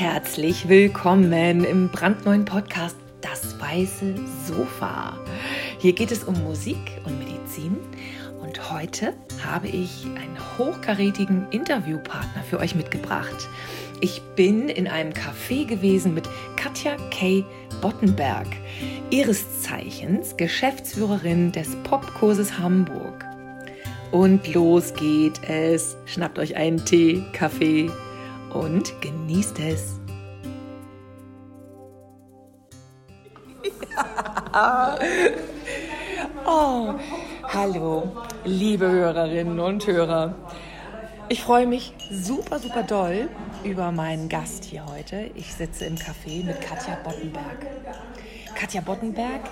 Herzlich 0.00 0.66
willkommen 0.66 1.62
im 1.62 1.90
brandneuen 1.90 2.46
Podcast 2.46 2.96
Das 3.20 3.60
Weiße 3.60 4.14
Sofa. 4.46 5.18
Hier 5.78 5.92
geht 5.92 6.10
es 6.10 6.24
um 6.24 6.42
Musik 6.42 6.78
und 7.04 7.18
Medizin 7.18 7.76
und 8.40 8.72
heute 8.72 9.12
habe 9.44 9.68
ich 9.68 10.06
einen 10.06 10.38
hochkarätigen 10.56 11.48
Interviewpartner 11.50 12.42
für 12.48 12.60
euch 12.60 12.74
mitgebracht. 12.74 13.46
Ich 14.00 14.22
bin 14.36 14.70
in 14.70 14.88
einem 14.88 15.12
Café 15.12 15.66
gewesen 15.66 16.14
mit 16.14 16.26
Katja 16.56 16.96
K. 17.10 17.44
Bottenberg, 17.82 18.48
ihres 19.10 19.60
Zeichens 19.60 20.34
Geschäftsführerin 20.38 21.52
des 21.52 21.76
Popkurses 21.82 22.58
Hamburg. 22.58 23.26
Und 24.12 24.54
los 24.54 24.94
geht 24.94 25.42
es. 25.46 25.94
Schnappt 26.06 26.38
euch 26.38 26.56
einen 26.56 26.82
Tee, 26.86 27.22
Kaffee 27.34 27.90
und 28.52 29.00
genießt 29.00 29.58
es. 29.60 30.00
Oh, 36.46 36.94
hallo, 37.44 38.08
liebe 38.44 38.90
Hörerinnen 38.90 39.60
und 39.60 39.86
Hörer. 39.86 40.34
Ich 41.28 41.42
freue 41.42 41.66
mich 41.66 41.92
super, 42.10 42.58
super 42.58 42.82
doll 42.82 43.28
über 43.62 43.92
meinen 43.92 44.28
Gast 44.28 44.64
hier 44.64 44.84
heute. 44.86 45.30
Ich 45.34 45.54
sitze 45.54 45.84
im 45.84 45.94
Café 45.94 46.44
mit 46.44 46.60
Katja 46.60 46.98
Bottenberg. 47.04 47.66
Katja 48.56 48.80
Bottenberg 48.80 49.42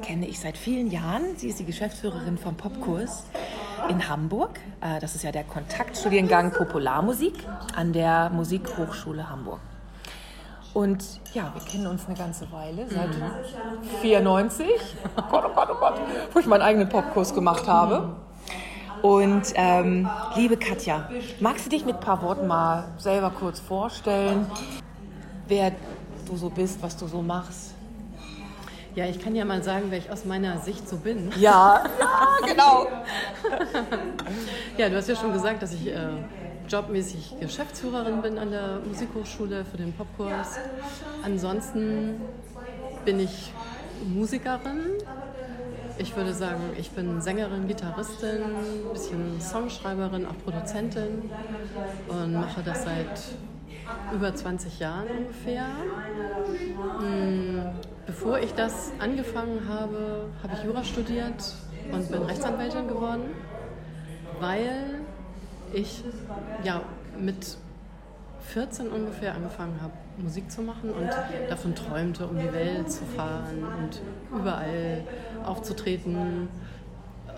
kenne 0.00 0.26
ich 0.26 0.40
seit 0.40 0.56
vielen 0.56 0.90
Jahren. 0.90 1.36
Sie 1.36 1.48
ist 1.48 1.58
die 1.58 1.66
Geschäftsführerin 1.66 2.38
vom 2.38 2.56
Popkurs 2.56 3.24
in 3.88 4.08
Hamburg. 4.08 4.58
Äh, 4.80 5.00
das 5.00 5.14
ist 5.14 5.24
ja 5.24 5.32
der 5.32 5.44
Kontaktstudiengang 5.44 6.52
Popularmusik 6.52 7.34
an 7.76 7.92
der 7.92 8.30
Musikhochschule 8.30 9.28
Hamburg. 9.28 9.60
Und 10.74 11.04
ja, 11.32 11.52
wir 11.54 11.62
kennen 11.62 11.86
uns 11.86 12.06
eine 12.06 12.16
ganze 12.16 12.50
Weile, 12.50 12.88
seit 12.88 13.10
mhm. 13.10 13.30
94, 14.00 14.66
oh 15.16 15.22
Gott, 15.30 15.44
oh 15.46 15.54
Gott, 15.54 15.68
oh 15.70 15.76
Gott, 15.78 16.00
wo 16.32 16.38
ich 16.40 16.46
meinen 16.46 16.62
eigenen 16.62 16.88
Popkurs 16.88 17.32
gemacht 17.32 17.68
habe. 17.68 18.16
Und 19.02 19.52
ähm, 19.54 20.08
liebe 20.34 20.56
Katja, 20.56 21.08
magst 21.38 21.66
du 21.66 21.70
dich 21.70 21.84
mit 21.84 21.96
ein 21.96 22.00
paar 22.00 22.22
Worten 22.22 22.46
mal 22.46 22.84
selber 22.96 23.30
kurz 23.30 23.60
vorstellen, 23.60 24.46
wer 25.46 25.72
du 26.26 26.36
so 26.36 26.50
bist, 26.50 26.82
was 26.82 26.96
du 26.96 27.06
so 27.06 27.22
machst? 27.22 27.73
Ja, 28.94 29.06
ich 29.06 29.20
kann 29.20 29.34
ja 29.34 29.44
mal 29.44 29.62
sagen, 29.62 29.86
wer 29.90 29.98
ich 29.98 30.10
aus 30.10 30.24
meiner 30.24 30.58
Sicht 30.58 30.88
so 30.88 30.96
bin. 30.96 31.32
Ja, 31.36 31.84
ja 32.00 32.46
genau. 32.46 32.86
ja, 34.78 34.88
du 34.88 34.96
hast 34.96 35.08
ja 35.08 35.16
schon 35.16 35.32
gesagt, 35.32 35.62
dass 35.62 35.74
ich 35.74 35.88
äh, 35.88 36.10
jobmäßig 36.68 37.34
Geschäftsführerin 37.40 38.22
bin 38.22 38.38
an 38.38 38.52
der 38.52 38.78
Musikhochschule 38.86 39.64
für 39.64 39.76
den 39.76 39.92
Popkurs. 39.92 40.58
Ansonsten 41.24 42.20
bin 43.04 43.18
ich 43.18 43.52
Musikerin. 44.06 44.92
Ich 45.98 46.14
würde 46.16 46.32
sagen, 46.32 46.60
ich 46.76 46.90
bin 46.90 47.20
Sängerin, 47.20 47.66
Gitarristin, 47.66 48.42
ein 48.42 48.92
bisschen 48.92 49.40
Songschreiberin, 49.40 50.26
auch 50.26 50.38
Produzentin 50.44 51.30
und 52.08 52.32
mache 52.32 52.62
das 52.64 52.84
seit 52.84 53.20
über 54.12 54.34
20 54.34 54.78
Jahren 54.78 55.06
ungefähr. 55.08 55.66
Bevor 58.06 58.38
ich 58.38 58.52
das 58.52 58.92
angefangen 58.98 59.66
habe, 59.68 60.26
habe 60.42 60.54
ich 60.54 60.64
Jura 60.64 60.84
studiert 60.84 61.54
und 61.90 62.10
bin 62.10 62.22
Rechtsanwältin 62.22 62.86
geworden, 62.86 63.30
weil 64.40 65.00
ich 65.72 66.04
ja 66.62 66.82
mit 67.18 67.56
14 68.48 68.88
ungefähr 68.88 69.34
angefangen 69.34 69.80
habe, 69.80 69.92
Musik 70.18 70.50
zu 70.50 70.62
machen 70.62 70.90
und 70.90 71.10
davon 71.48 71.74
träumte, 71.74 72.26
um 72.26 72.38
die 72.38 72.52
Welt 72.52 72.90
zu 72.90 73.04
fahren 73.04 73.64
und 73.78 74.38
überall 74.38 75.02
aufzutreten. 75.44 76.48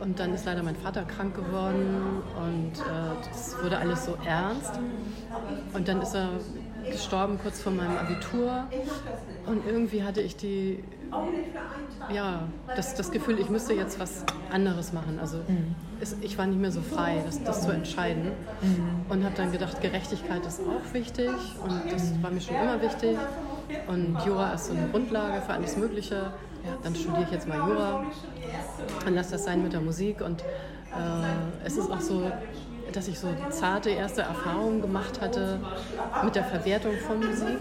Und 0.00 0.18
dann 0.18 0.34
ist 0.34 0.44
leider 0.44 0.62
mein 0.62 0.76
Vater 0.76 1.04
krank 1.04 1.34
geworden 1.34 2.22
und 2.36 2.78
äh, 2.80 3.28
das 3.32 3.56
wurde 3.62 3.78
alles 3.78 4.04
so 4.04 4.18
ernst. 4.26 4.78
Und 5.72 5.88
dann 5.88 6.02
ist 6.02 6.14
er 6.14 6.28
gestorben 6.90 7.38
kurz 7.42 7.62
vor 7.62 7.72
meinem 7.72 7.96
Abitur 7.96 8.66
und 9.46 9.66
irgendwie 9.66 10.02
hatte 10.02 10.20
ich 10.20 10.36
die, 10.36 10.82
ja, 12.12 12.42
das, 12.74 12.94
das 12.94 13.10
Gefühl, 13.10 13.38
ich 13.38 13.48
müsste 13.48 13.74
jetzt 13.74 13.98
was 14.00 14.24
anderes 14.50 14.92
machen. 14.92 15.18
Also 15.20 15.38
mhm. 15.38 15.74
es, 16.00 16.16
ich 16.20 16.36
war 16.36 16.46
nicht 16.46 16.60
mehr 16.60 16.72
so 16.72 16.80
frei, 16.80 17.22
das, 17.24 17.42
das 17.42 17.62
zu 17.62 17.70
entscheiden 17.70 18.32
mhm. 18.60 19.06
und 19.08 19.24
habe 19.24 19.34
dann 19.36 19.52
gedacht, 19.52 19.80
Gerechtigkeit 19.80 20.44
ist 20.46 20.60
auch 20.60 20.92
wichtig 20.92 21.30
und 21.62 21.92
das 21.92 22.12
war 22.22 22.30
mir 22.30 22.40
schon 22.40 22.56
immer 22.56 22.80
wichtig 22.82 23.16
und 23.88 24.18
Jura 24.24 24.52
ist 24.52 24.66
so 24.66 24.74
eine 24.74 24.88
Grundlage 24.88 25.42
für 25.42 25.52
alles 25.52 25.76
Mögliche. 25.76 26.32
Ja, 26.64 26.72
dann 26.82 26.94
studiere 26.96 27.22
ich 27.22 27.30
jetzt 27.30 27.46
mal 27.46 27.58
Jura 27.58 28.04
und 29.06 29.14
lasse 29.14 29.32
das 29.32 29.44
sein 29.44 29.62
mit 29.62 29.72
der 29.72 29.80
Musik 29.80 30.20
und 30.20 30.42
äh, 30.42 31.64
es 31.64 31.76
ist 31.76 31.90
auch 31.90 32.00
so, 32.00 32.30
dass 32.92 33.08
ich 33.08 33.18
so 33.18 33.28
zarte 33.50 33.90
erste 33.90 34.22
Erfahrungen 34.22 34.80
gemacht 34.80 35.20
hatte 35.20 35.60
mit 36.24 36.34
der 36.34 36.44
Verwertung 36.44 36.94
von 37.06 37.18
Musik, 37.18 37.58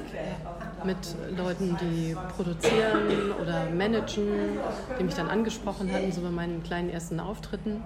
mit 0.84 0.97
Leuten, 1.38 1.78
die 1.81 2.16
produzieren 2.36 3.31
oder 3.41 3.69
managen, 3.69 4.58
die 5.00 5.03
mich 5.03 5.16
dann 5.16 5.30
angesprochen 5.30 5.91
hatten, 5.91 6.12
so 6.12 6.22
bei 6.22 6.30
meinen 6.30 6.63
kleinen 6.63 6.90
ersten 6.90 7.19
Auftritten. 7.19 7.84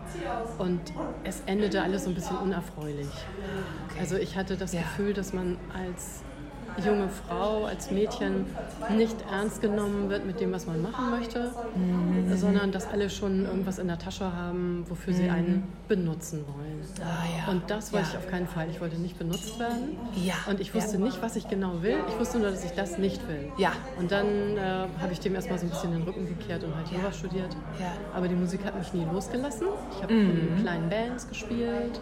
Und 0.57 0.81
es 1.23 1.41
endete 1.45 1.81
alles 1.81 2.03
so 2.03 2.09
ein 2.09 2.15
bisschen 2.15 2.37
unerfreulich. 2.37 3.07
Also 3.99 4.17
ich 4.17 4.35
hatte 4.35 4.57
das 4.57 4.71
Gefühl, 4.71 5.13
dass 5.13 5.33
man 5.33 5.57
als 5.73 6.23
junge 6.85 7.09
Frau, 7.09 7.65
als 7.65 7.91
Mädchen 7.91 8.45
nicht 8.95 9.15
ernst 9.31 9.61
genommen 9.61 10.09
wird 10.09 10.25
mit 10.25 10.39
dem, 10.39 10.51
was 10.51 10.65
man 10.65 10.81
machen 10.81 11.11
möchte, 11.11 11.51
mhm. 11.75 12.35
sondern 12.35 12.71
dass 12.71 12.87
alle 12.87 13.09
schon 13.09 13.45
irgendwas 13.45 13.79
in 13.79 13.87
der 13.87 13.99
Tasche 13.99 14.33
haben, 14.33 14.85
wofür 14.87 15.13
mhm. 15.13 15.17
sie 15.17 15.29
einen 15.29 15.63
benutzen 15.87 16.45
wollen. 16.47 16.81
Ah, 17.01 17.23
ja. 17.37 17.51
Und 17.51 17.69
das 17.69 17.93
wollte 17.93 18.07
ja. 18.07 18.11
ich 18.13 18.17
auf 18.17 18.29
keinen 18.29 18.47
Fall. 18.47 18.67
Ich 18.69 18.81
wollte 18.81 18.97
nicht 18.97 19.17
benutzt 19.17 19.59
werden. 19.59 19.97
Ja. 20.23 20.35
Und 20.47 20.59
ich 20.59 20.73
wusste 20.73 20.99
nicht, 20.99 21.21
was 21.21 21.35
ich 21.35 21.47
genau 21.47 21.81
will. 21.81 21.97
Ich 22.09 22.19
wusste 22.19 22.39
nur, 22.39 22.51
dass 22.51 22.63
ich 22.63 22.71
das 22.71 22.97
nicht 22.97 23.27
will. 23.27 23.51
Ja. 23.57 23.71
Und 23.97 24.11
dann 24.11 24.57
äh, 24.57 24.87
habe 24.99 25.11
ich 25.11 25.19
dem 25.19 25.35
erstmal 25.35 25.59
so 25.59 25.65
ein 25.65 25.69
bisschen 25.69 25.91
den 25.91 26.03
Rücken 26.03 26.27
gekehrt 26.27 26.63
und 26.63 26.75
halt 26.75 26.87
Jura 26.89 27.11
studiert. 27.11 27.55
Ja. 27.79 27.91
Aber 28.13 28.27
die 28.27 28.35
Musik 28.35 28.63
hat 28.65 28.77
mich 28.77 28.93
nie 28.93 29.05
losgelassen. 29.11 29.67
Ich 29.95 30.03
habe 30.03 30.13
mhm. 30.13 30.57
in 30.57 30.61
kleinen 30.61 30.89
Bands 30.89 31.27
gespielt. 31.27 31.99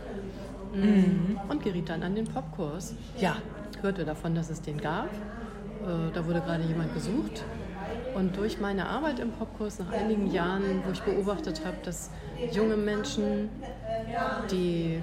Mhm. 0.73 1.39
Und 1.47 1.63
geriet 1.63 1.89
dann 1.89 2.03
an 2.03 2.13
den 2.13 2.25
Popkurs. 2.25 2.93
Ja 3.17 3.37
hörte 3.81 4.05
davon, 4.05 4.35
dass 4.35 4.49
es 4.49 4.61
den 4.61 4.79
gab. 4.79 5.07
Äh, 5.07 6.11
da 6.13 6.25
wurde 6.25 6.41
gerade 6.41 6.63
jemand 6.63 6.93
gesucht. 6.93 7.43
Und 8.15 8.35
durch 8.35 8.59
meine 8.59 8.87
Arbeit 8.87 9.19
im 9.19 9.31
Popkurs 9.31 9.79
nach 9.79 9.91
einigen 9.91 10.31
Jahren, 10.31 10.81
wo 10.85 10.91
ich 10.91 11.01
beobachtet 11.01 11.61
habe, 11.65 11.77
dass 11.83 12.09
junge 12.51 12.75
Menschen, 12.75 13.49
die 14.51 15.01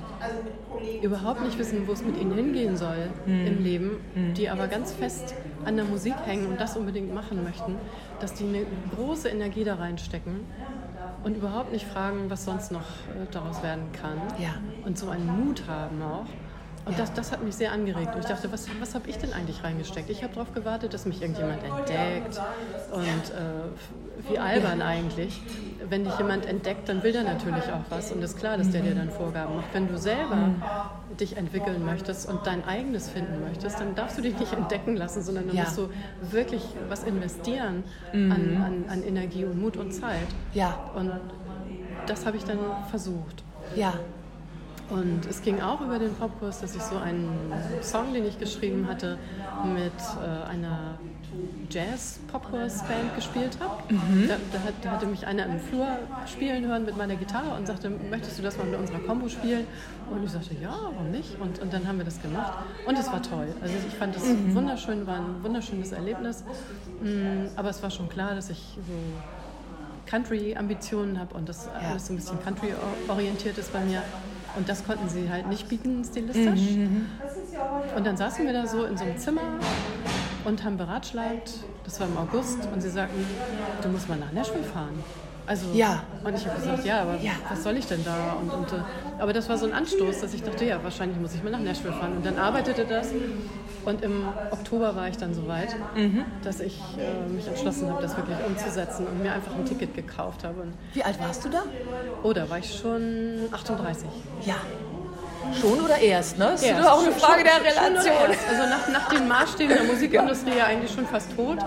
überhaupt 1.03 1.43
nicht 1.43 1.59
wissen, 1.59 1.87
wo 1.87 1.93
es 1.93 2.05
mit 2.05 2.21
ihnen 2.21 2.35
hingehen 2.35 2.77
soll 2.77 3.11
mhm. 3.25 3.47
im 3.47 3.63
Leben, 3.63 3.91
mhm. 4.15 4.35
die 4.35 4.49
aber 4.49 4.67
ganz 4.67 4.93
fest 4.93 5.35
an 5.65 5.77
der 5.77 5.85
Musik 5.85 6.15
hängen 6.27 6.47
und 6.49 6.61
das 6.61 6.77
unbedingt 6.77 7.15
machen 7.15 7.43
möchten, 7.45 7.77
dass 8.21 8.35
die 8.35 8.45
eine 8.45 8.67
große 8.97 9.29
Energie 9.29 9.65
da 9.65 9.77
reinstecken 9.77 10.41
und 11.23 11.37
überhaupt 11.37 11.73
nicht 11.73 11.87
fragen, 11.87 12.29
was 12.29 12.45
sonst 12.45 12.73
noch 12.73 12.81
äh, 12.81 13.27
daraus 13.31 13.63
werden 13.63 13.93
kann. 13.93 14.21
Ja. 14.39 14.55
Und 14.85 14.99
so 14.99 15.09
einen 15.09 15.27
Mut 15.27 15.63
haben 15.69 16.03
auch. 16.03 16.27
Und 16.87 16.99
das, 16.99 17.13
das 17.15 17.33
hat 17.33 17.43
mich 17.43 17.55
sehr 17.55 17.73
angeregt. 17.73 18.15
Und 18.15 18.21
ich 18.21 18.27
dachte, 18.27 18.53
was, 18.53 18.69
was 18.81 18.95
habe 18.95 19.09
ich 19.09 19.17
denn 19.17 19.33
eigentlich 19.33 19.65
reingesteckt? 19.65 20.11
Ich 20.11 20.23
habe 20.23 20.35
darauf 20.35 20.53
gewartet, 20.53 20.93
dass 20.93 21.07
mich 21.07 21.23
irgendjemand 21.23 21.63
entdeckt. 21.65 22.41
Und 22.93 23.05
äh, 23.05 24.29
wie 24.29 24.39
albern 24.39 24.83
eigentlich. 24.83 25.41
Wenn 25.89 26.05
dich 26.05 26.17
jemand 26.19 26.47
entdeckt, 26.47 26.89
dann 26.89 27.03
will 27.03 27.13
der 27.13 27.25
natürlich 27.25 27.65
auch 27.65 27.85
was. 27.91 28.13
Und 28.13 28.23
es 28.23 28.33
ist 28.33 28.39
klar, 28.39 28.57
dass 28.57 28.71
der 28.71 28.83
dir 28.83 28.95
dann 28.95 29.11
Vorgaben 29.11 29.57
macht. 29.57 29.73
Wenn 29.73 29.89
du 29.89 29.99
selber 29.99 30.51
dich 31.19 31.37
entwickeln 31.37 31.85
möchtest 31.85 32.29
und 32.29 32.47
dein 32.47 32.65
eigenes 32.65 33.09
finden 33.09 33.41
möchtest, 33.41 33.81
dann 33.81 33.95
darfst 33.95 34.19
du 34.19 34.23
dich 34.23 34.39
nicht 34.39 34.53
entdecken 34.53 34.97
lassen, 34.97 35.23
sondern 35.23 35.47
dann 35.47 35.57
ja. 35.57 35.65
musst 35.65 35.79
du 35.79 35.89
wirklich 36.31 36.63
was 36.89 37.05
investieren 37.05 37.85
mhm. 38.13 38.33
an, 38.33 38.63
an, 38.63 38.85
an 38.89 39.03
Energie 39.03 39.45
und 39.45 39.61
Mut 39.61 39.77
und 39.77 39.93
Zeit. 39.93 40.27
Ja. 40.53 40.91
Und 40.95 41.13
das 42.07 42.27
habe 42.27 42.37
ich 42.37 42.45
dann 42.45 42.59
versucht. 42.91 43.43
Ja. 43.75 43.95
Und 44.91 45.27
es 45.29 45.43
ging 45.43 45.61
auch 45.61 45.81
über 45.81 45.99
den 45.99 46.15
Popkurs, 46.15 46.61
dass 46.61 46.75
ich 46.77 46.83
so 46.83 46.97
einen 46.97 47.53
Song, 47.83 48.13
den 48.13 48.27
ich 48.27 48.39
geschrieben 48.39 48.87
hatte, 48.87 49.19
mit 49.65 49.93
äh, 50.23 50.49
einer 50.51 50.99
Jazz-Popkurs-Band 51.71 53.17
gespielt 53.17 53.59
habe. 53.61 53.93
Mhm. 53.93 54.29
Da, 54.29 54.37
da, 54.53 54.59
da, 54.83 54.91
hatte 54.91 55.07
mich 55.07 55.27
einer 55.27 55.47
im 55.47 55.59
Flur 55.59 55.87
spielen 56.27 56.67
hören 56.67 56.85
mit 56.85 56.97
meiner 56.97 57.17
Gitarre 57.17 57.57
und 57.57 57.67
sagte, 57.67 57.91
möchtest 57.91 58.39
du 58.39 58.43
das 58.43 58.57
mal 58.59 58.67
mit 58.67 58.79
unserer 58.79 59.01
Combo 59.01 59.29
spielen? 59.29 59.67
Und 60.11 60.23
ich 60.23 60.31
sagte, 60.31 60.55
ja, 60.61 60.71
warum 60.71 61.11
nicht? 61.11 61.41
Und, 61.41 61.59
und 61.61 61.73
dann 61.73 61.89
haben 61.89 61.99
wir 61.99 62.05
das 62.05 62.21
gemacht. 62.21 62.53
Und 62.87 62.99
es 62.99 63.11
war 63.11 63.23
toll. 63.23 63.49
Also 63.61 63.75
ich 63.89 63.95
fand 63.95 64.15
es 64.17 64.25
mhm. 64.25 64.55
wunderschön, 64.55 65.07
war 65.07 65.17
ein 65.17 65.43
wunderschönes 65.43 65.93
Erlebnis. 65.93 66.45
Mm, 67.03 67.49
aber 67.57 67.71
es 67.71 67.83
war 67.83 67.91
schon 67.91 68.09
klar, 68.09 68.35
dass 68.35 68.51
ich 68.51 68.79
so 68.87 68.93
Country-Ambitionen 70.07 71.19
habe 71.19 71.35
und 71.35 71.49
das 71.49 71.67
ja. 71.67 71.89
alles 71.91 72.07
so 72.07 72.13
ein 72.13 72.17
bisschen 72.17 72.41
Country-orientiert 72.43 73.59
ist 73.59 73.73
bei 73.73 73.81
mir. 73.81 74.03
Und 74.57 74.69
das 74.69 74.85
konnten 74.87 75.09
sie 75.09 75.29
halt 75.29 75.49
nicht 75.49 75.69
bieten 75.69 76.05
stilistisch. 76.05 76.77
Mhm. 76.77 77.07
Und 77.97 78.07
dann 78.07 78.17
saßen 78.17 78.45
wir 78.47 78.53
da 78.53 78.67
so 78.67 78.85
in 78.85 78.97
so 78.97 79.05
einem 79.05 79.19
Zimmer 79.19 79.41
und 80.45 80.63
haben 80.63 80.77
beratschlagt. 80.77 81.51
Das 81.85 81.99
war 82.01 82.07
im 82.07 82.17
August 82.17 82.59
und 82.73 82.81
sie 82.81 82.91
sagten, 82.91 83.25
du 83.83 83.89
musst 83.89 84.09
mal 84.09 84.19
nach 84.19 84.33
Nashville 84.33 84.65
fahren. 84.65 85.03
Also, 85.47 85.67
Ja. 85.75 86.05
Und 86.25 86.35
ich 86.37 86.47
habe 86.47 86.59
gesagt, 86.59 86.85
ja, 86.87 87.03
aber 87.03 87.17
Ja. 87.21 87.33
was 87.51 87.63
soll 87.63 87.77
ich 87.77 87.87
denn 87.87 88.03
da? 88.05 88.37
Und, 88.41 88.51
und, 88.51 88.73
äh, 88.73 88.77
aber 89.19 89.33
das 89.35 89.49
war 89.49 89.59
so 89.59 89.67
ein 89.67 89.73
Anstoß, 89.75 90.21
dass 90.21 90.33
ich 90.33 90.43
dachte, 90.43 90.65
ja, 90.65 90.83
wahrscheinlich 90.83 91.19
muss 91.21 91.35
ich 91.35 91.43
mal 91.43 91.51
nach 91.51 91.61
Nashville 91.61 91.93
fahren. 91.93 92.17
Und 92.17 92.25
dann 92.25 92.39
arbeitete 92.39 92.85
das. 92.87 93.09
Und 93.85 94.03
im 94.03 94.27
Oktober 94.51 94.97
war 94.97 95.09
ich 95.09 95.17
dann 95.19 95.35
so 95.35 95.47
weit, 95.47 95.75
Mhm. 95.95 96.25
dass 96.43 96.61
ich 96.61 96.79
äh, 96.99 97.31
mich 97.31 97.47
entschlossen 97.47 97.91
habe, 97.91 98.01
das 98.03 98.17
wirklich 98.17 98.37
umzusetzen 98.47 99.07
und 99.07 99.23
mir 99.23 99.33
einfach 99.33 99.55
ein 99.55 99.65
Ticket 99.67 99.95
gekauft 99.95 100.43
habe. 100.45 100.63
Und, 100.63 100.73
Wie 100.95 101.03
alt 101.05 101.21
warst 101.21 101.45
du 101.45 101.49
da? 101.51 101.63
oh, 102.23 102.33
da 102.33 102.49
war 102.49 102.59
ich 102.59 102.79
schon 102.79 103.41
38. 103.53 104.07
Ja. 104.47 104.55
Schon 105.61 105.79
oder 105.85 105.99
erst, 105.99 106.39
ne? 106.39 106.47
Das 106.53 106.63
ist 106.63 106.69
Erst. 106.69 106.89
auch 106.89 107.03
eine 107.03 107.13
Frage 107.13 107.41
Schon- 107.41 107.63
der 107.63 107.73
Relation. 107.77 108.15
Also 108.49 108.63
nach, 108.71 108.89
nach 108.89 109.09
den 109.11 109.29
Maßstäben 109.29 109.75
der 109.77 109.85
Musikindustrie 109.85 110.57
ja 110.57 110.65
eigentlich 110.67 110.91
schon 110.91 111.07
fast 111.07 111.37
tot. 111.37 111.59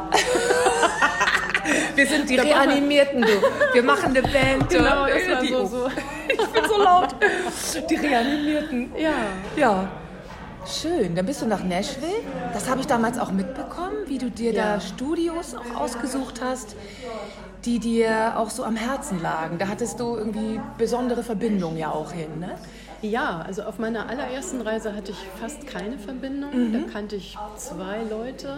Wir 1.95 2.07
sind 2.07 2.29
die 2.29 2.37
Reanimierten, 2.37 3.21
du. 3.21 3.27
Wir 3.73 3.83
machen 3.83 4.09
eine 4.09 4.21
Band. 4.21 4.69
Genau, 4.69 5.05
das 5.05 5.29
war 5.29 5.45
so, 5.45 5.65
so. 5.65 5.87
Ich 6.29 6.37
bin 6.47 6.63
so 6.67 6.81
laut. 6.81 7.09
Die 7.89 7.95
Reanimierten. 7.95 8.91
Ja, 8.97 9.11
Ja. 9.55 9.87
Schön. 10.67 11.15
Dann 11.15 11.25
bist 11.25 11.41
du 11.41 11.45
nach 11.47 11.63
Nashville. 11.63 12.21
Das 12.53 12.69
habe 12.69 12.81
ich 12.81 12.87
damals 12.87 13.17
auch 13.19 13.31
mitbekommen, 13.31 13.95
wie 14.07 14.17
du 14.17 14.29
dir 14.29 14.51
Ja. 14.53 14.75
da 14.75 14.81
Studios 14.81 15.55
auch 15.55 15.79
ausgesucht 15.79 16.41
hast, 16.43 16.75
die 17.65 17.79
dir 17.79 18.33
auch 18.37 18.49
so 18.49 18.63
am 18.63 18.75
Herzen 18.75 19.21
lagen. 19.21 19.57
Da 19.57 19.67
hattest 19.67 19.99
du 19.99 20.15
irgendwie 20.15 20.59
besondere 20.77 21.23
Verbindungen 21.23 21.77
ja 21.77 21.91
auch 21.91 22.11
hin, 22.11 22.39
ne? 22.39 22.51
Ja, 23.01 23.43
also 23.45 23.61
auf 23.63 23.77
meiner 23.77 24.09
allerersten 24.09 24.59
Reise 24.61 24.95
hatte 24.95 25.11
ich 25.11 25.19
fast 25.39 25.67
keine 25.67 25.97
Verbindung. 25.99 26.49
Mhm. 26.69 26.73
Da 26.73 26.91
kannte 26.91 27.15
ich 27.15 27.37
zwei 27.55 28.01
Leute. 28.09 28.57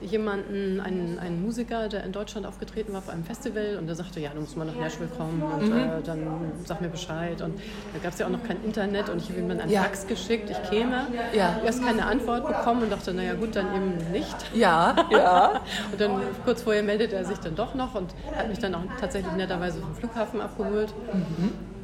Jemanden, 0.00 0.80
einen, 0.80 1.18
einen 1.18 1.42
Musiker, 1.42 1.88
der 1.88 2.04
in 2.04 2.12
Deutschland 2.12 2.46
aufgetreten 2.46 2.92
war 2.92 2.98
auf 2.98 3.08
einem 3.08 3.24
Festival 3.24 3.76
und 3.78 3.86
der 3.86 3.94
sagte, 3.96 4.20
ja, 4.20 4.30
du 4.34 4.40
musst 4.40 4.56
mal 4.56 4.64
nach 4.64 4.74
Nashville 4.76 5.08
kommen 5.16 5.42
und 5.42 5.68
Mhm. 5.70 5.76
äh, 5.78 5.88
dann 6.04 6.26
sag 6.64 6.80
mir 6.80 6.88
Bescheid. 6.88 7.40
Und 7.42 7.58
da 7.92 7.98
gab 8.02 8.12
es 8.12 8.18
ja 8.18 8.26
auch 8.26 8.30
noch 8.30 8.42
kein 8.44 8.62
Internet 8.64 9.08
und 9.08 9.20
ich 9.22 9.28
habe 9.30 9.40
ihm 9.40 9.48
dann 9.48 9.60
einen 9.60 9.70
Ja. 9.70 9.82
Fax 9.82 10.06
geschickt, 10.06 10.50
ich 10.50 10.62
käme. 10.70 11.06
Ja. 11.34 11.60
Erst 11.64 11.84
keine 11.84 12.04
Antwort 12.06 12.46
bekommen 12.46 12.82
und 12.82 12.92
dachte, 12.92 13.12
naja 13.14 13.34
gut, 13.34 13.56
dann 13.56 13.74
eben 13.74 14.12
nicht. 14.12 14.36
Ja, 14.54 14.94
ja. 15.10 15.60
Und 15.92 16.00
dann 16.00 16.20
kurz 16.44 16.62
vorher 16.62 16.82
meldete 16.82 17.16
er 17.16 17.24
sich 17.24 17.38
dann 17.38 17.54
doch 17.56 17.74
noch 17.74 17.94
und 17.94 18.12
hat 18.36 18.48
mich 18.48 18.58
dann 18.58 18.74
auch 18.74 18.82
tatsächlich 19.00 19.32
netterweise 19.34 19.80
vom 19.80 19.94
Flughafen 19.94 20.40
abgeholt. 20.40 20.92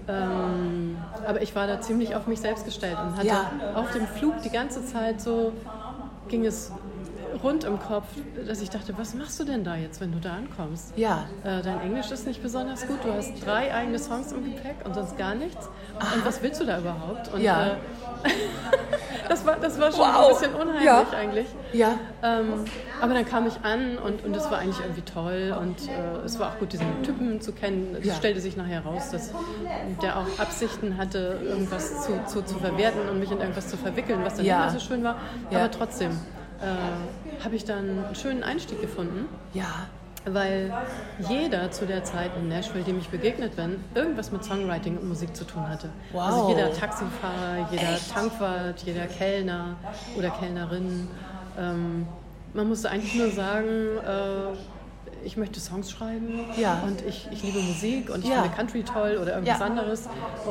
Ähm, 0.09 0.97
aber 1.27 1.43
ich 1.43 1.55
war 1.55 1.67
da 1.67 1.81
ziemlich 1.81 2.15
auf 2.17 2.27
mich 2.27 2.41
selbst 2.41 2.65
gestellt 2.65 2.97
und 3.01 3.17
hatte 3.17 3.27
Ja. 3.29 3.51
auf 3.75 3.93
dem 3.93 4.07
Flug 4.07 4.43
die 4.43 4.51
ganze 4.51 4.85
Zeit 4.85 5.21
so, 5.21 5.53
ging 6.29 6.45
es 6.45 6.73
rund 7.43 7.65
im 7.65 7.79
Kopf, 7.79 8.07
dass 8.47 8.61
ich 8.61 8.71
dachte, 8.71 8.97
was 8.99 9.15
machst 9.15 9.39
du 9.41 9.45
denn 9.45 9.65
da 9.65 9.77
jetzt, 9.77 10.01
wenn 10.01 10.13
du 10.13 10.19
da 10.19 10.35
ankommst? 10.35 10.93
Ja. 10.97 11.27
Äh, 11.45 11.63
dein 11.63 11.81
Englisch 11.81 12.11
ist 12.11 12.27
nicht 12.27 12.43
besonders 12.43 12.87
gut, 12.87 13.05
du 13.05 13.13
hast 13.13 13.45
drei 13.45 13.73
eigene 13.75 13.99
Songs 13.99 14.33
im 14.33 14.45
Gepäck 14.45 14.77
und 14.85 14.95
sonst 14.95 15.17
gar 15.17 15.35
nichts. 15.35 15.69
Und 16.15 16.25
was 16.27 16.43
willst 16.43 16.61
du 16.61 16.65
da 16.67 16.79
überhaupt? 16.79 17.33
Und, 17.33 17.41
Ja. 17.43 17.67
äh, 17.67 17.77
das, 19.29 19.45
war, 19.47 19.57
das 19.57 19.79
war 19.81 19.91
schon 19.93 20.01
Wow. 20.01 20.27
ein 20.29 20.35
bisschen 20.41 20.55
unheimlich 20.55 20.85
Ja. 20.85 21.07
eigentlich. 21.17 21.47
Ja. 21.73 21.99
Ähm, 22.23 22.65
aber 23.01 23.15
dann 23.15 23.25
kam 23.25 23.47
ich 23.47 23.55
an 23.65 23.99
und, 23.99 24.25
und 24.25 24.37
es 24.37 24.51
war 24.51 24.59
eigentlich 24.59 24.81
irgendwie 24.81 25.03
toll 25.03 25.57
und 25.61 25.89
äh, 25.89 26.25
es 26.25 26.39
war 26.39 26.51
auch 26.51 26.59
gut, 26.59 26.73
diesen 26.73 27.03
Typen 27.03 27.41
zu 27.41 27.53
kennen. 27.53 27.97
Es 27.99 28.07
Ja. 28.07 28.15
stellte 28.15 28.41
sich 28.41 28.57
nachher 28.57 28.85
raus, 28.85 29.11
dass 29.11 29.33
der 30.03 30.19
auch 30.19 30.27
Absichten 30.39 30.97
hatte, 30.99 31.41
irgendwas 31.43 32.05
zu, 32.05 32.25
zu, 32.27 32.43
zu 32.45 32.59
verwerten 32.59 33.09
und 33.09 33.19
mich 33.19 33.31
in 33.33 33.41
irgendwas 33.41 33.69
zu 33.69 33.77
verwickeln, 33.77 34.21
was 34.25 34.37
dann 34.37 34.45
Ja. 34.47 34.61
nicht 34.65 34.73
mehr 34.73 34.81
so 34.81 34.87
schön 34.87 35.03
war. 35.03 35.17
Ja. 35.51 35.59
Aber 35.59 35.71
trotzdem 35.71 36.11
äh, 36.61 37.22
habe 37.45 37.57
ich 37.57 37.65
dann 37.65 38.05
einen 38.05 38.15
schönen 38.15 38.43
Einstieg 38.43 38.81
gefunden. 38.81 39.29
Ja. 39.55 39.89
Weil 40.25 40.73
jeder 41.29 41.73
zu 41.73 41.85
der 41.85 42.05
Zeit 42.05 42.31
in 42.39 42.49
Nashville, 42.49 42.85
dem 42.85 42.99
ich 42.99 43.09
begegnet 43.09 43.57
bin, 43.57 43.83
irgendwas 43.95 44.31
mit 44.31 44.45
Songwriting 44.45 44.97
und 44.99 45.09
Musik 45.09 45.35
zu 45.35 45.45
tun 45.45 45.69
hatte. 45.69 45.89
Wow. 46.13 46.23
Also 46.23 46.49
jeder 46.51 46.73
Taxifahrer, 46.73 47.69
jeder 47.73 47.95
Echt? 47.95 48.13
Tankwart, 48.13 48.81
jeder 48.85 49.07
Kellner 49.07 49.77
oder 50.17 50.31
Kellnerin. 50.31 51.09
Ähm, 51.59 52.07
man 52.55 52.69
musste 52.69 52.91
eigentlich 52.91 53.17
nur 53.17 53.31
sagen, 53.31 53.67
äh, 54.07 54.57
ich 55.25 55.37
möchte 55.37 55.61
Songs 55.61 55.91
schreiben 55.91 56.41
Ja. 56.57 56.83
und 56.87 57.03
ich, 57.07 57.29
ich 57.31 57.43
liebe 57.43 57.61
Musik 57.61 58.11
und 58.11 58.25
ich 58.25 58.31
Ja. 58.31 58.43
finde 58.43 58.57
Country 58.57 58.83
toll 58.83 59.19
oder 59.21 59.35
irgendwas 59.35 59.59
Ja. 59.61 59.65
anderes. 59.67 60.09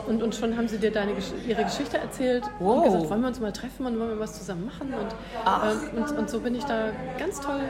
Und, 0.07 0.23
und 0.23 0.35
schon 0.35 0.57
haben 0.57 0.68
sie 0.68 0.77
dir 0.77 0.91
deine, 0.91 1.13
ihre 1.47 1.63
Geschichte 1.63 1.97
erzählt 1.97 2.44
Wow. 2.59 2.77
und 2.77 2.83
gesagt, 2.85 3.09
wollen 3.09 3.21
wir 3.21 3.27
uns 3.27 3.39
mal 3.39 3.51
treffen 3.51 3.85
und 3.85 4.00
wollen 4.00 4.09
wir 4.12 4.19
was 4.19 4.38
zusammen 4.38 4.65
machen. 4.65 4.94
Und, 4.94 5.15
ähm, 5.95 6.03
und, 6.03 6.18
und 6.18 6.29
so 6.29 6.39
bin 6.39 6.56
ich 6.56 6.63
da 6.65 6.89
ganz 7.19 7.39
toll 7.41 7.62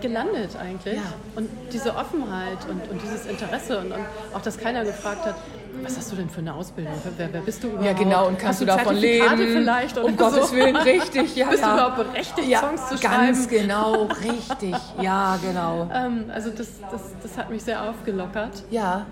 gelandet 0.00 0.56
eigentlich. 0.58 0.94
Ja. 0.96 1.02
Und 1.36 1.48
diese 1.72 1.94
Offenheit 1.94 2.58
und, 2.68 2.90
und 2.90 3.02
dieses 3.02 3.26
Interesse 3.26 3.78
und, 3.78 3.92
und 3.92 4.00
auch, 4.34 4.40
dass 4.40 4.56
keiner 4.58 4.84
gefragt 4.84 5.26
hat, 5.26 5.34
was 5.82 5.96
hast 5.96 6.12
du 6.12 6.16
denn 6.16 6.28
für 6.28 6.40
eine 6.40 6.54
Ausbildung? 6.54 6.92
Wer, 7.16 7.32
wer 7.32 7.40
bist 7.40 7.62
du 7.62 7.68
überhaupt? 7.68 7.86
Ja, 7.86 7.92
genau. 7.92 8.28
Und 8.28 8.38
kannst 8.38 8.60
Hast 8.60 8.60
du 8.62 8.66
davon 8.66 8.96
leben? 8.96 9.36
vielleicht? 9.36 9.96
Oder 9.96 10.06
um 10.06 10.16
Gottes 10.16 10.50
so? 10.50 10.56
Willen, 10.56 10.76
richtig. 10.76 11.36
Ja, 11.36 11.48
Bist 11.48 11.64
du 11.64 11.72
überhaupt 11.72 11.96
berechtigt, 11.96 12.48
ja, 12.48 12.60
Songs 12.60 12.88
zu 12.88 12.98
Ganz 12.98 13.46
schreiben? 13.46 13.48
genau, 13.48 14.02
richtig. 14.04 14.74
Ja, 15.00 15.38
genau. 15.42 15.88
Ähm, 16.00 16.30
also 16.32 16.50
das, 16.50 16.68
das, 16.90 17.02
das 17.22 17.36
hat 17.36 17.50
mich 17.50 17.62
sehr 17.62 17.82
aufgelockert. 17.82 18.64
Ja. 18.70 19.06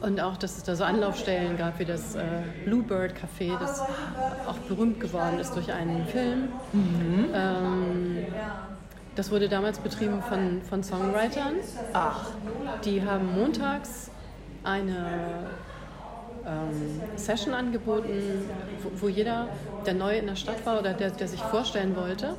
Und 0.00 0.20
auch, 0.20 0.36
dass 0.36 0.56
es 0.58 0.62
da 0.64 0.76
so 0.76 0.84
Anlaufstellen 0.84 1.56
gab 1.56 1.78
wie 1.78 1.84
das 1.84 2.14
äh, 2.14 2.22
Bluebird 2.64 3.12
Café, 3.12 3.58
das 3.58 3.80
auch 3.80 4.56
berühmt 4.68 5.00
geworden 5.00 5.38
ist 5.38 5.54
durch 5.54 5.72
einen 5.72 6.06
Film. 6.06 6.48
Ähm, 7.32 8.26
das 9.14 9.30
wurde 9.30 9.48
damals 9.48 9.78
betrieben 9.78 10.22
von, 10.28 10.60
von 10.68 10.82
Songwritern. 10.82 11.54
Ach. 11.92 12.26
Die 12.84 13.02
haben 13.02 13.34
montags 13.34 14.10
eine 14.64 15.06
ähm, 16.46 17.00
Session 17.16 17.54
angeboten, 17.54 18.48
wo, 18.82 19.06
wo 19.06 19.08
jeder, 19.08 19.48
der 19.86 19.94
neu 19.94 20.16
in 20.18 20.26
der 20.26 20.36
Stadt 20.36 20.64
war 20.66 20.78
oder 20.78 20.92
der, 20.92 21.10
der 21.10 21.28
sich 21.28 21.40
vorstellen 21.40 21.96
wollte, 21.96 22.34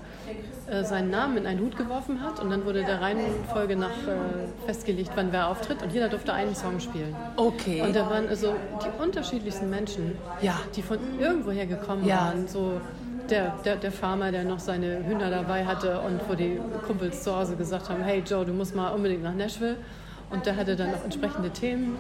äh, 0.70 0.84
seinen 0.84 1.10
Namen 1.10 1.38
in 1.38 1.46
einen 1.48 1.60
Hut 1.60 1.78
geworfen 1.78 2.22
hat 2.22 2.40
und 2.40 2.50
dann 2.50 2.66
wurde 2.66 2.84
der 2.84 3.02
Reihenfolge 3.02 3.76
nach 3.76 3.90
äh, 3.90 4.66
festgelegt, 4.66 5.12
wann 5.16 5.32
wer 5.32 5.50
auftritt 5.50 5.82
und 5.84 5.92
jeder 5.92 6.10
durfte 6.10 6.34
einen 6.34 6.56
Song 6.56 6.80
spielen. 6.80 7.16
Okay. 7.36 7.82
Und 7.82 7.96
da 7.96 8.10
waren 8.10 8.28
also 8.28 8.56
die 8.84 9.04
unterschiedlichsten 9.04 9.70
Menschen, 9.70 10.14
Ja. 10.42 10.60
die 10.76 10.82
von 10.82 10.98
irgendwoher 11.20 11.66
gekommen 11.66 12.06
Ja. 12.06 12.18
waren. 12.28 12.48
So 12.48 12.80
der, 13.30 13.56
der, 13.66 13.76
der 13.78 13.92
Farmer, 13.92 14.32
der 14.32 14.44
noch 14.44 14.60
seine 14.60 15.04
Hühner 15.06 15.30
dabei 15.32 15.66
hatte 15.66 16.00
und 16.02 16.20
wo 16.30 16.36
die 16.36 16.60
Kumpels 16.86 17.24
zu 17.24 17.36
Hause 17.36 17.56
gesagt 17.56 17.90
haben, 17.90 18.04
hey 18.04 18.22
Joe, 18.26 18.46
du 18.46 18.54
musst 18.54 18.76
mal 18.76 18.90
unbedingt 18.90 19.24
nach 19.24 19.34
Nashville. 19.34 19.78
Und 20.32 20.46
der 20.48 20.56
hatte 20.56 20.76
dann 20.76 20.90
noch 20.92 21.04
entsprechende 21.04 21.52
Themen. 21.52 21.98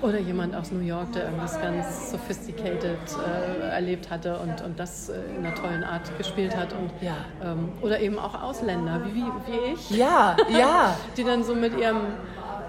Oder 0.00 0.18
jemand 0.20 0.54
aus 0.54 0.70
New 0.70 0.80
York, 0.80 1.12
der 1.12 1.24
irgendwas 1.24 1.60
ganz 1.60 2.10
sophisticated 2.12 2.82
äh, 3.18 3.68
erlebt 3.70 4.10
hatte 4.10 4.38
und, 4.38 4.62
und 4.62 4.78
das 4.78 5.08
äh, 5.08 5.14
in 5.36 5.44
einer 5.44 5.54
tollen 5.54 5.82
Art 5.82 6.16
gespielt 6.16 6.56
hat. 6.56 6.72
Und, 6.72 6.90
Ja. 7.00 7.16
ähm, 7.44 7.70
oder 7.82 7.98
eben 8.00 8.18
auch 8.18 8.40
Ausländer, 8.40 9.00
wie, 9.12 9.24
wie, 9.46 9.72
ich 9.74 9.90
Ja, 9.90 10.36
ja, 10.56 10.96
die 11.16 11.24
dann 11.24 11.42
so 11.42 11.54
mit 11.54 11.76
ihrem 11.76 11.96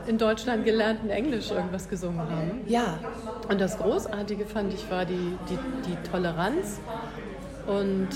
in 0.08 0.18
Deutschland 0.18 0.66
gelernten 0.66 1.10
Englisch 1.10 1.52
irgendwas 1.52 1.88
gesungen 1.88 2.20
haben. 2.30 2.62
ja. 2.68 2.98
Und 3.48 3.60
das 3.60 3.80
Großartige 3.80 4.46
fand 4.46 4.74
ich 4.76 4.92
war 4.92 5.06
die, 5.06 5.34
die, 5.50 5.58
die 5.88 5.96
Toleranz 6.12 6.80
und 7.66 8.10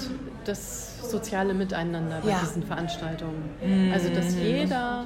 das 0.46 1.10
soziale 1.10 1.56
Miteinander 1.56 2.20
bei 2.22 2.30
Ja. 2.30 2.40
diesen 2.40 2.62
Veranstaltungen. 2.62 3.50
Also 3.92 4.10
dass 4.14 4.36
jeder 4.36 5.06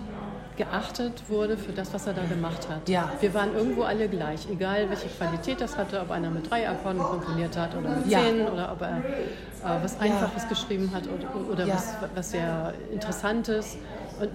geachtet 0.57 1.23
wurde 1.29 1.55
für 1.57 1.71
das, 1.71 1.93
was 1.93 2.07
er 2.07 2.13
da 2.13 2.23
gemacht 2.25 2.67
hat. 2.69 2.89
Ja. 2.89 3.11
Wir 3.21 3.33
waren 3.33 3.53
irgendwo 3.55 3.83
alle 3.83 4.09
gleich, 4.09 4.47
egal 4.51 4.89
welche 4.89 5.07
Qualität 5.07 5.61
das 5.61 5.77
hatte, 5.77 6.01
ob 6.01 6.11
einer 6.11 6.29
mit 6.29 6.49
drei 6.49 6.67
Akkorden 6.69 7.01
komponiert 7.03 7.55
hat 7.57 7.75
oder 7.75 7.89
mit 7.95 8.07
Ja. 8.07 8.19
zehn 8.19 8.47
oder 8.47 8.71
ob 8.71 8.81
er 8.81 8.97
äh, 8.97 9.83
was 9.83 9.99
Einfaches 9.99 10.47
geschrieben 10.49 10.91
hat 10.93 11.03
oder, 11.07 11.51
oder 11.51 11.65
Ja. 11.65 11.75
was, 11.75 11.93
was 12.15 12.31
sehr 12.31 12.73
Interessantes. 12.91 13.77
Und 14.19 14.29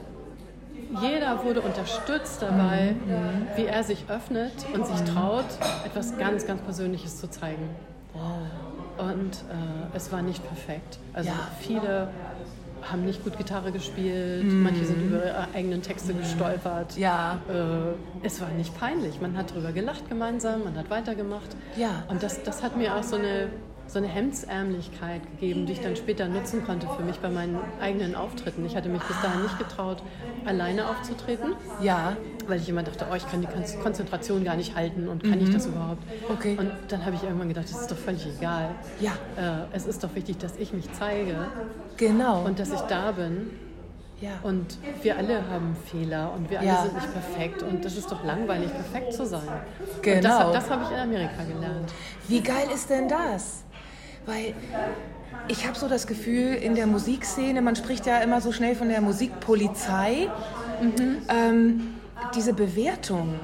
jeder 1.01 1.43
wurde 1.45 1.61
unterstützt 1.63 2.43
dabei, 2.43 2.95
Mhm. 3.07 3.47
wie 3.57 3.67
er 3.67 3.83
sich 3.83 4.05
öffnet 4.09 4.53
und 4.75 4.87
sich 4.87 5.01
traut, 5.13 5.45
etwas 5.85 6.19
ganz, 6.19 6.47
ganz 6.47 6.61
Persönliches 6.63 7.19
zu 7.21 7.29
zeigen. 7.31 7.69
Und 8.99 9.37
äh, 9.51 9.97
es 9.97 10.13
war 10.13 10.23
nicht 10.23 10.47
perfekt. 10.47 10.99
Also 11.15 11.31
Ja. 11.31 11.35
viele 11.61 12.09
haben 12.91 13.05
nicht 13.05 13.23
gut 13.25 13.37
Gitarre 13.39 13.73
gespielt, 13.73 14.45
manche 14.51 14.85
sind 14.85 15.03
über 15.03 15.25
ihre 15.25 15.49
eigenen 15.55 15.83
Texte 15.83 16.15
gestolpert. 16.15 16.97
Mhm. 16.97 17.03
Ja. 17.03 17.41
Äh, 17.49 18.27
es 18.27 18.41
war 18.41 18.49
nicht 18.51 18.79
peinlich. 18.79 19.21
Man 19.21 19.37
hat 19.37 19.51
darüber 19.51 19.73
gelacht 19.73 20.09
gemeinsam, 20.09 20.65
man 20.65 20.77
hat 20.77 20.91
weitergemacht. 20.91 21.57
Ja. 21.77 22.05
Und 22.09 22.23
das, 22.23 22.43
das 22.43 22.63
hat 22.63 22.77
mir 22.77 22.97
auch 22.97 23.03
so 23.03 23.17
eine 23.17 23.51
so 23.87 23.99
eine 23.99 24.09
Hemdsärmlichkeit 24.09 25.23
gegeben, 25.33 25.67
die 25.67 25.75
ich 25.75 25.81
dann 25.81 25.97
später 25.97 26.29
nutzen 26.29 26.65
konnte 26.65 26.87
für 26.97 27.03
mich 27.03 27.19
bei 27.19 27.29
meinen 27.29 27.59
eigenen 27.81 28.15
Auftritten. 28.15 28.65
Ich 28.65 28.77
hatte 28.77 28.89
mich 28.89 29.03
bis 29.03 29.21
dahin 29.21 29.43
nicht 29.43 29.59
getraut, 29.59 30.03
alleine 30.45 30.89
aufzutreten. 30.89 31.55
Ja. 31.83 32.17
Weil 32.47 32.61
ich 32.61 32.69
immer 32.69 32.83
dachte, 32.83 33.07
oh, 33.11 33.15
ich 33.15 33.29
kann 33.31 33.41
die 33.43 33.79
Konzentration 33.83 34.45
gar 34.45 34.57
nicht 34.57 34.75
halten 34.75 35.09
und 35.09 35.23
kann 35.23 35.39
mhm. 35.39 35.47
ich 35.47 35.51
das 35.51 35.67
überhaupt? 35.67 36.03
Okay. 36.29 36.57
Und 36.59 36.71
dann 36.89 37.05
habe 37.05 37.17
ich 37.17 37.23
irgendwann 37.23 37.49
gedacht, 37.49 37.67
das 37.71 37.83
ist 37.83 37.91
doch 37.91 37.97
völlig 37.97 38.27
egal. 38.27 38.71
Ja. 39.01 39.13
Äh, 39.37 39.67
es 39.73 39.87
ist 39.87 40.03
doch 40.03 40.15
wichtig, 40.15 40.39
dass 40.39 40.57
ich 40.57 40.73
mich 40.73 40.91
zeige. 40.93 41.49
Genau. 41.97 42.45
Und 42.45 42.59
dass 42.59 42.73
ich 42.73 42.81
da 42.83 43.13
bin. 43.13 43.51
Ja. 44.23 44.31
Und 44.45 44.79
wir 45.03 45.19
alle 45.19 45.49
haben 45.49 45.77
Fehler 45.87 46.33
und 46.33 46.49
wir 46.49 46.61
alle 46.61 46.69
ja. 46.69 46.83
sind 46.83 46.95
nicht 46.95 47.13
perfekt 47.13 47.65
und 47.65 47.85
das 47.85 47.97
ist 47.97 48.11
doch 48.11 48.23
langweilig, 48.25 48.71
perfekt 48.71 49.15
zu 49.15 49.27
sein. 49.27 49.49
Genau. 50.01 50.47
Und 50.47 50.55
das, 50.55 50.65
das 50.65 50.71
habe 50.71 50.85
ich 50.85 50.91
in 50.93 50.97
Amerika 50.97 51.43
gelernt. 51.43 51.93
Wie 52.29 52.41
geil 52.41 52.69
ist 52.73 52.89
denn 52.89 53.09
das? 53.09 53.65
Weil 54.27 54.55
ich 55.49 55.67
habe 55.67 55.79
so 55.79 55.89
das 55.89 56.07
Gefühl, 56.07 56.55
in 56.55 56.75
der 56.75 56.87
Musikszene, 56.87 57.63
man 57.63 57.77
spricht 57.77 58.07
ja 58.07 58.19
immer 58.19 58.41
so 58.41 58.53
schnell 58.53 58.75
von 58.75 58.89
der 58.89 59.01
Musikpolizei, 59.01 60.29
mhm. 60.81 61.19
ähm, 61.29 61.81
diese 62.35 62.55
Bewertung, 62.55 63.35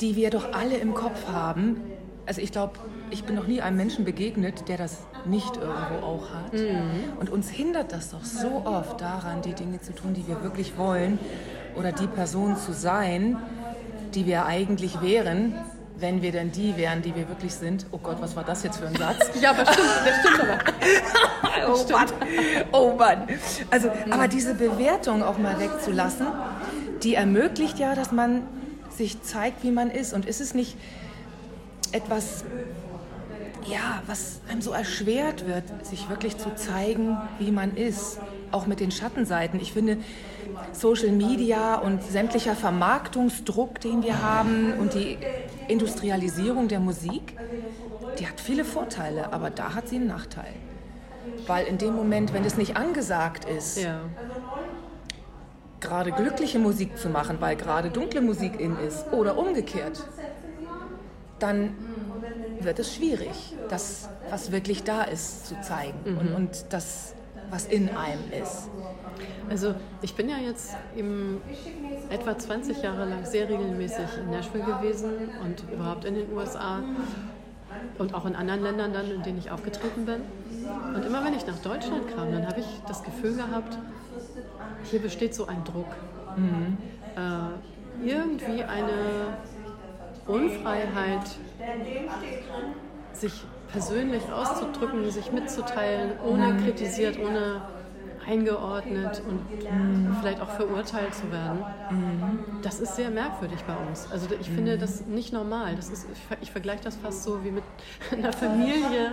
die 0.00 0.16
wir 0.16 0.30
doch 0.30 0.52
alle 0.52 0.76
im 0.76 0.94
Kopf 0.94 1.28
haben. 1.28 1.80
Also 2.26 2.40
ich 2.40 2.52
glaube, 2.52 2.74
ich 3.10 3.24
bin 3.24 3.34
noch 3.34 3.46
nie 3.46 3.60
einem 3.60 3.76
Menschen 3.76 4.04
begegnet, 4.04 4.68
der 4.68 4.76
das 4.76 4.98
nicht 5.24 5.56
irgendwo 5.56 6.06
auch 6.06 6.30
hat. 6.30 6.52
Mhm. 6.52 7.18
Und 7.18 7.30
uns 7.30 7.48
hindert 7.48 7.92
das 7.92 8.10
doch 8.10 8.24
so 8.24 8.62
oft 8.64 9.00
daran, 9.00 9.42
die 9.42 9.54
Dinge 9.54 9.80
zu 9.80 9.94
tun, 9.94 10.14
die 10.14 10.26
wir 10.26 10.42
wirklich 10.42 10.76
wollen 10.76 11.18
oder 11.76 11.92
die 11.92 12.06
Person 12.06 12.56
zu 12.56 12.72
sein, 12.72 13.36
die 14.14 14.26
wir 14.26 14.46
eigentlich 14.46 15.00
wären, 15.00 15.54
wenn 16.02 16.20
wir 16.20 16.32
denn 16.32 16.52
die 16.52 16.76
wären, 16.76 17.00
die 17.00 17.14
wir 17.14 17.28
wirklich 17.28 17.54
sind. 17.54 17.86
Oh 17.92 17.98
Gott, 17.98 18.20
was 18.20 18.36
war 18.36 18.44
das 18.44 18.62
jetzt 18.64 18.78
für 18.78 18.88
ein 18.88 18.96
Satz? 18.96 19.30
ja, 19.40 19.50
aber 19.50 19.64
stimmt, 19.72 19.88
das 20.04 20.16
stimmt 20.20 20.40
aber. 20.40 21.72
oh 21.72 21.92
Mann, 21.92 22.06
oh 22.72 22.94
Mann. 22.98 23.28
Also, 23.70 23.90
aber 24.10 24.28
diese 24.28 24.54
Bewertung 24.54 25.22
auch 25.22 25.38
mal 25.38 25.58
wegzulassen, 25.58 26.26
die 27.02 27.14
ermöglicht 27.14 27.78
ja, 27.78 27.94
dass 27.94 28.12
man 28.12 28.42
sich 28.90 29.22
zeigt, 29.22 29.62
wie 29.62 29.70
man 29.70 29.90
ist. 29.90 30.12
Und 30.12 30.26
ist 30.26 30.40
es 30.40 30.54
nicht 30.54 30.76
etwas, 31.92 32.44
ja, 33.64 34.02
was 34.06 34.40
einem 34.50 34.60
so 34.60 34.72
erschwert 34.72 35.46
wird, 35.46 35.64
sich 35.86 36.08
wirklich 36.10 36.36
zu 36.36 36.54
zeigen, 36.54 37.16
wie 37.38 37.52
man 37.52 37.76
ist, 37.76 38.18
auch 38.50 38.66
mit 38.66 38.80
den 38.80 38.90
Schattenseiten. 38.90 39.60
Ich 39.60 39.72
finde, 39.72 39.98
Social 40.72 41.10
Media 41.10 41.76
und 41.76 42.02
sämtlicher 42.02 42.54
Vermarktungsdruck, 42.54 43.80
den 43.80 44.02
wir 44.02 44.22
haben 44.22 44.74
und 44.78 44.94
die 44.94 45.18
Industrialisierung 45.68 46.68
der 46.68 46.80
Musik, 46.80 47.36
die 48.18 48.26
hat 48.26 48.40
viele 48.40 48.64
Vorteile, 48.64 49.32
aber 49.32 49.50
da 49.50 49.74
hat 49.74 49.88
sie 49.88 49.96
einen 49.96 50.06
Nachteil. 50.06 50.52
Weil 51.46 51.66
in 51.66 51.78
dem 51.78 51.94
Moment, 51.94 52.32
wenn 52.32 52.44
es 52.44 52.56
nicht 52.56 52.76
angesagt 52.76 53.44
ist, 53.44 53.78
ja. 53.78 54.00
gerade 55.80 56.12
glückliche 56.12 56.58
Musik 56.58 56.98
zu 56.98 57.08
machen, 57.08 57.38
weil 57.40 57.56
gerade 57.56 57.90
dunkle 57.90 58.20
Musik 58.20 58.60
in 58.60 58.76
ist 58.78 59.12
oder 59.12 59.38
umgekehrt, 59.38 60.04
dann 61.38 61.74
wird 62.60 62.78
es 62.78 62.94
schwierig, 62.94 63.56
das, 63.68 64.08
was 64.30 64.52
wirklich 64.52 64.84
da 64.84 65.02
ist, 65.02 65.46
zu 65.46 65.60
zeigen 65.60 65.98
mhm. 66.04 66.18
und, 66.18 66.34
und 66.34 66.64
das, 66.70 67.14
was 67.50 67.66
in 67.66 67.88
einem 67.88 68.30
ist. 68.30 68.68
Also 69.48 69.74
ich 70.00 70.14
bin 70.14 70.28
ja 70.28 70.36
jetzt 70.36 70.76
eben 70.96 71.40
etwa 72.10 72.38
20 72.38 72.82
Jahre 72.82 73.04
lang 73.04 73.24
sehr 73.24 73.48
regelmäßig 73.48 74.06
in 74.20 74.30
Nashville 74.30 74.64
gewesen 74.64 75.10
und 75.42 75.64
überhaupt 75.72 76.04
in 76.04 76.14
den 76.14 76.32
USA 76.32 76.82
und 77.98 78.14
auch 78.14 78.26
in 78.26 78.34
anderen 78.34 78.62
Ländern 78.62 78.92
dann, 78.92 79.10
in 79.10 79.22
denen 79.22 79.38
ich 79.38 79.50
aufgetreten 79.50 80.06
bin. 80.06 80.22
Und 80.94 81.04
immer 81.04 81.24
wenn 81.24 81.34
ich 81.34 81.46
nach 81.46 81.58
Deutschland 81.58 82.14
kam, 82.14 82.32
dann 82.32 82.46
habe 82.46 82.60
ich 82.60 82.66
das 82.86 83.02
Gefühl 83.02 83.34
gehabt, 83.34 83.78
hier 84.84 85.00
besteht 85.00 85.34
so 85.34 85.46
ein 85.46 85.64
Druck. 85.64 85.86
Mhm. 86.36 86.78
Äh, 87.16 88.08
irgendwie 88.08 88.62
eine 88.62 89.36
Unfreiheit, 90.26 91.26
sich 93.12 93.44
persönlich 93.70 94.22
auszudrücken, 94.32 95.10
sich 95.10 95.32
mitzuteilen, 95.32 96.12
ohne 96.24 96.56
kritisiert, 96.56 97.18
ohne 97.18 97.62
eingeordnet 98.26 99.22
und 99.26 99.50
mhm. 99.50 100.16
vielleicht 100.20 100.40
auch 100.40 100.50
verurteilt 100.50 101.14
zu 101.14 101.30
werden. 101.30 101.64
Mhm. 101.90 102.38
Das 102.62 102.80
ist 102.80 102.96
sehr 102.96 103.10
merkwürdig 103.10 103.60
bei 103.66 103.76
uns. 103.76 104.10
Also 104.10 104.26
ich 104.40 104.48
mhm. 104.50 104.54
finde 104.54 104.78
das 104.78 105.06
nicht 105.06 105.32
normal. 105.32 105.76
Das 105.76 105.88
ist, 105.88 106.06
ich, 106.12 106.42
ich 106.42 106.50
vergleiche 106.50 106.84
das 106.84 106.96
fast 106.96 107.22
so 107.22 107.44
wie 107.44 107.50
mit 107.50 107.64
einer 108.12 108.32
Familie, 108.32 109.12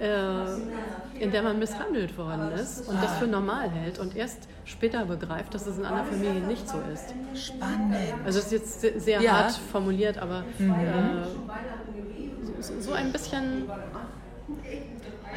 äh, 0.00 1.22
in 1.22 1.30
der 1.30 1.42
man 1.42 1.58
misshandelt 1.58 2.16
worden 2.18 2.52
ist 2.52 2.88
und 2.88 3.02
das 3.02 3.18
für 3.18 3.26
normal 3.26 3.70
hält 3.70 3.98
und 3.98 4.16
erst 4.16 4.48
später 4.64 5.04
begreift, 5.04 5.54
dass 5.54 5.66
es 5.66 5.78
in 5.78 5.84
einer 5.84 6.04
Familie 6.04 6.40
nicht 6.40 6.68
so 6.68 6.78
ist. 6.92 7.14
Spannend. 7.34 7.96
Also 8.24 8.38
es 8.38 8.46
ist 8.46 8.52
jetzt 8.52 8.80
sehr, 8.80 9.00
sehr 9.00 9.20
ja. 9.20 9.32
hart 9.32 9.52
formuliert, 9.52 10.18
aber 10.18 10.44
mhm. 10.58 10.70
äh, 10.70 12.62
so 12.80 12.92
ein 12.92 13.12
bisschen 13.12 13.68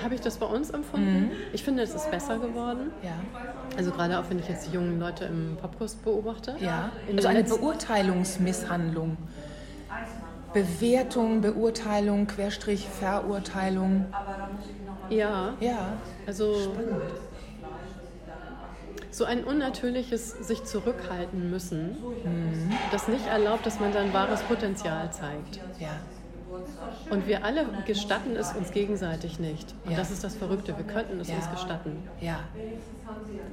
habe 0.03 0.15
ich 0.15 0.21
das 0.21 0.37
bei 0.37 0.45
uns 0.45 0.69
empfunden. 0.69 1.27
Mhm. 1.27 1.31
Ich 1.53 1.63
finde, 1.63 1.83
es 1.83 1.93
ist 1.93 2.09
besser 2.11 2.39
geworden. 2.39 2.91
Ja. 3.03 3.13
Also 3.75 3.91
gerade 3.91 4.19
auch, 4.19 4.29
wenn 4.29 4.39
ich 4.39 4.47
jetzt 4.47 4.67
die 4.67 4.71
jungen 4.71 4.99
Leute 4.99 5.25
im 5.25 5.57
Popkurs 5.59 5.95
beobachte. 5.95 6.55
Ja. 6.59 6.89
Also 7.15 7.27
eine 7.27 7.43
Beurteilungsmisshandlung. 7.43 9.17
Bewertung, 10.53 11.41
Beurteilung, 11.41 12.27
Querstrich, 12.27 12.87
Verurteilung. 12.87 14.05
Ja. 15.09 15.53
Ja. 15.59 15.93
Also 16.25 16.55
Spannend. 16.55 17.01
so 19.11 19.25
ein 19.25 19.43
unnatürliches 19.43 20.31
sich 20.31 20.63
zurückhalten 20.63 21.49
müssen, 21.51 21.97
mhm. 22.23 22.71
das 22.91 23.07
nicht 23.07 23.27
erlaubt, 23.27 23.65
dass 23.65 23.79
man 23.79 23.93
sein 23.93 24.13
wahres 24.13 24.41
Potenzial 24.43 25.11
zeigt. 25.11 25.57
Ja. 25.79 25.99
Und 27.09 27.27
wir 27.27 27.45
alle 27.45 27.65
gestatten 27.85 28.35
es 28.35 28.53
uns 28.53 28.71
gegenseitig 28.71 29.39
nicht. 29.39 29.73
Und 29.85 29.91
ja. 29.91 29.97
das 29.97 30.11
ist 30.11 30.23
das 30.23 30.35
Verrückte. 30.35 30.75
Wir 30.77 30.85
könnten 30.85 31.19
es 31.19 31.29
ja. 31.29 31.35
uns 31.35 31.49
gestatten. 31.51 31.97
Ja. 32.21 32.39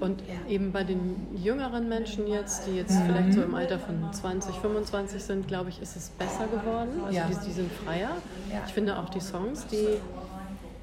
Und 0.00 0.20
ja. 0.22 0.34
eben 0.48 0.72
bei 0.72 0.84
den 0.84 1.36
jüngeren 1.36 1.88
Menschen 1.88 2.26
jetzt, 2.26 2.66
die 2.66 2.76
jetzt 2.76 2.92
mhm. 2.92 3.06
vielleicht 3.06 3.32
so 3.34 3.42
im 3.42 3.54
Alter 3.54 3.78
von 3.78 4.12
20, 4.12 4.56
25 4.56 5.22
sind, 5.22 5.48
glaube 5.48 5.70
ich, 5.70 5.80
ist 5.80 5.96
es 5.96 6.10
besser 6.10 6.46
geworden. 6.46 7.02
Also 7.04 7.20
die, 7.28 7.46
die, 7.46 7.52
sind 7.52 7.72
freier. 7.72 8.10
Ich 8.66 8.72
finde 8.72 8.98
auch 8.98 9.08
die 9.08 9.20
Songs, 9.20 9.66
die 9.66 9.86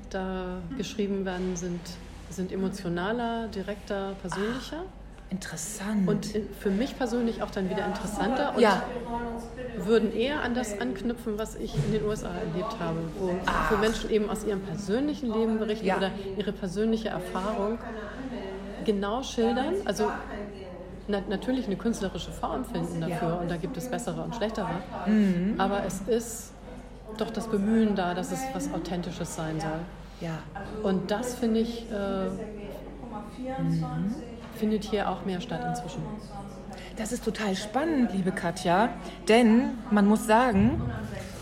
da 0.10 0.58
geschrieben 0.78 1.26
werden, 1.26 1.56
sind, 1.56 1.82
sind 2.30 2.52
emotionaler, 2.52 3.48
direkter, 3.48 4.14
persönlicher. 4.22 4.84
Ach. 4.86 5.01
Interessant. 5.32 6.10
Und 6.10 6.28
für 6.60 6.70
mich 6.70 6.98
persönlich 6.98 7.42
auch 7.42 7.52
dann 7.52 7.70
wieder 7.70 7.86
interessanter 7.86 8.54
und 8.54 8.62
ja. 8.62 8.84
würden 9.78 10.14
eher 10.14 10.42
an 10.42 10.54
das 10.56 10.78
anknüpfen, 10.78 11.40
was 11.40 11.56
ich 11.56 11.74
in 11.74 11.94
den 11.94 12.04
USA 12.04 12.28
erlebt 12.28 12.76
habe, 12.82 13.00
wo, 13.18 13.28
wo 13.70 13.78
Menschen 13.80 14.10
eben 14.10 14.30
aus 14.30 14.44
ihrem 14.44 14.60
persönlichen 14.60 15.32
Leben 15.32 15.58
berichten 15.58 15.86
ja. 15.86 15.96
oder 15.96 16.12
ihre 16.38 16.52
persönliche 16.52 17.10
Erfahrung 17.10 17.80
genau 18.84 19.24
schildern. 19.24 19.76
Also 19.86 20.12
na, 21.08 21.22
natürlich 21.30 21.66
eine 21.66 21.78
künstlerische 21.78 22.32
Form 22.32 22.66
finden 22.66 23.00
dafür 23.00 23.30
ja. 23.30 23.36
und 23.36 23.50
da 23.50 23.56
gibt 23.56 23.78
es 23.78 23.90
bessere 23.90 24.22
und 24.24 24.36
schlechtere. 24.36 24.82
Mhm. 25.06 25.56
Aber 25.58 25.86
es 25.86 26.02
ist 26.08 26.52
doch 27.18 27.30
das 27.30 27.48
Bemühen 27.48 27.96
da, 27.96 28.14
dass 28.14 28.34
es 28.34 28.42
was 28.54 28.74
Authentisches 28.74 29.34
sein 29.34 29.62
soll. 29.62 29.80
Ja. 30.20 30.40
Und 30.84 31.10
das 31.10 31.36
finde 31.36 31.62
ich. 31.62 31.90
Äh, 31.90 32.32
mhm 33.62 34.31
findet 34.62 34.84
hier 34.84 35.10
auch 35.10 35.26
mehr 35.26 35.42
statt 35.42 35.62
inzwischen. 35.68 36.04
Das 36.96 37.12
ist 37.12 37.26
total 37.26 37.56
spannend, 37.56 38.14
liebe 38.14 38.32
Katja, 38.32 38.90
denn 39.28 39.80
man 39.90 40.08
muss 40.08 40.28
sagen, 40.28 40.80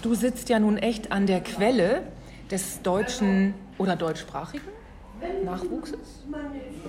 du 0.02 0.16
sitzt 0.16 0.48
ja 0.48 0.58
nun 0.58 0.78
echt 0.78 1.12
an 1.12 1.28
der 1.28 1.42
Quelle 1.42 2.04
des 2.50 2.82
deutschen 2.82 3.54
oder 3.78 3.98
deutschsprachigen 3.98 4.70
Nachwuchses? 5.44 6.24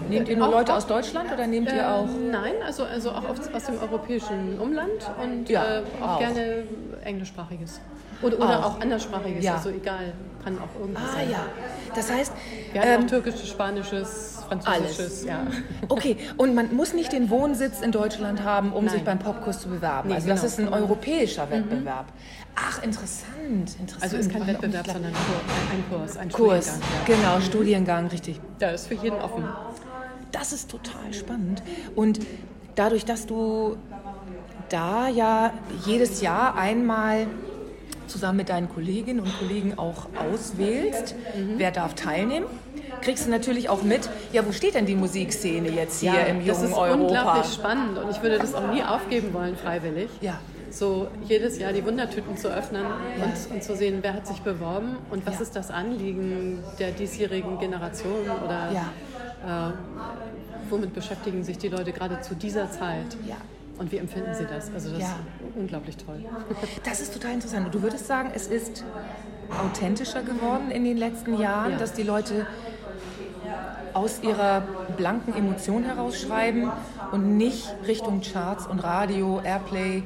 Nehmt 0.08 0.28
ihr 0.28 0.36
nur 0.36 0.46
auch, 0.46 0.52
Leute 0.52 0.72
aus 0.72 0.86
Deutschland 0.86 1.32
oder 1.32 1.48
nehmt 1.48 1.72
ihr 1.72 1.90
auch? 1.90 2.06
Äh, 2.06 2.30
nein, 2.30 2.54
also, 2.64 2.84
also 2.84 3.10
auch 3.10 3.28
aus 3.28 3.64
dem 3.64 3.80
europäischen 3.80 4.60
Umland 4.60 5.10
und 5.20 5.48
ja, 5.48 5.78
äh, 5.78 5.82
auch, 6.00 6.10
auch, 6.10 6.18
gerne 6.20 6.62
englischsprachiges. 7.02 7.80
Oder, 8.22 8.36
oder 8.36 8.60
auch. 8.60 8.76
auch 8.76 8.80
anderssprachiges, 8.80 9.44
ja. 9.44 9.56
also 9.56 9.70
egal, 9.70 10.12
kann 10.42 10.58
auch 10.58 10.80
irgendwas 10.80 11.02
ah, 11.10 11.12
sein. 11.14 11.30
ja. 11.30 11.46
Das 11.94 12.10
heißt. 12.10 12.32
Wir 12.72 12.82
ähm, 12.82 12.88
haben 12.92 13.06
türkisches, 13.08 13.48
spanisches, 13.48 14.38
französisches. 14.46 14.98
Alles. 14.98 15.24
Ja. 15.24 15.46
Okay, 15.88 16.16
und 16.36 16.54
man 16.54 16.74
muss 16.74 16.92
nicht 16.92 17.12
den 17.12 17.30
Wohnsitz 17.30 17.80
in 17.80 17.92
Deutschland 17.92 18.44
haben, 18.44 18.72
um 18.72 18.84
Nein. 18.84 18.94
sich 18.94 19.04
beim 19.04 19.18
Popkurs 19.18 19.60
zu 19.60 19.68
bewerben. 19.68 20.08
Nee, 20.08 20.14
also 20.14 20.28
genau. 20.28 20.40
das 20.40 20.52
ist 20.52 20.60
ein 20.60 20.68
europäischer 20.68 21.46
mhm. 21.46 21.50
Wettbewerb. 21.50 22.06
Ach, 22.54 22.82
interessant, 22.82 23.76
interessant. 23.78 24.02
Also 24.02 24.16
ist 24.16 24.30
kein 24.30 24.46
Wettbewerb, 24.46 24.86
sondern 24.86 25.12
ein 25.12 25.84
Kurs, 25.90 26.16
ein 26.16 26.30
Kurs, 26.30 26.66
Studiengang. 26.66 26.90
Ja. 27.08 27.16
Genau, 27.16 27.36
mhm. 27.36 27.42
Studiengang, 27.42 28.06
richtig. 28.08 28.40
Der 28.60 28.74
ist 28.74 28.86
für 28.86 28.94
jeden 28.94 29.18
offen. 29.18 29.44
Das 30.32 30.52
ist 30.52 30.70
total 30.70 31.12
spannend. 31.12 31.62
Und 31.96 32.20
dadurch, 32.76 33.04
dass 33.04 33.26
du 33.26 33.76
da 34.68 35.08
ja 35.08 35.52
jedes 35.84 36.20
Jahr 36.20 36.54
einmal 36.56 37.26
zusammen 38.10 38.38
mit 38.38 38.48
deinen 38.48 38.68
Kolleginnen 38.68 39.20
und 39.20 39.38
Kollegen 39.38 39.78
auch 39.78 40.08
auswählst, 40.18 41.14
mhm. 41.36 41.54
wer 41.56 41.70
darf 41.70 41.94
teilnehmen, 41.94 42.46
kriegst 43.00 43.26
du 43.26 43.30
natürlich 43.30 43.68
auch 43.68 43.82
mit, 43.82 44.08
ja, 44.32 44.46
wo 44.46 44.52
steht 44.52 44.74
denn 44.74 44.86
die 44.86 44.96
Musikszene 44.96 45.70
jetzt 45.70 46.00
hier 46.00 46.12
ja, 46.12 46.20
im 46.22 46.44
jungen 46.44 46.72
Europa? 46.72 46.84
Das 46.84 46.94
ist 46.94 47.00
unglaublich 47.00 47.54
spannend 47.54 47.98
und 47.98 48.10
ich 48.10 48.22
würde 48.22 48.38
das 48.38 48.54
auch 48.54 48.72
nie 48.72 48.82
aufgeben 48.82 49.32
wollen, 49.32 49.56
freiwillig. 49.56 50.10
Ja. 50.20 50.38
So 50.70 51.08
jedes 51.26 51.58
Jahr 51.58 51.72
die 51.72 51.84
Wundertüten 51.84 52.36
zu 52.36 52.48
öffnen 52.48 52.84
ja. 53.18 53.24
und, 53.24 53.54
und, 53.54 53.62
zu 53.62 53.74
sehen, 53.74 53.98
wer 54.02 54.14
hat 54.14 54.26
sich 54.26 54.40
beworben 54.40 54.96
und 55.10 55.26
was 55.26 55.36
ja. 55.36 55.40
ist 55.40 55.56
das 55.56 55.70
Anliegen 55.70 56.62
der 56.78 56.92
diesjährigen 56.92 57.58
Generation 57.58 58.22
oder 58.44 58.70
äh, 58.70 59.72
womit 60.68 60.94
beschäftigen 60.94 61.42
sich 61.42 61.58
die 61.58 61.68
Leute 61.68 61.92
gerade 61.92 62.20
zu 62.20 62.34
dieser 62.34 62.70
Zeit. 62.70 63.16
Ja. 63.26 63.36
Und 63.80 63.90
wie 63.92 63.96
empfinden 63.96 64.34
Sie 64.34 64.44
das? 64.44 64.70
Also 64.74 64.90
das 64.90 65.00
ja. 65.00 65.06
ist 65.06 65.56
unglaublich 65.56 65.96
toll. 65.96 66.22
Das 66.84 67.00
ist 67.00 67.14
total 67.14 67.32
interessant. 67.32 67.64
Und 67.64 67.74
du 67.74 67.80
würdest 67.80 68.06
sagen, 68.06 68.30
es 68.34 68.46
ist 68.46 68.84
authentischer 69.58 70.22
geworden 70.22 70.70
in 70.70 70.84
den 70.84 70.98
letzten 70.98 71.38
Jahren, 71.38 71.72
ja. 71.72 71.78
dass 71.78 71.94
die 71.94 72.02
Leute 72.02 72.46
aus 73.94 74.22
ihrer 74.22 74.62
blanken 74.98 75.34
Emotion 75.34 75.84
herausschreiben 75.84 76.70
und 77.12 77.38
nicht 77.38 77.74
Richtung 77.86 78.20
Charts 78.20 78.66
und 78.66 78.80
Radio, 78.80 79.40
Airplay, 79.42 80.02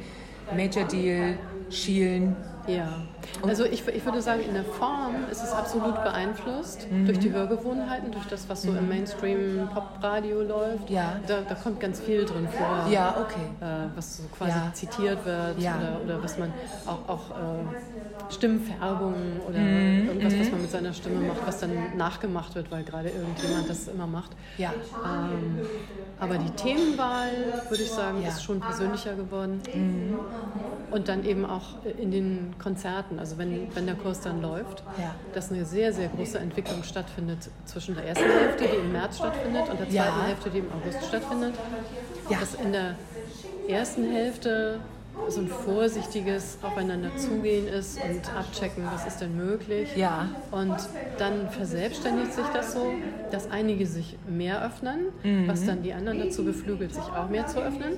Major 0.54 0.84
Deal 0.84 1.36
schielen. 1.68 2.36
Ja, 2.68 3.02
also 3.42 3.64
ich, 3.64 3.86
ich 3.88 4.04
würde 4.04 4.22
sagen, 4.22 4.42
in 4.42 4.54
der 4.54 4.64
Form 4.64 5.14
ist 5.30 5.42
es 5.42 5.52
absolut 5.52 6.02
beeinflusst 6.02 6.90
mhm. 6.90 7.06
durch 7.06 7.18
die 7.18 7.32
Hörgewohnheiten, 7.32 8.10
durch 8.12 8.26
das, 8.26 8.48
was 8.48 8.62
so 8.62 8.72
mhm. 8.72 8.78
im 8.78 8.88
Mainstream-Pop-Radio 8.88 10.42
läuft. 10.42 10.90
Ja. 10.90 11.16
Da, 11.26 11.40
da, 11.48 11.54
kommt 11.54 11.80
ganz 11.80 12.00
viel 12.00 12.24
drin 12.24 12.48
vor. 12.48 12.86
Ja, 12.90 13.16
okay. 13.20 13.64
Äh, 13.64 13.88
was 13.94 14.18
so 14.18 14.22
quasi 14.36 14.50
ja. 14.50 14.72
zitiert 14.72 15.24
wird 15.24 15.60
ja. 15.60 15.76
oder, 15.76 16.00
oder 16.04 16.22
was 16.22 16.38
man 16.38 16.52
auch, 16.86 17.08
auch 17.08 17.30
äh, 17.30 18.32
Stimmfärbungen 18.32 19.40
oder 19.48 19.58
mhm. 19.58 20.08
irgendwas, 20.08 20.38
was 20.38 20.46
mhm. 20.46 20.52
man 20.52 20.62
mit 20.62 20.70
seiner 20.70 20.92
Stimme 20.92 21.20
macht, 21.20 21.46
was 21.46 21.60
dann 21.60 21.96
nachgemacht 21.96 22.54
wird, 22.54 22.70
weil 22.70 22.84
gerade 22.84 23.10
irgendjemand 23.10 23.68
das 23.68 23.88
immer 23.88 24.06
macht. 24.06 24.30
Ja. 24.58 24.72
Ähm, 25.04 25.60
aber 26.18 26.38
die 26.38 26.50
Themenwahl, 26.50 27.30
würde 27.68 27.82
ich 27.82 27.90
sagen, 27.90 28.24
ist 28.24 28.42
schon 28.42 28.60
persönlicher 28.60 29.14
geworden. 29.14 29.60
Mhm. 29.74 30.18
Und 30.90 31.08
dann 31.08 31.24
eben 31.24 31.44
auch 31.44 31.84
in 31.98 32.10
den 32.10 32.54
Konzerten, 32.62 33.13
also 33.18 33.38
wenn, 33.38 33.68
wenn 33.74 33.86
der 33.86 33.94
Kurs 33.94 34.20
dann 34.20 34.42
läuft, 34.42 34.82
ja. 34.98 35.14
dass 35.34 35.50
eine 35.50 35.64
sehr, 35.64 35.92
sehr 35.92 36.08
große 36.08 36.38
Entwicklung 36.38 36.82
stattfindet 36.82 37.50
zwischen 37.64 37.94
der 37.94 38.04
ersten 38.04 38.30
Hälfte, 38.30 38.64
die 38.64 38.76
im 38.76 38.92
März 38.92 39.18
stattfindet, 39.18 39.68
und 39.68 39.80
der 39.80 39.88
zweiten 39.88 39.94
ja. 39.94 40.26
Hälfte, 40.26 40.50
die 40.50 40.58
im 40.58 40.72
August 40.72 41.04
stattfindet. 41.06 41.54
Ja. 42.28 42.38
Dass 42.40 42.54
in 42.54 42.72
der 42.72 42.94
ersten 43.68 44.10
Hälfte 44.10 44.80
so 45.28 45.40
ein 45.40 45.48
vorsichtiges 45.48 46.58
Aufeinander 46.62 47.16
zugehen 47.16 47.68
ist 47.68 47.98
und 48.02 48.36
abchecken, 48.36 48.84
was 48.92 49.06
ist 49.06 49.20
denn 49.20 49.36
möglich. 49.36 49.88
Ja. 49.96 50.28
Und 50.50 50.76
dann 51.18 51.48
verselbstständigt 51.50 52.32
sich 52.32 52.46
das 52.52 52.72
so, 52.74 52.92
dass 53.30 53.50
einige 53.50 53.86
sich 53.86 54.18
mehr 54.28 54.64
öffnen, 54.64 55.06
mhm. 55.22 55.48
was 55.48 55.64
dann 55.64 55.82
die 55.82 55.92
anderen 55.92 56.18
dazu 56.18 56.44
beflügelt, 56.44 56.94
sich 56.94 57.04
auch 57.04 57.28
mehr 57.28 57.46
zu 57.46 57.58
öffnen. 57.60 57.96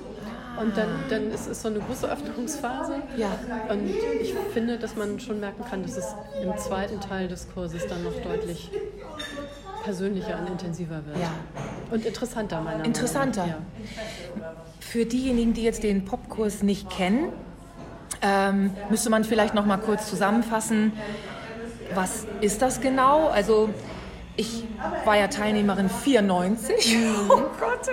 Und 0.59 0.75
dann, 0.75 0.87
dann 1.09 1.31
ist 1.31 1.47
es 1.47 1.61
so 1.61 1.69
eine 1.69 1.79
große 1.79 2.09
Öffnungsphase. 2.09 2.95
Ja. 3.15 3.29
Und 3.69 3.89
ich 4.21 4.33
finde, 4.53 4.77
dass 4.77 4.95
man 4.95 5.19
schon 5.19 5.39
merken 5.39 5.63
kann, 5.69 5.83
dass 5.83 5.97
es 5.97 6.15
im 6.41 6.57
zweiten 6.57 6.99
Teil 6.99 7.27
des 7.27 7.47
Kurses 7.53 7.85
dann 7.87 8.03
noch 8.03 8.15
deutlich 8.21 8.71
persönlicher 9.83 10.39
und 10.39 10.49
intensiver 10.49 11.05
wird. 11.05 11.17
Ja. 11.17 11.31
Und 11.91 12.05
interessanter, 12.05 12.61
meiner 12.61 12.83
interessanter. 12.83 13.41
Meinung 13.41 13.57
nach. 13.57 13.65
Interessanter. 13.65 14.41
Ja. 14.41 14.55
Für 14.79 15.05
diejenigen, 15.05 15.53
die 15.53 15.63
jetzt 15.63 15.83
den 15.83 16.05
Popkurs 16.05 16.63
nicht 16.63 16.89
kennen, 16.89 17.31
ähm, 18.21 18.71
müsste 18.89 19.09
man 19.09 19.23
vielleicht 19.23 19.53
noch 19.53 19.65
mal 19.65 19.77
kurz 19.77 20.09
zusammenfassen, 20.09 20.93
was 21.93 22.25
ist 22.41 22.61
das 22.61 22.81
genau? 22.81 23.27
Also 23.27 23.69
ich 24.35 24.63
war 25.05 25.17
ja 25.17 25.27
Teilnehmerin 25.27 25.89
94. 25.89 26.95
Mhm. 26.95 27.15
Oh 27.29 27.43
Gott. 27.59 27.89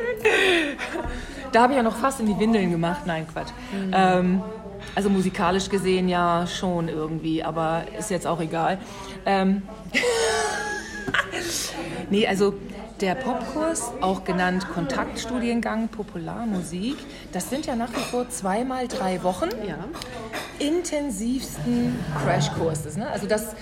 Da 1.54 1.62
habe 1.62 1.72
ich 1.72 1.76
ja 1.76 1.84
noch 1.84 1.96
fast 1.96 2.18
in 2.18 2.26
die 2.26 2.36
Windeln 2.36 2.72
gemacht. 2.72 3.02
Nein, 3.06 3.28
Quatsch. 3.32 3.50
Mhm. 3.72 3.92
Ähm, 3.94 4.42
also 4.96 5.08
musikalisch 5.08 5.68
gesehen 5.68 6.08
ja 6.08 6.48
schon 6.48 6.88
irgendwie, 6.88 7.44
aber 7.44 7.84
ist 7.96 8.10
jetzt 8.10 8.26
auch 8.26 8.40
egal. 8.40 8.78
Ähm 9.24 9.62
nee, 12.10 12.26
also 12.26 12.54
der 13.00 13.14
Popkurs, 13.14 13.92
auch 14.00 14.24
genannt 14.24 14.66
Kontaktstudiengang 14.74 15.88
Popularmusik, 15.88 16.96
das 17.32 17.50
sind 17.50 17.66
ja 17.66 17.76
nach 17.76 17.90
wie 17.90 18.10
vor 18.10 18.28
zweimal 18.30 18.88
drei 18.88 19.22
Wochen 19.22 19.50
ja. 19.64 19.78
intensivsten 20.58 21.96
Crashkurses. 22.24 22.96
Ne? 22.96 23.08
Also 23.08 23.28
das 23.28 23.54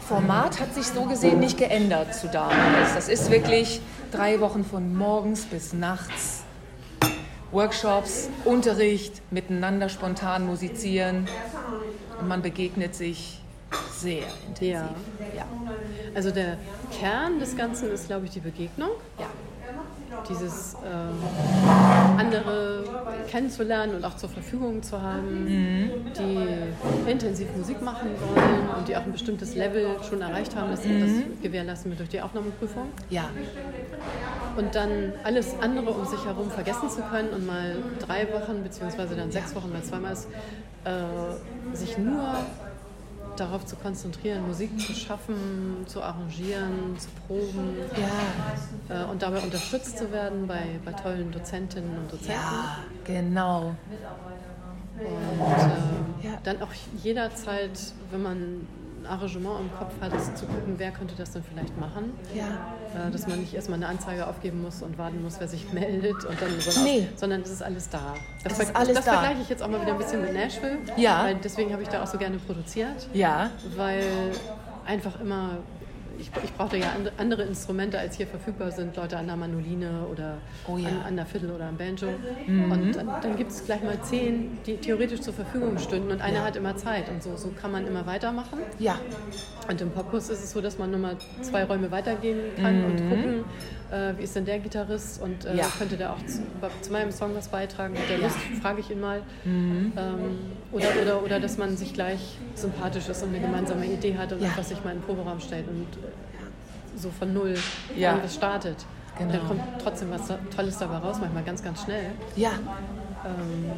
Format 0.00 0.60
hat 0.60 0.74
sich 0.74 0.84
so 0.84 1.04
gesehen 1.04 1.40
nicht 1.40 1.56
geändert 1.56 2.14
zu 2.14 2.28
damals. 2.28 2.94
Das 2.94 3.08
ist 3.08 3.30
wirklich 3.30 3.80
drei 4.10 4.38
Wochen 4.40 4.66
von 4.66 4.94
morgens 4.94 5.46
bis 5.46 5.72
nachts. 5.72 6.41
Workshops, 7.52 8.28
Unterricht, 8.44 9.22
miteinander 9.30 9.88
spontan 9.88 10.46
musizieren 10.46 11.28
und 12.18 12.26
man 12.28 12.42
begegnet 12.42 12.94
sich 12.94 13.42
sehr 13.94 14.24
intensiv. 14.48 14.72
Ja. 14.72 15.36
ja. 15.36 15.46
Also 16.14 16.30
der 16.30 16.56
Kern 16.98 17.38
des 17.38 17.56
Ganzen 17.56 17.90
ist, 17.90 18.06
glaube 18.06 18.26
ich, 18.26 18.32
die 18.32 18.40
Begegnung. 18.40 18.90
Ja. 19.18 19.26
Dieses 20.28 20.76
ähm, 20.84 22.18
andere 22.18 22.84
kennenzulernen 23.28 23.96
und 23.96 24.04
auch 24.04 24.16
zur 24.16 24.28
Verfügung 24.28 24.82
zu 24.82 25.00
haben, 25.00 25.44
mhm. 25.44 25.90
die 26.18 27.10
intensiv 27.10 27.48
Musik 27.56 27.80
machen 27.80 28.10
wollen 28.20 28.68
und 28.78 28.88
die 28.88 28.96
auch 28.96 29.04
ein 29.04 29.12
bestimmtes 29.12 29.54
Level 29.54 29.96
schon 30.08 30.20
erreicht 30.20 30.54
haben. 30.54 30.70
Das, 30.70 30.84
mhm. 30.84 31.00
das 31.00 31.42
gewährleisten 31.42 31.90
wir 31.90 31.96
durch 31.96 32.10
die 32.10 32.20
Aufnahmeprüfung. 32.20 32.88
Ja. 33.08 33.30
Und 34.56 34.74
dann 34.74 35.12
alles 35.24 35.54
andere 35.60 35.90
um 35.90 36.04
sich 36.06 36.24
herum 36.24 36.50
vergessen 36.50 36.90
zu 36.90 37.02
können 37.02 37.30
und 37.30 37.46
mal 37.46 37.76
drei 38.00 38.30
Wochen 38.32 38.62
beziehungsweise 38.62 39.16
dann 39.16 39.30
sechs 39.30 39.54
Wochen, 39.54 39.72
weil 39.72 39.82
zweimal 39.82 40.12
ist, 40.12 40.28
äh, 40.84 41.74
sich 41.76 41.96
nur 41.98 42.34
darauf 43.36 43.64
zu 43.64 43.76
konzentrieren, 43.76 44.46
Musik 44.46 44.78
zu 44.78 44.92
schaffen, 44.92 45.84
zu 45.86 46.02
arrangieren, 46.02 46.98
zu 46.98 47.08
proben 47.26 47.76
ja. 48.88 49.04
äh, 49.04 49.10
und 49.10 49.22
dabei 49.22 49.38
unterstützt 49.40 49.98
zu 49.98 50.12
werden 50.12 50.46
bei, 50.46 50.62
bei 50.84 50.92
tollen 50.92 51.30
Dozentinnen 51.32 51.96
und 51.98 52.12
Dozenten. 52.12 52.32
Ja, 52.32 52.78
genau. 53.04 53.74
Und 54.98 56.24
äh, 56.24 56.26
ja. 56.26 56.38
dann 56.44 56.60
auch 56.62 56.72
jederzeit, 57.02 57.78
wenn 58.10 58.22
man 58.22 58.66
ein 59.02 59.06
Arrangement 59.06 59.60
im 59.60 59.78
Kopf 59.78 59.92
hat, 60.00 60.12
zu 60.36 60.46
gucken, 60.46 60.74
wer 60.76 60.90
könnte 60.90 61.14
das 61.16 61.32
denn 61.32 61.42
vielleicht 61.42 61.78
machen. 61.78 62.12
Ja. 62.34 63.06
Äh, 63.06 63.10
dass 63.10 63.26
man 63.26 63.40
nicht 63.40 63.54
erstmal 63.54 63.78
eine 63.78 63.88
Anzeige 63.88 64.26
aufgeben 64.26 64.62
muss 64.62 64.82
und 64.82 64.98
warten 64.98 65.22
muss, 65.22 65.40
wer 65.40 65.48
sich 65.48 65.72
meldet 65.72 66.24
und 66.24 66.40
dann 66.40 66.60
so 66.60 66.80
nee. 66.82 67.08
sondern 67.16 67.42
es 67.42 67.50
ist 67.50 67.62
alles 67.62 67.88
da. 67.88 68.14
Das, 68.44 68.58
das 68.58 68.68
ist 68.68 68.76
alles 68.76 68.94
das 68.94 69.04
da. 69.04 69.12
vergleiche 69.14 69.42
ich 69.42 69.48
jetzt 69.48 69.62
auch 69.62 69.68
mal 69.68 69.80
wieder 69.80 69.92
ein 69.92 69.98
bisschen 69.98 70.20
mit 70.20 70.32
Nashville. 70.32 70.78
Ja. 70.96 71.24
Weil 71.24 71.36
deswegen 71.36 71.72
habe 71.72 71.82
ich 71.82 71.88
da 71.88 72.02
auch 72.02 72.06
so 72.06 72.18
gerne 72.18 72.36
produziert. 72.38 73.08
Ja. 73.12 73.50
Weil 73.76 74.04
einfach 74.86 75.20
immer 75.20 75.58
ich, 76.22 76.30
ich 76.44 76.52
brauchte 76.54 76.76
ja 76.76 76.86
andere 77.18 77.42
Instrumente, 77.42 77.98
als 77.98 78.16
hier 78.16 78.26
verfügbar 78.26 78.70
sind. 78.70 78.96
Leute 78.96 79.16
an 79.16 79.26
der 79.26 79.36
Manoline 79.36 80.06
oder 80.10 80.38
oh 80.68 80.76
ja. 80.76 80.88
an, 80.88 81.02
an, 81.08 81.16
der 81.16 81.26
Fiddle 81.26 81.52
oder 81.52 81.66
am 81.66 81.76
Banjo. 81.76 82.08
Mhm. 82.46 82.72
Und 82.72 82.96
dann, 82.96 83.08
dann 83.20 83.36
gibt 83.36 83.50
es 83.50 83.64
gleich 83.64 83.82
mal 83.82 84.00
zehn, 84.02 84.58
die 84.64 84.76
theoretisch 84.76 85.20
zur 85.20 85.34
Verfügung 85.34 85.78
stünden 85.78 86.10
und 86.12 86.20
einer 86.20 86.38
ja. 86.38 86.44
hat 86.44 86.56
immer 86.56 86.76
Zeit. 86.76 87.08
Und 87.08 87.22
so, 87.22 87.36
so 87.36 87.50
kann 87.50 87.72
man 87.72 87.86
immer 87.86 88.06
weitermachen. 88.06 88.60
Ja. 88.78 88.98
Und 89.68 89.80
im 89.80 89.90
Popkurs 89.90 90.28
ist 90.28 90.44
es 90.44 90.52
so, 90.52 90.60
dass 90.60 90.78
man 90.78 90.90
nur 90.90 91.00
mal 91.00 91.16
zwei 91.40 91.64
Räume 91.64 91.90
weitergehen 91.90 92.38
kann 92.60 92.78
mhm. 92.78 92.84
und 92.84 92.96
gucken, 93.08 93.44
äh, 93.92 94.16
wie 94.16 94.22
ist 94.22 94.34
denn 94.34 94.44
der 94.44 94.58
Gitarrist 94.58 95.20
und 95.20 95.44
äh, 95.44 95.56
ja. 95.56 95.66
könnte 95.78 95.96
der 95.96 96.12
auch 96.12 96.26
zu, 96.26 96.42
zu, 96.80 96.92
meinem 96.92 97.12
Song 97.12 97.34
was 97.34 97.48
beitragen? 97.48 97.96
Hat 97.96 98.08
der 98.08 98.18
Lust? 98.18 98.36
Frage 98.62 98.80
ich 98.80 98.90
ihn 98.90 99.00
mal. 99.00 99.22
Mhm. 99.44 99.92
Ähm, 99.96 100.38
oder, 100.72 100.88
oder, 101.02 101.22
oder 101.22 101.40
dass 101.40 101.58
man 101.58 101.76
sich 101.76 101.92
gleich 101.92 102.38
sympathisch 102.54 103.08
ist 103.08 103.22
und 103.22 103.28
eine 103.30 103.40
gemeinsame 103.40 103.86
Idee 103.86 104.16
hat 104.16 104.32
und 104.32 104.40
ja. 104.40 104.48
einfach 104.48 104.64
sich 104.64 104.82
mal 104.82 104.92
in 104.92 104.98
den 104.98 105.04
Proberaum 105.04 105.40
stellt 105.40 105.68
und 105.68 105.86
so 106.96 107.10
von 107.10 107.32
null 107.32 107.54
ja. 107.96 108.10
irgendwas 108.10 108.34
startet. 108.34 108.76
Genau. 109.18 109.32
dann 109.32 109.46
kommt 109.46 109.62
trotzdem 109.82 110.10
was 110.10 110.22
Tolles 110.56 110.78
dabei 110.78 110.96
raus, 110.96 111.18
manchmal 111.20 111.42
ganz, 111.42 111.62
ganz 111.62 111.82
schnell. 111.82 112.06
Ja. 112.34 112.52
Ähm, 113.24 113.70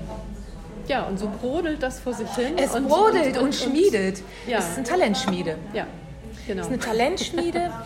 ja, 0.87 1.05
und 1.05 1.19
so 1.19 1.29
brodelt 1.29 1.83
das 1.83 1.99
vor 1.99 2.13
sich 2.13 2.31
hin. 2.37 2.57
Es 2.57 2.75
und, 2.75 2.89
brodelt 2.89 3.37
und, 3.37 3.39
und, 3.39 3.45
und 3.47 3.55
schmiedet. 3.55 4.23
Ja. 4.47 4.59
Es 4.59 4.69
ist 4.69 4.77
eine 4.77 4.87
Talentschmiede. 4.87 5.57
Ja, 5.73 5.87
genau. 6.47 6.61
Es 6.61 6.67
ist 6.69 6.73
eine 6.73 6.79
Talentschmiede 6.79 7.73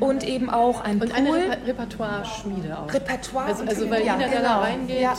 und 0.00 0.24
eben 0.24 0.50
auch 0.50 0.82
ein 0.82 1.00
und 1.00 1.12
Pool. 1.12 1.16
eine 1.16 1.34
Reper 1.34 1.66
Repertoire-Schmiede 1.66 2.78
auch. 2.78 2.92
Repertoire. 2.92 3.46
Also, 3.46 3.64
also 3.64 3.90
weil 3.90 4.04
ja, 4.04 4.16
jeder, 4.16 4.28
der 4.28 4.38
genau. 4.38 4.48
da 4.48 4.60
reingeht, 4.60 5.00
ja. 5.00 5.14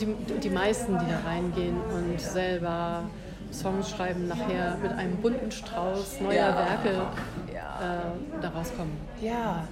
die, 0.00 0.06
die 0.40 0.50
meisten, 0.50 0.98
die 0.98 1.06
da 1.10 1.28
reingehen 1.28 1.76
und 1.92 2.20
selber 2.20 3.04
Songs 3.52 3.90
schreiben, 3.90 4.28
nachher 4.28 4.76
mit 4.82 4.92
einem 4.92 5.16
bunten 5.16 5.50
Strauß 5.50 6.20
neuer 6.20 6.34
Ja. 6.34 6.56
Werke 6.56 6.90
äh, 6.90 8.40
daraus 8.42 8.74
kommen. 8.76 8.96
Ja. 9.20 9.66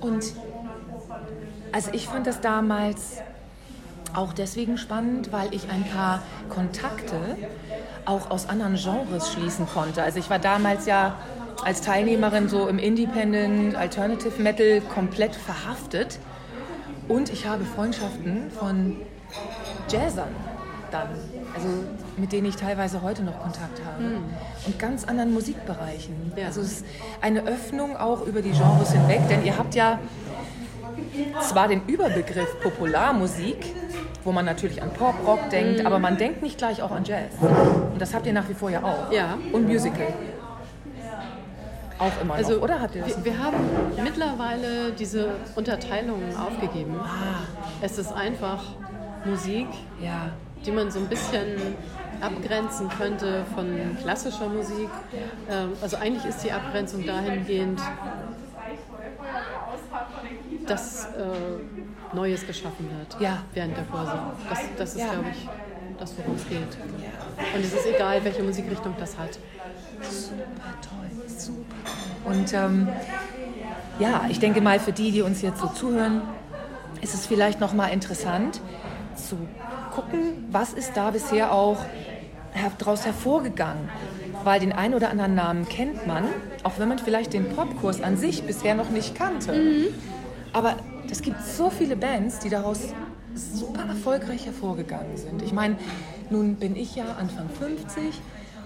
Und 0.00 0.24
also 1.72 1.90
ich 1.92 2.06
fand 2.06 2.26
das 2.26 2.40
damals 2.40 3.18
auch 4.14 4.32
deswegen 4.32 4.78
spannend, 4.78 5.32
weil 5.32 5.52
ich 5.54 5.70
ein 5.70 5.84
paar 5.84 6.22
Kontakte 6.48 7.36
auch 8.04 8.30
aus 8.30 8.48
anderen 8.48 8.76
Genres 8.76 9.32
schließen 9.32 9.66
konnte. 9.66 10.02
Also 10.02 10.18
ich 10.18 10.30
war 10.30 10.38
damals 10.38 10.86
ja 10.86 11.16
als 11.64 11.80
Teilnehmerin 11.80 12.48
so 12.48 12.68
im 12.68 12.78
Independent 12.78 13.74
Alternative 13.74 14.40
Metal 14.40 14.80
komplett 14.94 15.34
verhaftet 15.34 16.18
und 17.08 17.32
ich 17.32 17.46
habe 17.46 17.64
Freundschaften 17.64 18.50
von 18.50 18.96
Jazzern 19.90 20.28
dann, 20.90 21.08
also 21.54 21.68
mit 22.16 22.32
denen 22.32 22.46
ich 22.46 22.56
teilweise 22.56 23.02
heute 23.02 23.22
noch 23.22 23.38
Kontakt 23.42 23.80
habe 23.84 24.04
Hm. 24.04 24.24
und 24.66 24.78
ganz 24.78 25.04
anderen 25.04 25.34
Musikbereichen. 25.34 26.32
Ja. 26.34 26.46
Also 26.46 26.62
es 26.62 26.72
ist 26.72 26.86
eine 27.20 27.44
Öffnung 27.46 27.96
auch 27.96 28.26
über 28.26 28.40
die 28.40 28.52
Genres 28.52 28.92
hinweg, 28.92 29.20
denn 29.28 29.44
ihr 29.44 29.58
habt 29.58 29.74
ja 29.74 29.98
zwar 31.42 31.68
den 31.68 31.82
Überbegriff 31.86 32.58
Popularmusik, 32.62 33.66
wo 34.24 34.32
man 34.32 34.46
natürlich 34.46 34.82
an 34.82 34.90
Pop, 34.90 35.14
Rock 35.26 35.50
denkt, 35.50 35.84
aber 35.84 35.98
man 35.98 36.16
denkt 36.16 36.42
nicht 36.42 36.56
gleich 36.58 36.82
auch 36.82 36.90
an 36.90 37.04
Jazz. 37.04 37.32
Und 37.92 38.00
das 38.00 38.14
habt 38.14 38.26
ihr 38.26 38.32
nach 38.32 38.48
wie 38.48 38.54
vor 38.54 38.70
ja 38.70 38.82
auch. 38.82 39.12
Ja. 39.12 39.36
Und 39.52 39.68
Musical. 39.68 40.06
Auch 41.98 42.12
immer 42.22 42.34
Also, 42.34 42.54
noch, 42.54 42.62
oder 42.62 42.80
habt 42.80 42.94
ihr 42.94 43.02
das? 43.02 43.16
wir, 43.24 43.32
wir 43.32 43.38
haben 43.42 43.56
mittlerweile 44.02 44.92
diese 44.92 45.30
Unterteilungen 45.56 46.36
aufgegeben. 46.36 46.94
Ah, 47.00 47.40
Es 47.80 47.98
ist 47.98 48.12
einfach 48.12 48.62
Musik, 49.24 49.66
ja. 50.00 50.30
die 50.64 50.70
man 50.70 50.90
so 50.90 51.00
ein 51.00 51.06
bisschen 51.06 51.56
abgrenzen 52.20 52.88
könnte 52.88 53.44
von 53.54 53.96
klassischer 54.02 54.48
Musik. 54.48 54.88
Ähm, 55.50 55.72
Also 55.82 55.96
eigentlich 55.96 56.24
ist 56.24 56.42
die 56.44 56.52
Abgrenzung 56.52 57.04
dahingehend, 57.06 57.80
dass 60.66 61.06
äh, 61.06 62.14
Neues 62.14 62.46
geschaffen 62.46 62.88
wird 62.96 63.20
Ja. 63.20 63.38
während 63.54 63.76
der 63.76 63.84
Kurse. 63.84 64.12
Das, 64.48 64.58
das 64.76 64.90
ist, 64.94 65.00
Ja. 65.00 65.12
glaube 65.12 65.30
ich, 65.30 65.48
das, 65.98 66.16
worum 66.16 66.36
es 66.36 66.48
geht. 66.48 66.76
Und 67.54 67.64
es 67.64 67.72
ist 67.72 67.86
egal, 67.86 68.24
welche 68.24 68.42
Musikrichtung 68.42 68.94
das 68.98 69.18
hat. 69.18 69.38
Super 70.02 70.44
toll, 70.80 71.28
super 71.38 71.64
toll. 72.24 72.32
Und 72.32 72.52
ähm, 72.52 72.88
ja, 73.98 74.26
ich 74.28 74.38
denke 74.38 74.60
mal, 74.60 74.78
für 74.80 74.92
die, 74.92 75.10
die 75.10 75.22
uns 75.22 75.42
jetzt 75.42 75.60
so 75.60 75.68
zuhören, 75.68 76.22
ist 77.00 77.14
es 77.14 77.26
vielleicht 77.26 77.60
noch 77.60 77.72
mal 77.72 77.88
interessant 77.88 78.60
zu 79.14 79.36
gucken, 79.94 80.46
was 80.50 80.72
ist 80.72 80.96
da 80.96 81.10
bisher 81.10 81.52
auch 81.52 81.78
daraus 82.78 83.04
hervorgegangen. 83.04 83.88
Weil 84.44 84.60
den 84.60 84.72
einen 84.72 84.94
oder 84.94 85.10
anderen 85.10 85.34
Namen 85.34 85.68
kennt 85.68 86.06
man, 86.06 86.24
auch 86.62 86.78
wenn 86.78 86.88
man 86.88 86.98
vielleicht 86.98 87.32
den 87.32 87.48
Popkurs 87.50 88.00
an 88.00 88.16
sich 88.16 88.44
bisher 88.44 88.74
noch 88.74 88.90
nicht 88.90 89.14
kannte. 89.16 89.90
Aber 90.52 90.76
es 91.10 91.22
gibt 91.22 91.44
so 91.44 91.70
viele 91.70 91.96
Bands, 91.96 92.38
die 92.38 92.48
daraus 92.48 92.94
super 93.34 93.86
erfolgreich 93.86 94.46
hervorgegangen 94.46 95.16
sind. 95.16 95.42
Ich 95.42 95.52
meine, 95.52 95.76
nun 96.30 96.56
bin 96.56 96.76
ich 96.76 96.96
ja 96.96 97.16
Anfang 97.18 97.48
50 97.48 98.20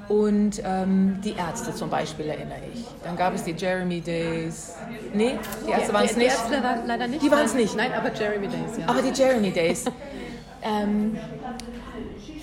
und 0.09 0.63
ähm, 0.65 1.21
die 1.25 1.33
Ärzte 1.33 1.75
zum 1.75 1.89
Beispiel 1.89 2.27
erinnere 2.27 2.59
ich. 2.73 2.85
Dann 3.05 3.17
gab 3.17 3.35
es 3.35 3.45
die 3.45 3.53
Jeremy 3.53 4.01
Days. 4.01 4.75
Nee, 5.15 5.39
die 5.67 5.71
Ärzte 5.71 5.93
waren 5.93 6.05
es 6.05 6.13
Die 6.13 6.19
nicht. 6.19 6.31
Ärzte 6.31 6.55
leider, 6.55 6.83
leider 6.87 7.09
nicht. 7.09 7.23
Die 7.23 7.31
waren's 7.31 7.55
Nein, 7.55 7.63
nicht. 7.63 7.77
Nein, 7.77 7.93
aber 7.93 8.13
Jeremy 8.13 8.49
Days, 8.49 8.79
ja. 8.79 8.89
Aber 8.89 9.03
die 9.03 9.11
Jeremy 9.11 9.51
Days. 9.51 9.85
ähm, 10.63 11.17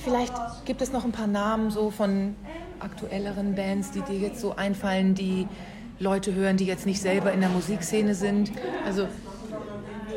vielleicht 0.03 0.33
gibt 0.65 0.81
es 0.81 0.91
noch 0.91 1.05
ein 1.05 1.11
paar 1.11 1.27
Namen 1.27 1.69
so 1.71 1.91
von 1.91 2.35
aktuelleren 2.79 3.55
Bands, 3.55 3.91
die 3.91 4.01
dir 4.01 4.17
jetzt 4.17 4.39
so 4.39 4.55
einfallen, 4.55 5.13
die 5.13 5.47
Leute 5.99 6.33
hören, 6.33 6.55
die 6.55 6.65
jetzt 6.65 6.85
nicht 6.85 7.01
selber 7.01 7.33
in 7.33 7.41
der 7.41 7.49
Musikszene 7.49 8.15
sind. 8.15 8.51
Also 8.85 9.07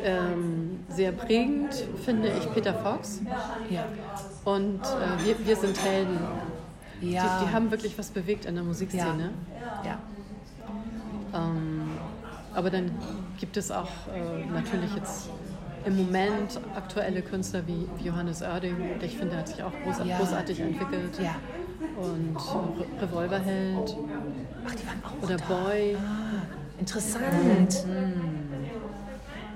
ähm, 0.03 0.79
sehr 0.89 1.11
prägend 1.11 1.73
finde 2.03 2.29
ich 2.29 2.51
Peter 2.53 2.73
Fox 2.73 3.21
Ja. 3.69 3.85
und 4.45 4.81
äh, 4.81 5.25
wir, 5.25 5.45
wir 5.47 5.55
sind 5.55 5.81
Helden. 5.83 6.19
Ja. 7.01 7.39
Die, 7.39 7.45
die 7.45 7.53
haben 7.53 7.69
wirklich 7.71 7.97
was 7.97 8.09
bewegt 8.09 8.45
in 8.45 8.55
der 8.55 8.63
Musikszene. 8.63 9.31
ja. 9.85 9.99
Ähm, 11.33 11.91
aber 12.53 12.69
dann 12.69 12.91
gibt 13.39 13.57
es 13.57 13.71
auch 13.71 13.89
äh, 14.13 14.45
natürlich 14.53 14.93
jetzt 14.95 15.29
im 15.85 15.97
Moment 15.97 16.59
aktuelle 16.75 17.21
Künstler 17.23 17.63
wie, 17.67 17.87
wie 17.97 18.05
Johannes 18.07 18.41
Oerding. 18.43 18.75
Und 18.93 19.03
ich 19.03 19.17
finde, 19.17 19.33
er 19.33 19.39
hat 19.39 19.47
sich 19.47 19.63
auch 19.63 19.71
groß, 19.83 20.05
Ja. 20.05 20.17
großartig 20.17 20.59
entwickelt. 20.59 21.19
Ja. 21.19 21.35
Und 21.99 22.37
Re 22.37 23.01
Revolverheld 23.01 23.97
Ach, 24.65 24.75
die 24.75 24.87
waren 24.87 25.01
auch 25.03 25.23
oder 25.23 25.37
da. 25.37 25.45
Boy. 25.45 25.97
Ah, 25.97 26.79
interessant. 26.79 27.85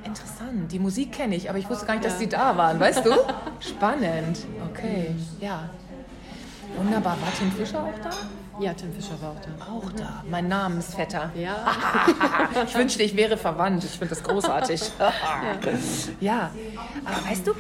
Interessant. 0.08 0.72
Die 0.72 0.80
Musik 0.80 1.12
kenne 1.12 1.36
ich, 1.36 1.50
aber 1.50 1.60
ich 1.60 1.70
wusste 1.70 1.86
gar 1.86 1.94
nicht, 1.94 2.06
dass 2.06 2.20
sie 2.20 2.28
da 2.28 2.56
waren, 2.58 2.80
weißt 2.80 3.06
du? 3.06 3.12
Spannend. 3.60 4.40
Okay, 4.72 5.16
ja. 5.40 5.70
Wunderbar. 6.76 7.14
War 7.22 7.30
Tim 7.38 7.52
Fischer 7.52 7.80
auch 7.84 8.00
da? 8.04 8.10
Ja, 8.64 8.74
Tim 8.74 8.94
Fischer 8.94 9.16
war 9.22 9.32
auch 9.32 9.42
da. 9.42 9.72
Auch 9.72 9.92
da. 9.94 10.24
Mein 10.30 10.48
Namensvetter. 10.48 11.32
Ja, 11.36 11.66
Ich 12.68 12.76
wünschte, 12.76 13.04
ich 13.04 13.16
wäre 13.16 13.38
verwandt. 13.38 13.84
Ich 13.84 13.92
finde 13.92 14.14
das 14.16 14.24
großartig. 14.24 14.82
ja. 16.20 16.52
Aber 17.06 17.30
weißt 17.30 17.48
du, 17.48 17.54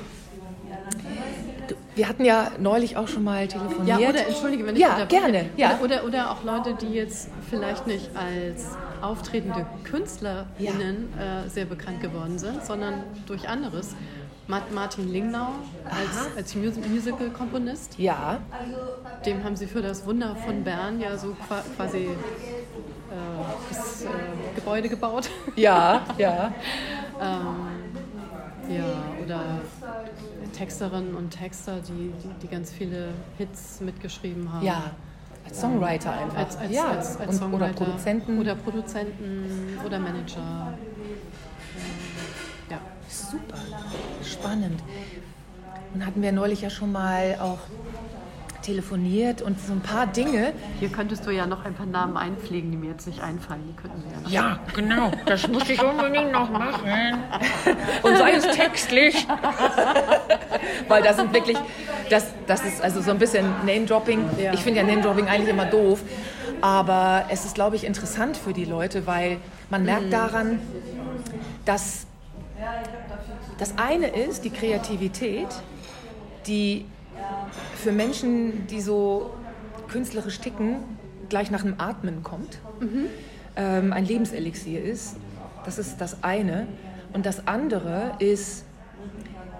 wir 1.96 2.08
hatten 2.08 2.26
ja 2.26 2.52
neulich 2.60 2.96
auch 2.96 3.08
schon 3.08 3.24
mal 3.24 3.48
telefoniert. 3.48 4.00
ja 4.00 4.10
oder 4.10 4.28
entschuldige, 4.28 4.66
wenn 4.66 4.76
ich 4.76 4.82
Ja, 4.82 5.06
gerne, 5.06 5.50
ja. 5.58 5.80
Oder, 5.84 6.04
oder 6.04 6.32
auch 6.32 6.44
Leute, 6.44 6.76
die 6.76 6.94
jetzt 6.94 7.30
vielleicht 7.50 7.88
nicht 7.88 8.10
als 8.16 8.68
auftretende 9.02 9.66
KünstlerInnen 9.84 11.14
äh, 11.18 11.50
sehr 11.50 11.66
bekannt 11.66 12.02
geworden 12.02 12.38
sind, 12.40 12.64
sondern 12.66 13.04
durch 13.26 13.48
anderes. 13.50 13.96
Ma- 14.48 14.62
Martin 14.74 15.12
Lingnau 15.12 15.50
als, 15.84 16.36
als 16.38 16.56
Mus 16.56 16.76
Musical-Komponist, 16.78 18.00
Ja, 18.00 18.40
dem 19.26 19.44
haben 19.44 19.58
sie 19.58 19.68
für 19.68 19.82
das 19.82 20.06
Wunder 20.06 20.36
von 20.38 20.64
Bern 20.64 21.02
ja 21.02 21.18
so 21.18 21.36
qua 21.48 21.62
quasi 21.76 22.06
äh, 22.08 22.10
das 23.70 24.04
äh, 24.04 24.08
Gebäude 24.56 24.88
gebaut. 24.88 25.30
ja, 25.58 26.02
ja. 26.18 26.54
Ähm, 27.22 28.74
ja, 28.74 28.84
oder 29.24 29.42
Texterinnen 30.58 31.16
und 31.16 31.30
Texter, 31.32 31.80
die, 31.88 32.12
die, 32.24 32.34
die 32.42 32.48
ganz 32.48 32.72
viele 32.72 33.10
Hits 33.38 33.80
mitgeschrieben 33.82 34.52
haben. 34.52 34.66
Ja, 34.66 34.92
als 35.48 35.62
Songwriter 35.62 36.12
einfach. 36.12 36.38
Als, 36.38 36.58
als, 36.58 36.72
ja. 36.72 36.92
als, 36.92 37.18
als 37.18 37.38
Songwriter. 37.38 37.66
oder 37.66 37.74
Produzenten. 37.74 38.40
Oder 38.40 38.56
Produzenten 38.56 39.80
oder 39.86 40.00
Manager. 40.00 40.74
Ja. 42.70 42.80
Super, 43.08 43.58
spannend. 44.24 44.82
Und 45.94 46.06
hatten 46.06 46.22
wir 46.22 46.32
neulich 46.32 46.62
ja 46.62 46.70
schon 46.70 46.92
mal 46.92 47.38
auch 47.40 47.60
telefoniert 48.68 49.42
und 49.42 49.58
so 49.66 49.72
ein 49.72 49.80
paar 49.80 50.08
Dinge. 50.08 50.52
Hier 50.80 50.90
könntest 50.90 51.26
du 51.26 51.32
ja 51.32 51.48
noch 51.48 51.64
ein 51.64 51.74
paar 51.74 51.86
Namen 51.86 52.18
einpflegen, 52.18 52.70
die 52.70 52.76
mir 52.76 52.92
jetzt 52.92 53.08
nicht 53.08 53.22
einfallen. 53.22 53.64
Die 53.66 53.82
könnten 53.82 54.04
wir 54.04 54.12
ja 54.12 54.20
noch. 54.22 54.30
Ja, 54.30 54.60
genau, 54.76 55.12
das 55.26 55.48
muss 55.48 55.70
ich 55.70 55.82
unbedingt 55.82 56.34
noch 56.34 56.50
machen. 56.50 56.84
Und 58.04 58.18
sei 58.18 58.34
es 58.34 58.46
textlich. 58.48 59.26
Weil 60.90 61.02
das 61.02 61.16
sind 61.16 61.34
wirklich, 61.34 61.58
das, 62.10 62.26
das 62.46 62.66
ist 62.66 62.82
also 62.82 63.02
so 63.02 63.12
ein 63.12 63.20
bisschen 63.20 63.46
Name-Dropping. 63.66 64.26
Ja. 64.38 64.54
Ich 64.54 64.60
finde 64.60 64.82
ja 64.82 64.86
Name-Dropping 64.86 65.28
eigentlich 65.28 65.50
immer 65.50 65.66
doof. 65.66 66.02
Aber 66.60 67.26
es 67.30 67.46
ist, 67.46 67.56
glaube 67.56 67.78
ich, 67.78 67.86
interessant 67.86 68.36
für 68.36 68.52
die 68.52 68.66
Leute, 68.66 69.08
weil 69.08 69.38
man 69.70 69.84
merkt 69.84 70.12
daran, 70.12 70.60
dass 71.64 72.06
das 73.60 73.78
eine 73.78 74.08
ist 74.08 74.44
die 74.44 74.50
Kreativität, 74.50 75.48
die 76.48 76.86
für 77.76 77.92
Menschen, 77.92 78.68
die 78.68 78.82
so 78.82 79.32
künstlerisch 79.88 80.40
ticken, 80.40 80.78
gleich 81.30 81.52
nach 81.52 81.62
dem 81.62 81.76
Atmen 81.80 82.24
kommt, 82.24 82.60
ähm, 83.56 83.94
ein 83.94 84.06
Lebenselixier 84.06 84.84
ist. 84.84 85.16
Das 85.66 85.78
ist 85.78 86.00
das 86.00 86.24
eine. 86.24 86.68
Und 87.14 87.26
das 87.26 87.48
andere 87.48 88.14
ist, 88.20 88.66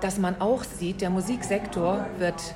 dass 0.02 0.18
man 0.18 0.40
auch 0.42 0.64
sieht, 0.64 1.02
der 1.02 1.10
Musiksektor 1.10 2.06
wird 2.20 2.56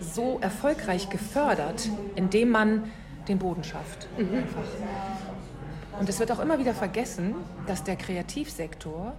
so 0.00 0.38
erfolgreich 0.40 1.10
gefördert, 1.10 1.88
indem 2.14 2.50
man 2.50 2.84
den 3.26 3.38
Boden 3.38 3.64
schafft. 3.64 4.06
Einfach. 4.16 4.62
Und 5.98 6.08
es 6.08 6.20
wird 6.20 6.30
auch 6.30 6.38
immer 6.38 6.58
wieder 6.58 6.74
vergessen, 6.74 7.34
dass 7.66 7.82
der 7.82 7.96
Kreativsektor 7.96 9.14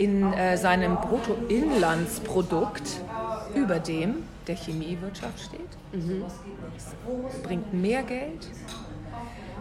in 0.00 0.32
äh, 0.32 0.56
seinem 0.56 0.96
Bruttoinlandsprodukt 0.96 3.00
über 3.54 3.78
dem 3.78 4.22
der 4.46 4.56
Chemiewirtschaft 4.56 5.38
steht. 5.40 5.60
Es 6.74 6.94
bringt 7.42 7.74
mehr 7.74 8.02
Geld, 8.02 8.48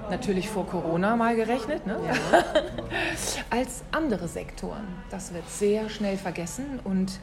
natürlich 0.10 0.48
vor 0.50 0.66
Corona 0.66 1.18
mal 1.18 1.36
gerechnet, 1.36 1.86
ne? 1.86 2.00
als 3.50 3.84
andere 3.92 4.30
Sektoren. 4.30 4.88
Das 5.10 5.34
wird 5.34 5.50
sehr 5.50 5.90
schnell 5.90 6.16
vergessen 6.18 6.80
und 6.86 7.20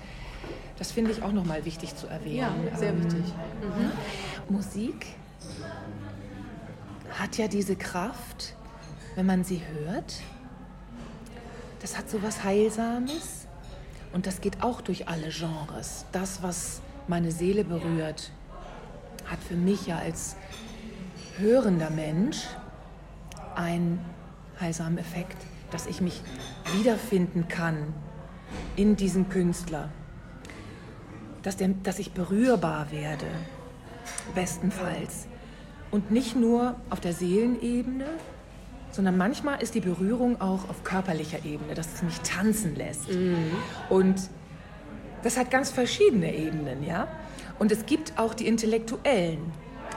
das 0.79 0.93
finde 0.93 1.11
ich 1.11 1.23
auch 1.23 1.33
nochmal 1.33 1.65
wichtig 1.65 1.97
zu 1.97 2.07
erwähnen. 2.09 2.69
Ja, 2.71 2.77
sehr 2.77 2.91
Ähm, 2.91 3.03
wichtig. 3.03 3.25
Musik 4.51 5.07
hat 7.19 7.39
ja 7.39 7.49
diese 7.49 7.77
Kraft, 7.77 8.53
wenn 9.15 9.25
man 9.25 9.43
sie 9.43 9.63
hört. 9.73 10.17
Das 11.87 11.97
hat 11.97 12.11
so 12.11 12.21
was 12.21 12.43
Heilsames 12.43 13.47
und 14.13 14.27
das 14.27 14.41
geht 14.41 14.61
auch 14.61 14.81
durch 14.81 15.07
alle 15.07 15.29
Genres. 15.29 16.05
Das, 16.11 16.43
was 16.43 16.81
meine 17.07 17.31
Seele 17.31 17.63
berührt, 17.63 18.33
hat 19.25 19.39
für 19.39 19.55
mich 19.55 19.87
ja 19.87 19.99
als 19.99 20.35
hörender 21.39 21.91
Mensch 21.91 22.39
einen 23.55 24.05
heilsamen 24.61 24.99
Effekt, 24.99 25.37
dass 25.71 25.87
ich 25.87 26.01
mich 26.01 26.23
wiederfinden 26.77 27.47
kann 27.47 27.95
in 28.75 28.97
diesem 28.97 29.29
Künstler, 29.29 29.89
dass, 31.45 31.57
der, 31.57 31.69
dass 31.85 32.01
ich 32.01 32.11
berührbar 32.11 32.91
werde, 32.91 33.29
bestenfalls. 34.35 35.29
Und 35.93 36.11
nicht 36.11 36.35
nur 36.35 36.75
auf 36.91 36.99
der 36.99 37.13
Seelenebene, 37.13 38.09
sondern 38.97 39.19
manchmal 39.19 39.63
ist 39.63 39.75
die 39.75 39.81
Berührung 39.81 40.41
auch 40.41 40.69
auf 40.71 40.83
körperlicher 40.83 41.45
Ebene, 41.45 41.75
dass 41.75 41.95
es 41.95 42.03
mich 42.03 42.19
tanzen 42.23 42.75
lässt. 42.75 43.11
Mhm. 43.11 43.51
Und 43.91 44.17
das 45.23 45.37
hat 45.37 45.51
ganz 45.51 45.71
verschiedene 45.71 46.35
Ebenen, 46.35 46.83
ja. 46.83 47.07
Und 47.59 47.71
es 47.73 47.85
gibt 47.85 48.19
auch 48.19 48.33
die 48.33 48.47
Intellektuellen, 48.47 49.39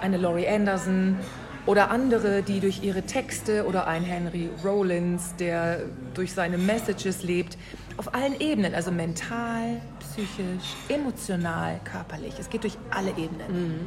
eine 0.01 0.17
Laurie 0.17 0.47
Anderson 0.47 1.17
oder 1.65 1.91
andere, 1.91 2.43
die 2.43 2.59
durch 2.59 2.83
ihre 2.83 3.03
Texte 3.03 3.65
oder 3.65 3.87
ein 3.87 4.03
Henry 4.03 4.49
Rollins, 4.63 5.33
der 5.37 5.83
durch 6.13 6.33
seine 6.33 6.57
Messages 6.57 7.23
lebt, 7.23 7.57
auf 7.95 8.13
allen 8.13 8.39
Ebenen, 8.39 8.73
also 8.75 8.91
mental, 8.91 9.81
psychisch, 9.99 10.75
emotional, 10.89 11.79
körperlich. 11.85 12.33
Es 12.37 12.49
geht 12.49 12.63
durch 12.63 12.77
alle 12.89 13.11
Ebenen. 13.11 13.79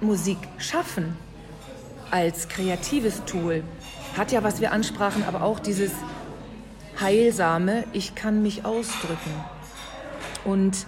Mhm. 0.00 0.06
Musik 0.06 0.38
schaffen 0.58 1.16
als 2.10 2.48
kreatives 2.48 3.24
Tool 3.24 3.62
hat 4.16 4.32
ja, 4.32 4.42
was 4.42 4.60
wir 4.60 4.72
ansprachen, 4.72 5.24
aber 5.24 5.42
auch 5.42 5.58
dieses 5.58 5.92
heilsame, 7.00 7.84
ich 7.92 8.14
kann 8.14 8.42
mich 8.42 8.64
ausdrücken. 8.64 9.30
Und 10.44 10.86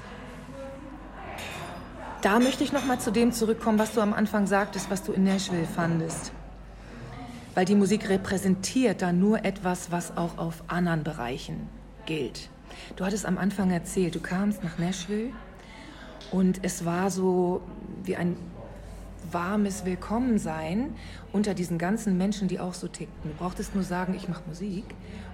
da 2.23 2.41
möchte 2.41 2.65
ich 2.65 2.73
noch 2.73 2.85
mal 2.85 2.99
zu 2.99 3.11
dem 3.11 3.33
zurückkommen, 3.33 3.79
was 3.79 3.93
du 3.93 4.01
am 4.01 4.13
Anfang 4.13 4.47
sagtest, 4.47 4.91
was 4.91 5.03
du 5.03 5.13
in 5.13 5.25
Nashville 5.25 5.67
fandest. 5.67 6.33
Weil 7.55 7.65
die 7.65 7.75
Musik 7.75 8.09
repräsentiert 8.09 9.03
da 9.03 9.13
nur 9.13 9.45
etwas, 9.45 9.91
was 9.91 10.17
auch 10.17 10.39
auf 10.39 10.65
anderen 10.69 11.05
Bereichen 11.05 11.69
gilt. 12.07 12.51
Du 12.97 13.05
hattest 13.05 13.27
am 13.27 13.39
Anfang 13.39 13.71
erzählt, 13.71 14.15
du 14.15 14.21
kamst 14.21 14.65
nach 14.65 14.79
Nashville 14.79 15.31
und 16.31 16.61
es 16.63 16.85
war 16.85 17.11
so 17.11 17.63
wie 18.05 18.17
ein 18.17 18.37
warmes 19.33 19.85
Willkommensein 19.85 20.95
unter 21.33 21.55
diesen 21.55 21.79
ganzen 21.79 22.17
Menschen, 22.17 22.49
die 22.49 22.61
auch 22.61 22.75
so 22.75 22.89
tickten. 22.89 23.31
Du 23.31 23.37
brauchtest 23.37 23.75
nur 23.75 23.85
sagen, 23.85 24.15
ich 24.15 24.29
mache 24.29 24.43
Musik 24.47 24.85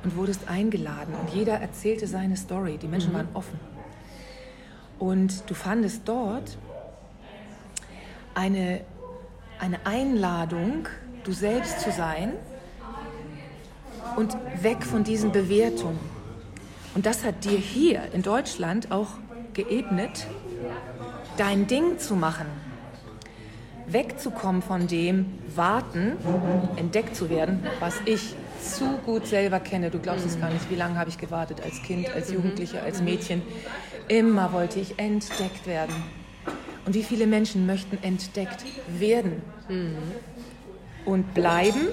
und 0.02 0.16
wurdest 0.16 0.48
eingeladen 0.48 1.14
und 1.14 1.34
jeder 1.34 1.54
erzählte 1.54 2.06
seine 2.06 2.36
Story. 2.36 2.78
Die 2.78 2.88
Menschen 2.88 3.12
mhm. 3.12 3.16
waren 3.16 3.28
offen. 3.34 3.58
Und 4.98 5.48
du 5.48 5.54
fandest 5.54 6.02
dort 6.06 6.56
eine, 8.34 8.80
eine 9.58 9.84
Einladung, 9.84 10.88
du 11.24 11.32
selbst 11.32 11.80
zu 11.80 11.90
sein 11.90 12.32
und 14.16 14.36
weg 14.62 14.84
von 14.84 15.04
diesen 15.04 15.32
Bewertungen. 15.32 15.98
Und 16.94 17.06
das 17.06 17.24
hat 17.24 17.44
dir 17.44 17.58
hier 17.58 18.02
in 18.12 18.22
Deutschland 18.22 18.92
auch 18.92 19.08
geebnet, 19.52 20.26
dein 21.36 21.66
Ding 21.66 21.98
zu 21.98 22.14
machen 22.14 22.46
wegzukommen 23.86 24.62
von 24.62 24.86
dem 24.86 25.26
Warten, 25.54 26.12
entdeckt 26.76 27.16
zu 27.16 27.30
werden, 27.30 27.66
was 27.80 27.94
ich 28.04 28.34
zu 28.60 28.96
gut 29.04 29.26
selber 29.26 29.60
kenne. 29.60 29.90
Du 29.90 29.98
glaubst 29.98 30.24
es 30.24 30.40
gar 30.40 30.50
nicht, 30.50 30.70
wie 30.70 30.76
lange 30.76 30.96
habe 30.98 31.10
ich 31.10 31.18
gewartet 31.18 31.60
als 31.62 31.82
Kind, 31.82 32.08
als 32.14 32.32
Jugendliche, 32.32 32.82
als 32.82 33.02
Mädchen. 33.02 33.42
Immer 34.08 34.52
wollte 34.52 34.80
ich 34.80 34.98
entdeckt 34.98 35.66
werden. 35.66 35.94
Und 36.86 36.94
wie 36.94 37.02
viele 37.02 37.26
Menschen 37.26 37.66
möchten 37.66 37.98
entdeckt 38.02 38.64
werden 38.88 39.42
und 41.04 41.34
bleiben 41.34 41.88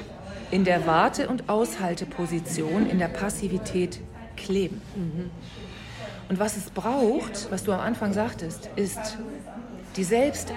in 0.51 0.65
der 0.65 0.85
Warte- 0.85 1.29
und 1.29 1.49
Aushalteposition, 1.49 2.89
in 2.89 2.99
der 2.99 3.07
Passivität 3.07 4.01
kleben. 4.35 4.81
Und 6.29 6.39
was 6.39 6.57
es 6.57 6.69
braucht, 6.69 7.51
was 7.51 7.63
du 7.63 7.71
am 7.71 7.79
Anfang 7.79 8.13
sagtest, 8.13 8.69
ist 8.75 9.17
die 9.95 10.03
Selbst 10.03 10.51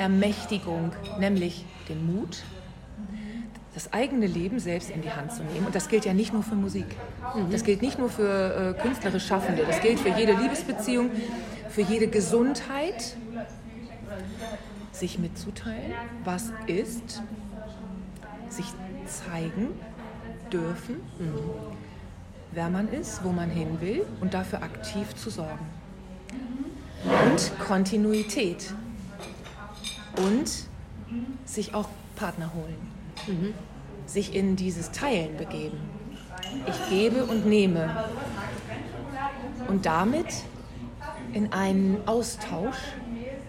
Ermächtigung, 0.00 0.92
nämlich 1.18 1.66
den 1.90 2.06
Mut, 2.06 2.42
das 3.74 3.92
eigene 3.92 4.26
Leben 4.26 4.58
selbst 4.58 4.88
in 4.88 5.02
die 5.02 5.10
Hand 5.10 5.32
zu 5.32 5.44
nehmen. 5.44 5.66
Und 5.66 5.74
das 5.74 5.88
gilt 5.88 6.06
ja 6.06 6.14
nicht 6.14 6.32
nur 6.32 6.42
für 6.42 6.54
Musik. 6.54 6.86
Das 7.50 7.64
gilt 7.64 7.82
nicht 7.82 7.98
nur 7.98 8.08
für 8.08 8.74
äh, 8.78 8.80
künstlerisch 8.80 9.26
Schaffende. 9.26 9.64
Das 9.66 9.80
gilt 9.80 10.00
für 10.00 10.08
jede 10.08 10.32
Liebesbeziehung, 10.32 11.10
für 11.68 11.82
jede 11.82 12.08
Gesundheit. 12.08 13.14
Sich 14.90 15.18
mitzuteilen, 15.18 15.92
was 16.24 16.50
ist, 16.66 17.22
sich 18.48 18.66
zeigen 19.06 19.68
dürfen, 20.50 20.96
mhm. 21.18 21.34
wer 22.52 22.70
man 22.70 22.88
ist, 22.88 23.22
wo 23.22 23.30
man 23.30 23.50
hin 23.50 23.80
will 23.80 24.04
und 24.20 24.34
dafür 24.34 24.62
aktiv 24.62 25.14
zu 25.14 25.30
sorgen. 25.30 25.66
Und 27.04 27.52
Kontinuität 27.66 28.74
und 30.16 30.50
sich 31.44 31.74
auch 31.74 31.88
Partner 32.16 32.52
holen. 32.54 32.76
Mhm. 33.26 33.54
Sich 34.06 34.34
in 34.34 34.56
dieses 34.56 34.90
Teilen 34.90 35.36
begeben. 35.36 35.78
Ich 36.66 36.88
gebe 36.88 37.24
und 37.24 37.46
nehme. 37.46 38.04
Und 39.68 39.86
damit 39.86 40.26
in 41.32 41.52
einen 41.52 41.98
Austausch, 42.06 42.76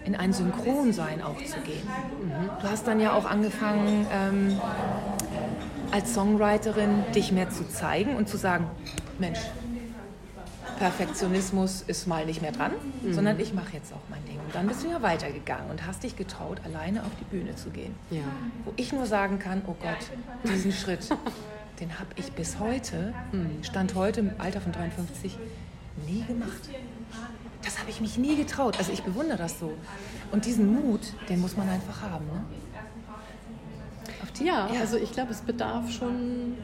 in 0.04 0.14
ein 0.14 0.32
Synchronsein 0.32 1.22
auch 1.22 1.36
zu 1.44 1.60
gehen. 1.60 1.86
Mhm. 2.22 2.50
Du 2.60 2.68
hast 2.68 2.86
dann 2.86 3.00
ja 3.00 3.12
auch 3.12 3.24
angefangen, 3.24 4.06
ähm, 4.12 4.60
als 5.90 6.14
Songwriterin 6.14 7.04
dich 7.14 7.32
mehr 7.32 7.50
zu 7.50 7.68
zeigen 7.68 8.16
und 8.16 8.28
zu 8.28 8.36
sagen, 8.36 8.66
Mensch, 9.18 9.40
Perfektionismus 10.82 11.84
ist 11.86 12.08
mal 12.08 12.26
nicht 12.26 12.42
mehr 12.42 12.50
dran, 12.50 12.72
mhm. 13.02 13.14
sondern 13.14 13.38
ich 13.38 13.54
mache 13.54 13.74
jetzt 13.74 13.92
auch 13.92 14.02
mein 14.10 14.24
Ding. 14.24 14.40
Und 14.44 14.52
dann 14.52 14.66
bist 14.66 14.82
du 14.82 14.88
ja 14.88 15.00
weitergegangen 15.00 15.70
und 15.70 15.86
hast 15.86 16.02
dich 16.02 16.16
getraut, 16.16 16.60
alleine 16.64 17.02
auf 17.02 17.10
die 17.20 17.24
Bühne 17.24 17.54
zu 17.54 17.70
gehen. 17.70 17.94
Ja. 18.10 18.22
Wo 18.64 18.72
ich 18.74 18.92
nur 18.92 19.06
sagen 19.06 19.38
kann, 19.38 19.62
oh 19.68 19.76
Gott, 19.80 20.10
diesen 20.42 20.72
Schritt, 20.72 21.08
den 21.78 22.00
habe 22.00 22.08
ich 22.16 22.32
bis 22.32 22.58
heute, 22.58 23.14
mhm. 23.30 23.62
Stand 23.62 23.94
heute 23.94 24.18
im 24.18 24.32
Alter 24.38 24.60
von 24.60 24.72
53, 24.72 25.38
nie 26.08 26.24
gemacht. 26.24 26.68
Das 27.62 27.78
habe 27.78 27.88
ich 27.88 28.00
mich 28.00 28.18
nie 28.18 28.34
getraut. 28.34 28.76
Also 28.78 28.90
ich 28.90 29.04
bewundere 29.04 29.38
das 29.38 29.60
so. 29.60 29.72
Und 30.32 30.46
diesen 30.46 30.74
Mut, 30.74 31.12
den 31.28 31.40
muss 31.40 31.56
man 31.56 31.68
einfach 31.68 32.02
haben. 32.02 32.26
Ne? 32.26 32.44
ja, 34.44 34.68
ja, 34.74 34.80
also 34.80 34.96
ich 34.96 35.12
glaube, 35.12 35.30
es 35.30 35.42
bedarf 35.42 35.88
schon 35.92 36.54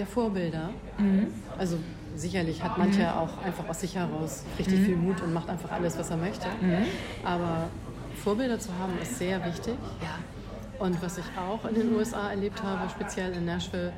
der 0.00 0.06
Vorbilder. 0.08 0.70
Mhm. 0.98 1.28
Also 1.56 1.78
sicherlich 2.16 2.62
hat 2.62 2.78
mancher 2.78 3.12
mhm. 3.12 3.18
auch 3.18 3.44
einfach 3.44 3.68
aus 3.68 3.80
sich 3.80 3.94
heraus 3.94 4.44
richtig 4.58 4.80
mhm. 4.80 4.84
viel 4.84 4.96
Mut 4.96 5.22
und 5.22 5.32
macht 5.32 5.48
einfach 5.48 5.70
alles, 5.72 5.98
was 5.98 6.10
er 6.10 6.16
möchte. 6.16 6.48
Mhm. 6.60 6.84
Aber 7.24 7.68
Vorbilder 8.22 8.58
zu 8.58 8.70
haben 8.78 8.92
ist 9.00 9.18
sehr 9.18 9.44
wichtig. 9.44 9.76
Ja. 10.02 10.84
Und 10.84 11.02
was 11.02 11.18
ich 11.18 11.24
auch 11.36 11.68
in 11.68 11.74
den 11.74 11.94
USA 11.94 12.30
erlebt 12.30 12.62
habe, 12.62 12.88
speziell 12.90 13.32
in 13.32 13.44
Nashville, 13.44 13.92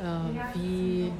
äh, 0.00 0.58
wie, 0.58 1.12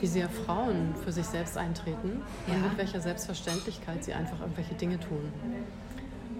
wie 0.00 0.06
sehr 0.06 0.28
Frauen 0.28 0.94
für 1.04 1.12
sich 1.12 1.26
selbst 1.26 1.56
eintreten 1.56 2.22
ja. 2.46 2.54
und 2.54 2.62
mit 2.62 2.78
welcher 2.78 3.00
Selbstverständlichkeit 3.00 4.04
sie 4.04 4.12
einfach 4.12 4.40
irgendwelche 4.40 4.74
Dinge 4.74 4.98
tun. 4.98 5.32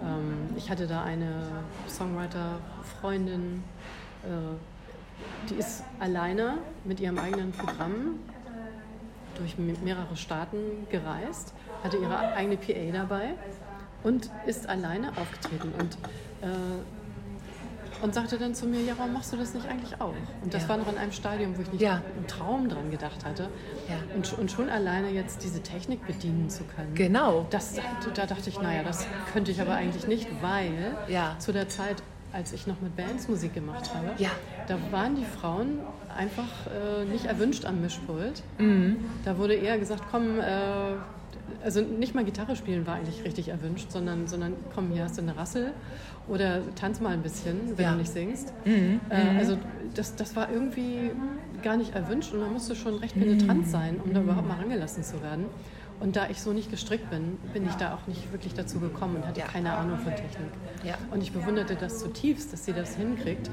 Ähm, 0.01 0.55
ich 0.57 0.69
hatte 0.69 0.87
da 0.87 1.03
eine 1.03 1.47
Songwriter-Freundin, 1.87 3.63
äh, 4.23 5.47
die 5.49 5.55
ist 5.55 5.83
alleine 5.99 6.57
mit 6.83 6.99
ihrem 6.99 7.17
eigenen 7.17 7.51
Programm 7.51 8.19
durch 9.41 9.57
mehrere 9.57 10.15
Staaten 10.15 10.87
gereist, 10.89 11.53
hatte 11.83 11.97
ihre 11.97 12.17
eigene 12.17 12.57
PA 12.57 12.91
dabei 12.93 13.33
und 14.03 14.29
ist 14.45 14.67
alleine 14.67 15.09
aufgetreten 15.17 15.73
und, 15.77 15.97
äh, 16.41 18.03
und 18.03 18.15
sagte 18.15 18.37
dann 18.39 18.55
zu 18.55 18.65
mir, 18.65 18.81
ja, 18.81 18.93
warum 18.97 19.13
machst 19.13 19.31
du 19.31 19.37
das 19.37 19.53
nicht 19.53 19.67
eigentlich 19.67 19.99
auch? 20.01 20.15
Und 20.43 20.53
das 20.53 20.63
ja. 20.63 20.69
war 20.69 20.77
noch 20.77 20.91
in 20.91 20.97
einem 20.97 21.11
Stadium, 21.11 21.55
wo 21.55 21.61
ich 21.61 21.71
nicht 21.71 21.81
ja. 21.81 22.01
im 22.17 22.25
Traum 22.25 22.67
dran 22.67 22.89
gedacht 22.89 23.25
hatte. 23.25 23.49
Ja. 23.87 23.95
Und, 24.15 24.37
und, 24.39 24.51
schon 24.51 24.69
alleine 24.69 25.09
jetzt 25.11 25.43
diese 25.43 25.61
Technik 25.61 26.05
bedienen 26.07 26.49
zu 26.49 26.63
können. 26.63 26.95
Genau. 26.95 27.45
Das, 27.51 27.75
da 28.15 28.25
dachte 28.25 28.49
ich, 28.49 28.59
naja, 28.59 28.81
das 28.83 29.05
könnte 29.33 29.51
ich 29.51 29.61
aber 29.61 29.75
eigentlich 29.75 30.07
nicht, 30.07 30.27
weil 30.41 30.95
zu 31.37 31.51
der 31.51 31.69
Zeit 31.69 32.01
als 32.33 32.53
ich 32.53 32.67
noch 32.67 32.79
mit 32.81 32.95
Bands 32.95 33.27
Musik 33.27 33.53
gemacht 33.53 33.93
habe, 33.93 34.11
ja. 34.17 34.29
da 34.67 34.77
waren 34.91 35.15
die 35.15 35.25
Frauen 35.25 35.79
einfach 36.15 36.47
äh, 36.67 37.05
nicht 37.05 37.25
erwünscht 37.25 37.65
am 37.65 37.81
Mischpult. 37.81 38.43
Mhm. 38.57 38.97
Da 39.25 39.37
wurde 39.37 39.55
eher 39.55 39.77
gesagt, 39.77 40.03
komm, 40.11 40.39
äh, 40.39 40.43
also 41.63 41.81
nicht 41.81 42.15
mal 42.15 42.23
Gitarre 42.23 42.55
spielen 42.55 42.87
war 42.87 42.95
eigentlich 42.95 43.23
richtig 43.23 43.49
erwünscht, 43.49 43.91
sondern, 43.91 44.27
sondern 44.27 44.53
komm, 44.73 44.91
hier 44.91 45.03
hast 45.03 45.17
du 45.17 45.21
eine 45.21 45.37
Rassel 45.37 45.73
oder 46.27 46.61
tanz 46.75 47.01
mal 47.01 47.13
ein 47.13 47.21
bisschen, 47.21 47.77
wenn 47.77 47.85
ja. 47.85 47.91
du 47.91 47.97
nicht 47.97 48.11
singst. 48.11 48.53
Mhm. 48.65 48.99
Äh, 49.09 49.23
mhm. 49.23 49.37
also 49.37 49.57
das, 49.93 50.15
das 50.15 50.35
war 50.35 50.51
irgendwie 50.51 51.11
gar 51.61 51.77
nicht 51.77 51.95
erwünscht 51.95 52.33
und 52.33 52.39
man 52.39 52.53
musste 52.53 52.75
schon 52.75 52.95
recht 52.95 53.13
penetrant 53.13 53.65
mhm. 53.67 53.69
sein, 53.69 53.99
um 54.03 54.13
da 54.13 54.21
überhaupt 54.21 54.47
mal 54.47 54.57
rangelassen 54.57 55.03
zu 55.03 55.21
werden. 55.21 55.45
Und 56.01 56.15
da 56.15 56.27
ich 56.29 56.41
so 56.41 56.51
nicht 56.51 56.69
gestrickt 56.71 57.09
bin, 57.09 57.37
bin 57.53 57.65
ich 57.65 57.75
da 57.75 57.93
auch 57.93 58.07
nicht 58.07 58.31
wirklich 58.31 58.53
dazu 58.53 58.79
gekommen 58.79 59.17
und 59.17 59.27
hatte 59.27 59.39
Ja. 59.41 59.45
keine 59.47 59.73
Ahnung 59.73 59.99
von 59.99 60.11
Technik. 60.15 60.49
Ja. 60.83 60.95
Und 61.11 61.21
ich 61.21 61.31
bewunderte 61.31 61.75
das 61.75 61.99
zutiefst, 61.99 62.51
dass 62.51 62.65
sie 62.65 62.73
das 62.73 62.95
hinkriegt. 62.95 63.49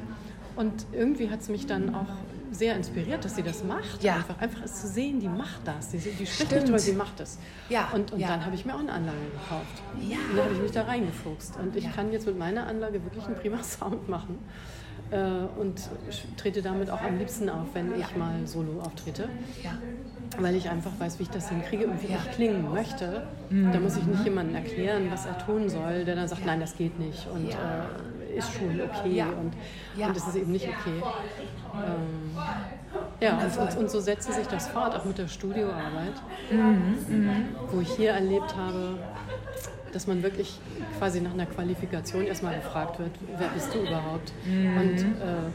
Und 0.56 0.86
irgendwie 0.92 1.30
hat 1.30 1.40
es 1.40 1.48
mich 1.50 1.66
dann 1.66 1.94
auch 1.94 2.06
sehr 2.50 2.74
inspiriert, 2.74 3.24
dass 3.24 3.36
sie 3.36 3.42
das 3.42 3.62
macht. 3.62 4.02
Ja. 4.02 4.16
Einfach, 4.16 4.38
einfach 4.40 4.62
es 4.64 4.80
zu 4.80 4.88
sehen, 4.88 5.20
die 5.20 5.28
macht 5.28 5.60
das. 5.66 5.90
Die, 5.90 5.98
die 5.98 6.26
spricht 6.26 6.50
nicht 6.50 6.66
drüber, 6.66 6.78
sie 6.78 6.92
macht 6.94 7.20
es. 7.20 7.38
Ja, 7.68 7.90
Und, 7.94 8.12
und 8.12 8.18
ja. 8.18 8.28
dann 8.28 8.44
habe 8.44 8.54
ich 8.56 8.64
mir 8.64 8.74
auch 8.74 8.80
eine 8.80 8.92
Anlage 8.92 9.18
gekauft. 9.30 9.82
Ja. 10.00 10.16
Und 10.30 10.36
dann 10.36 10.44
habe 10.46 10.54
ich 10.54 10.62
mich 10.62 10.72
da 10.72 10.82
reingefuchst. 10.82 11.58
Und 11.58 11.76
ich 11.76 11.84
Ja. 11.84 11.90
kann 11.90 12.10
jetzt 12.10 12.26
mit 12.26 12.38
meiner 12.38 12.66
Anlage 12.66 13.04
wirklich 13.04 13.24
einen 13.26 13.36
prima 13.36 13.62
Sound 13.62 14.08
machen. 14.08 14.38
Äh, 15.10 15.20
und 15.60 15.80
trete 16.36 16.60
damit 16.60 16.90
auch 16.90 17.00
am 17.02 17.18
liebsten 17.18 17.48
auf, 17.48 17.68
wenn 17.74 17.98
ich 17.98 18.16
mal 18.16 18.46
solo 18.46 18.80
auftrete 18.80 19.28
Ja. 19.62 19.78
Weil 20.38 20.54
ich 20.54 20.68
einfach 20.68 20.92
weiß, 20.98 21.18
wie 21.18 21.24
ich 21.24 21.30
das 21.30 21.48
hinkriege 21.48 21.86
und 21.86 22.02
wie 22.02 22.06
ich 22.06 22.30
klingen 22.32 22.70
möchte. 22.72 23.26
Da 23.50 23.80
muss 23.80 23.96
ich 23.96 24.04
nicht 24.04 24.24
jemandem 24.24 24.56
erklären, 24.56 25.08
was 25.10 25.26
er 25.26 25.38
tun 25.38 25.68
soll, 25.68 26.04
der 26.04 26.16
dann 26.16 26.28
sagt, 26.28 26.44
nein, 26.44 26.60
das 26.60 26.76
geht 26.76 26.98
nicht 26.98 27.26
und 27.28 27.48
äh, 27.48 28.36
ist 28.36 28.52
schon 28.52 28.80
okay 28.80 29.22
und, 29.22 29.54
und 30.04 30.16
es 30.16 30.26
ist 30.26 30.36
eben 30.36 30.52
nicht 30.52 30.68
okay. 30.68 31.02
Ähm, 31.74 32.36
ja, 33.20 33.38
und, 33.38 33.76
und, 33.78 33.90
so 33.90 34.00
setzte 34.00 34.32
sich 34.32 34.46
das 34.46 34.68
fort, 34.68 34.94
auch 34.94 35.04
mit 35.04 35.18
der 35.18 35.28
Studioarbeit, 35.28 36.14
wo 37.72 37.80
ich 37.80 37.90
hier 37.90 38.12
erlebt 38.12 38.54
habe, 38.56 38.98
dass 39.92 40.06
man 40.06 40.22
wirklich 40.22 40.58
quasi 40.98 41.20
nach 41.20 41.32
einer 41.32 41.46
Qualifikation 41.46 42.26
erstmal 42.26 42.54
gefragt 42.56 42.98
wird, 42.98 43.12
wer 43.38 43.48
bist 43.48 43.74
du 43.74 43.80
überhaupt? 43.80 44.32
Und 44.46 44.98
äh, 44.98 45.50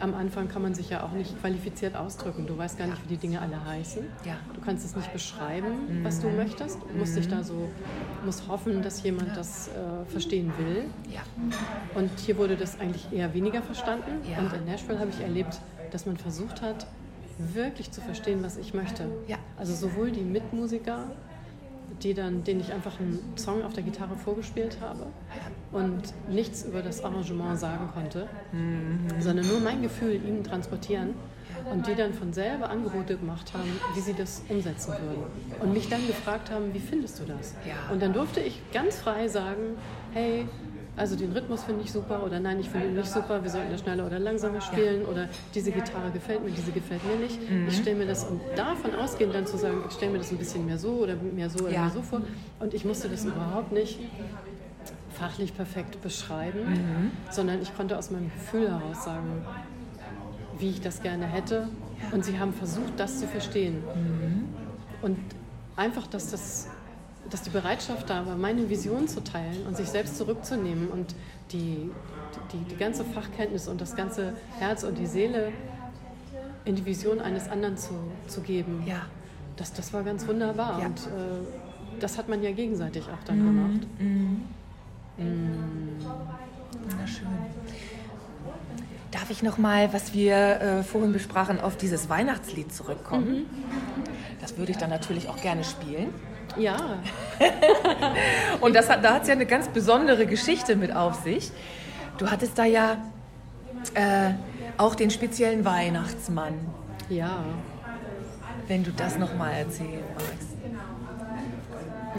am 0.00 0.14
Anfang 0.14 0.48
kann 0.48 0.62
man 0.62 0.74
sich 0.74 0.90
ja 0.90 1.02
auch 1.02 1.12
nicht 1.12 1.38
qualifiziert 1.40 1.96
ausdrücken. 1.96 2.46
Du 2.46 2.56
weißt 2.56 2.78
gar 2.78 2.86
nicht, 2.86 3.02
wie 3.04 3.08
die 3.08 3.16
Dinge 3.16 3.40
alle 3.40 3.64
heißen. 3.64 4.04
Ja. 4.24 4.36
Du 4.54 4.60
kannst 4.60 4.84
es 4.84 4.94
nicht 4.94 5.12
beschreiben, 5.12 6.00
was 6.02 6.20
du 6.20 6.28
möchtest. 6.28 6.78
Du 6.80 6.98
musst 6.98 7.16
dich 7.16 7.28
da 7.28 7.42
so, 7.42 7.68
musst 8.24 8.48
hoffen, 8.48 8.82
dass 8.82 9.02
jemand 9.02 9.36
das 9.36 9.68
äh, 9.68 10.04
verstehen 10.10 10.52
will. 10.58 10.84
Ja. 11.10 11.20
Und 11.94 12.10
hier 12.20 12.36
wurde 12.36 12.56
das 12.56 12.80
eigentlich 12.80 13.12
eher 13.12 13.34
weniger 13.34 13.62
verstanden. 13.62 14.22
Ja. 14.30 14.38
Und 14.38 14.52
in 14.52 14.64
Nashville 14.64 14.98
habe 14.98 15.10
ich 15.10 15.20
erlebt, 15.20 15.60
dass 15.90 16.06
man 16.06 16.16
versucht 16.16 16.62
hat, 16.62 16.86
wirklich 17.38 17.90
zu 17.90 18.00
verstehen, 18.00 18.42
was 18.42 18.56
ich 18.56 18.74
möchte. 18.74 19.08
Ja. 19.26 19.38
Also 19.56 19.74
sowohl 19.74 20.10
die 20.10 20.22
Mitmusiker, 20.22 21.10
die 22.02 22.14
dann, 22.14 22.44
denen 22.44 22.60
ich 22.60 22.72
einfach 22.72 22.98
einen 23.00 23.18
Song 23.36 23.62
auf 23.64 23.72
der 23.72 23.82
Gitarre 23.82 24.16
vorgespielt 24.16 24.78
habe 24.80 25.06
und 25.72 26.02
nichts 26.30 26.64
über 26.64 26.82
das 26.82 27.04
Arrangement 27.04 27.58
sagen 27.58 27.88
konnte, 27.92 28.28
sondern 29.18 29.46
nur 29.46 29.60
mein 29.60 29.82
Gefühl 29.82 30.14
ihnen 30.14 30.44
transportieren 30.44 31.14
und 31.72 31.86
die 31.86 31.94
dann 31.94 32.14
von 32.14 32.32
selber 32.32 32.70
Angebote 32.70 33.16
gemacht 33.16 33.52
haben, 33.52 33.70
wie 33.94 34.00
sie 34.00 34.14
das 34.14 34.42
umsetzen 34.48 34.92
würden. 34.92 35.24
Und 35.60 35.72
mich 35.72 35.88
dann 35.88 36.06
gefragt 36.06 36.50
haben, 36.50 36.72
wie 36.72 36.78
findest 36.78 37.18
du 37.20 37.24
das? 37.24 37.54
Ja. 37.66 37.92
Und 37.92 38.00
dann 38.00 38.12
durfte 38.12 38.40
ich 38.40 38.60
ganz 38.72 38.96
frei 38.96 39.28
sagen, 39.28 39.76
hey, 40.12 40.46
also 40.98 41.16
den 41.16 41.32
Rhythmus 41.32 41.62
finde 41.64 41.84
ich 41.84 41.92
super 41.92 42.22
oder 42.24 42.40
nein, 42.40 42.58
ich 42.60 42.68
finde 42.68 42.88
ihn 42.88 42.94
nicht 42.94 43.10
super, 43.10 43.42
wir 43.42 43.50
sollten 43.50 43.70
das 43.70 43.80
schneller 43.80 44.04
oder 44.06 44.18
langsamer 44.18 44.60
spielen 44.60 45.04
oder 45.06 45.28
diese 45.54 45.70
Gitarre 45.70 46.10
gefällt 46.10 46.44
mir, 46.44 46.50
diese 46.50 46.72
gefällt 46.72 47.04
mir 47.06 47.16
nicht. 47.16 47.38
Mhm. 47.50 47.68
Ich 47.68 47.76
stelle 47.76 47.96
mir 47.96 48.06
das 48.06 48.24
und 48.24 48.40
davon 48.56 48.94
ausgehend 48.94 49.34
dann 49.34 49.46
zu 49.46 49.56
sagen, 49.56 49.82
ich 49.88 49.94
stelle 49.94 50.12
mir 50.12 50.18
das 50.18 50.30
ein 50.30 50.38
bisschen 50.38 50.66
mehr 50.66 50.78
so 50.78 50.90
oder 50.90 51.14
mehr 51.16 51.48
so 51.50 51.60
oder 51.64 51.72
Ja. 51.72 51.80
mehr 51.82 51.90
so 51.90 52.02
vor 52.02 52.20
und 52.60 52.74
ich 52.74 52.84
musste 52.84 53.08
das 53.08 53.24
überhaupt 53.24 53.72
nicht 53.72 53.98
fachlich 55.14 55.54
perfekt 55.56 56.00
beschreiben, 56.02 56.60
Mhm. 56.60 57.10
sondern 57.30 57.60
ich 57.62 57.74
konnte 57.76 57.96
aus 57.98 58.10
meinem 58.10 58.30
Gefühl 58.32 58.70
heraus 58.70 59.04
sagen, 59.04 59.44
wie 60.58 60.70
ich 60.70 60.80
das 60.80 61.02
gerne 61.02 61.26
hätte 61.26 61.68
und 62.12 62.24
sie 62.24 62.38
haben 62.38 62.52
versucht, 62.52 62.92
das 62.98 63.18
zu 63.20 63.26
verstehen. 63.26 63.76
Mhm. 63.94 64.44
Und 65.02 65.18
einfach, 65.76 66.06
dass, 66.08 66.30
das, 66.30 66.68
dass 67.30 67.42
die 67.42 67.50
Bereitschaft 67.50 68.08
da 68.10 68.26
war, 68.26 68.36
meine 68.36 68.68
Vision 68.70 69.06
zu 69.08 69.22
teilen 69.22 69.66
und 69.66 69.76
sich 69.76 69.88
selbst 69.88 70.16
zurückzunehmen 70.16 70.88
und 70.88 71.14
die, 71.52 71.90
die, 72.52 72.58
die 72.70 72.76
ganze 72.76 73.04
Fachkenntnis 73.04 73.68
und 73.68 73.80
das 73.80 73.96
ganze 73.96 74.34
Herz 74.58 74.82
und 74.84 74.98
die 74.98 75.06
Seele 75.06 75.52
in 76.64 76.76
die 76.76 76.84
Vision 76.84 77.20
eines 77.20 77.48
anderen 77.48 77.76
zu, 77.76 77.94
zu 78.26 78.40
geben. 78.40 78.82
Ja. 78.86 79.02
Das, 79.56 79.72
das 79.72 79.92
war 79.92 80.02
ganz 80.04 80.26
wunderbar 80.26 80.78
Ja. 80.80 80.86
und 80.86 80.98
äh, 81.00 82.00
das 82.00 82.16
hat 82.16 82.28
man 82.28 82.42
ja 82.42 82.52
gegenseitig 82.52 83.04
auch 83.04 83.24
dann 83.24 83.38
gemacht. 83.44 83.86
Wunderschön. 86.90 87.26
Darf 89.10 89.30
ich 89.30 89.42
noch 89.42 89.58
mal, 89.58 89.92
was 89.92 90.12
wir 90.12 90.36
äh, 90.60 90.82
vorhin 90.82 91.12
besprachen, 91.12 91.60
auf 91.60 91.76
dieses 91.76 92.08
Weihnachtslied 92.08 92.72
zurückkommen? 92.72 93.46
Das 94.40 94.56
würde 94.58 94.70
ich 94.72 94.78
dann 94.78 94.90
natürlich 94.90 95.28
auch 95.28 95.40
gerne 95.40 95.64
spielen. 95.64 96.12
Ja, 96.58 96.98
Und 98.60 98.74
das 98.74 98.88
hat, 98.88 99.04
da 99.04 99.14
hat 99.14 99.22
es 99.22 99.28
ja 99.28 99.34
eine 99.34 99.46
ganz 99.46 99.68
besondere 99.68 100.26
Geschichte 100.26 100.76
mit 100.76 100.94
auf 100.94 101.22
sich. 101.22 101.50
Du 102.18 102.30
hattest 102.30 102.58
da 102.58 102.64
ja 102.64 102.98
äh, 103.94 104.30
auch 104.76 104.94
den 104.94 105.10
speziellen 105.10 105.64
Weihnachtsmann, 105.64 106.54
ja, 107.08 107.44
wenn 108.66 108.84
du 108.84 108.90
das 108.90 109.18
noch 109.18 109.34
mal 109.34 109.50
erzählen 109.52 110.02
magst. 110.14 110.48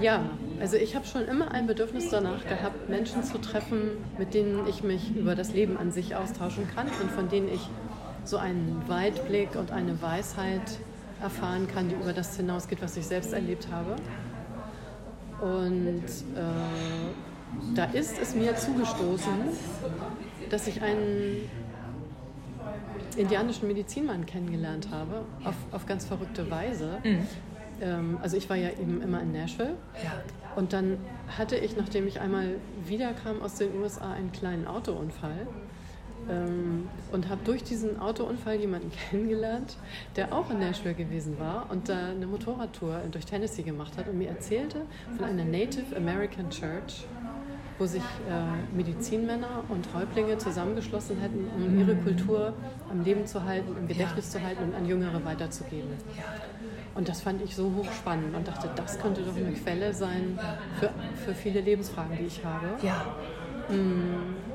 ja. 0.01 0.21
Also 0.61 0.75
ich 0.75 0.93
habe 0.93 1.05
schon 1.07 1.25
immer 1.25 1.51
ein 1.51 1.67
Bedürfnis 1.67 2.09
danach 2.09 2.45
gehabt, 2.45 2.89
Menschen 2.89 3.23
zu 3.23 3.37
treffen, 3.37 3.91
mit 4.17 4.33
denen 4.33 4.67
ich 4.67 4.83
mich 4.83 5.15
über 5.15 5.33
das 5.33 5.53
Leben 5.53 5.77
an 5.77 5.93
sich 5.93 6.17
austauschen 6.17 6.67
kann 6.75 6.87
und 7.01 7.09
von 7.11 7.29
denen 7.29 7.47
ich 7.47 7.69
so 8.25 8.35
einen 8.35 8.83
Weitblick 8.87 9.55
und 9.55 9.71
eine 9.71 10.01
Weisheit 10.01 10.79
erfahren 11.23 11.65
kann, 11.73 11.87
die 11.87 11.95
über 11.95 12.11
das 12.11 12.35
hinausgeht, 12.35 12.81
was 12.81 12.97
ich 12.97 13.07
selbst 13.07 13.31
erlebt 13.31 13.69
habe. 13.71 13.95
Und 15.41 16.03
äh, 16.35 17.75
da 17.75 17.85
ist 17.85 18.19
es 18.21 18.35
mir 18.35 18.55
zugestoßen, 18.55 19.33
dass 20.49 20.67
ich 20.67 20.81
einen 20.81 21.49
indianischen 23.15 23.67
Medizinmann 23.67 24.25
kennengelernt 24.25 24.89
habe, 24.91 25.25
auf, 25.43 25.55
auf 25.71 25.85
ganz 25.85 26.05
verrückte 26.05 26.49
Weise. 26.49 26.99
Ähm, 27.81 28.17
also 28.21 28.37
ich 28.37 28.49
war 28.49 28.57
ja 28.57 28.69
eben 28.69 29.01
immer 29.01 29.21
in 29.21 29.31
Nashville. 29.31 29.75
Ja. 30.03 30.23
Und 30.55 30.73
dann 30.73 30.97
hatte 31.37 31.55
ich, 31.57 31.77
nachdem 31.77 32.07
ich 32.07 32.19
einmal 32.19 32.55
wiederkam 32.85 33.41
aus 33.41 33.55
den 33.55 33.75
USA, 33.79 34.13
einen 34.13 34.31
kleinen 34.31 34.67
Autounfall 34.67 35.47
ähm, 36.29 36.87
und 37.11 37.29
habe 37.29 37.41
durch 37.43 37.63
diesen 37.63 37.99
Autounfall 37.99 38.55
jemanden 38.55 38.91
kennengelernt, 39.09 39.77
der 40.15 40.33
auch 40.33 40.49
in 40.49 40.59
Nashville 40.59 40.95
gewesen 40.95 41.39
war 41.39 41.67
und 41.69 41.89
da 41.89 42.09
eine 42.09 42.27
Motorradtour 42.27 43.01
durch 43.11 43.25
Tennessee 43.25 43.63
gemacht 43.63 43.97
hat 43.97 44.07
und 44.07 44.17
mir 44.17 44.29
erzählte 44.29 44.81
von 45.15 45.25
einer 45.25 45.45
Native 45.45 45.95
American 45.95 46.49
Church, 46.49 47.05
wo 47.77 47.85
sich 47.85 48.01
äh, 48.01 48.75
Medizinmänner 48.75 49.63
und 49.69 49.87
Häuptlinge 49.93 50.37
zusammengeschlossen 50.37 51.17
hätten, 51.19 51.47
um 51.55 51.79
ihre 51.79 51.95
Kultur 51.95 52.53
am 52.89 53.03
Leben 53.03 53.25
zu 53.25 53.43
halten, 53.43 53.75
im 53.77 53.87
Gedächtnis 53.87 54.31
zu 54.31 54.41
halten 54.41 54.63
und 54.63 54.75
an 54.75 54.85
Jüngere 54.85 55.23
weiterzugeben. 55.23 55.89
Und 56.95 57.07
das 57.07 57.21
fand 57.21 57.41
ich 57.41 57.55
so 57.55 57.71
hochspannend 57.77 58.35
und 58.35 58.47
dachte, 58.47 58.69
das 58.75 58.99
könnte 58.99 59.21
doch 59.21 59.35
eine 59.35 59.53
Quelle 59.53 59.93
sein 59.93 60.37
für, 60.79 60.89
für 61.15 61.33
viele 61.33 61.61
Lebensfragen, 61.61 62.17
die 62.17 62.25
ich 62.25 62.43
habe. 62.43 62.67
Ja. 62.81 63.15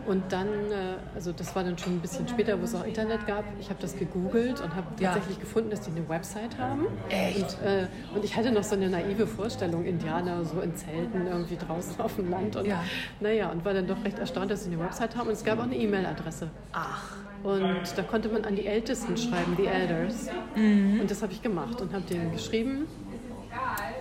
Und 0.06 0.24
dann, 0.32 0.46
äh, 0.70 0.96
also 1.14 1.32
das 1.32 1.54
war 1.56 1.64
dann 1.64 1.78
schon 1.78 1.94
ein 1.96 2.00
bisschen 2.00 2.28
später, 2.28 2.58
wo 2.60 2.64
es 2.64 2.74
auch 2.74 2.84
Internet 2.84 3.26
gab. 3.26 3.44
Ich 3.60 3.70
habe 3.70 3.80
das 3.80 3.96
gegoogelt 3.96 4.60
und 4.60 4.74
habe 4.74 4.86
Ja. 5.00 5.12
tatsächlich 5.12 5.40
gefunden, 5.40 5.70
dass 5.70 5.80
die 5.82 5.90
eine 5.90 6.08
Website 6.08 6.58
haben. 6.58 6.86
Echt? 7.08 7.38
Und, 7.38 7.66
äh, 7.66 7.86
und 8.14 8.24
ich 8.24 8.36
hatte 8.36 8.52
noch 8.52 8.64
so 8.64 8.74
eine 8.76 8.88
naive 8.90 9.26
Vorstellung, 9.26 9.84
Indianer 9.84 10.44
so 10.44 10.60
in 10.60 10.74
Zelten 10.76 11.26
irgendwie 11.26 11.56
draußen 11.56 12.00
auf 12.00 12.16
dem 12.16 12.30
Land. 12.30 12.56
Und, 12.56 12.66
Ja. 12.66 12.84
Naja, 13.20 13.50
und 13.50 13.64
war 13.64 13.72
dann 13.74 13.86
doch 13.86 14.04
recht 14.04 14.18
erstaunt, 14.18 14.50
dass 14.50 14.64
sie 14.64 14.70
eine 14.72 14.80
Website 14.80 15.16
haben. 15.16 15.28
Und 15.28 15.32
es 15.34 15.44
gab 15.44 15.58
auch 15.58 15.64
eine 15.64 15.76
E-Mail-Adresse. 15.76 16.48
Ach. 16.72 17.16
Und 17.42 17.82
da 17.96 18.02
konnte 18.02 18.30
man 18.30 18.44
an 18.46 18.56
die 18.56 18.66
Ältesten 18.66 19.16
schreiben, 19.18 19.54
die 19.58 19.66
Elders. 19.66 20.30
Und 20.56 21.10
das 21.10 21.22
habe 21.22 21.32
ich 21.32 21.42
gemacht 21.42 21.80
und 21.82 21.92
habe 21.92 22.04
denen 22.06 22.32
geschrieben, 22.32 22.86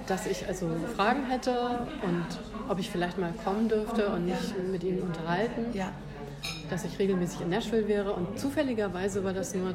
dass 0.08 0.26
ich 0.26 0.48
also 0.48 0.70
Fragen 0.96 1.26
hätte 1.26 1.88
und 2.02 2.26
ob 2.70 2.80
ich 2.80 2.90
vielleicht 2.90 3.18
mal 3.18 3.34
kommen 3.44 3.70
dürfte 3.70 4.08
und 4.10 4.26
mich 4.26 4.54
mit 4.72 4.84
ihnen 4.84 5.02
unterhalten. 5.02 5.66
Ja. 5.74 5.92
Dass 6.70 6.84
ich 6.84 7.00
regelmäßig 7.00 7.42
in 7.42 7.50
Nashville 7.50 7.88
wäre. 7.88 8.14
Und 8.14 8.38
zufälligerweise 8.38 9.24
war 9.24 9.34
das 9.34 9.56
nur 9.56 9.70
äh, 9.70 9.74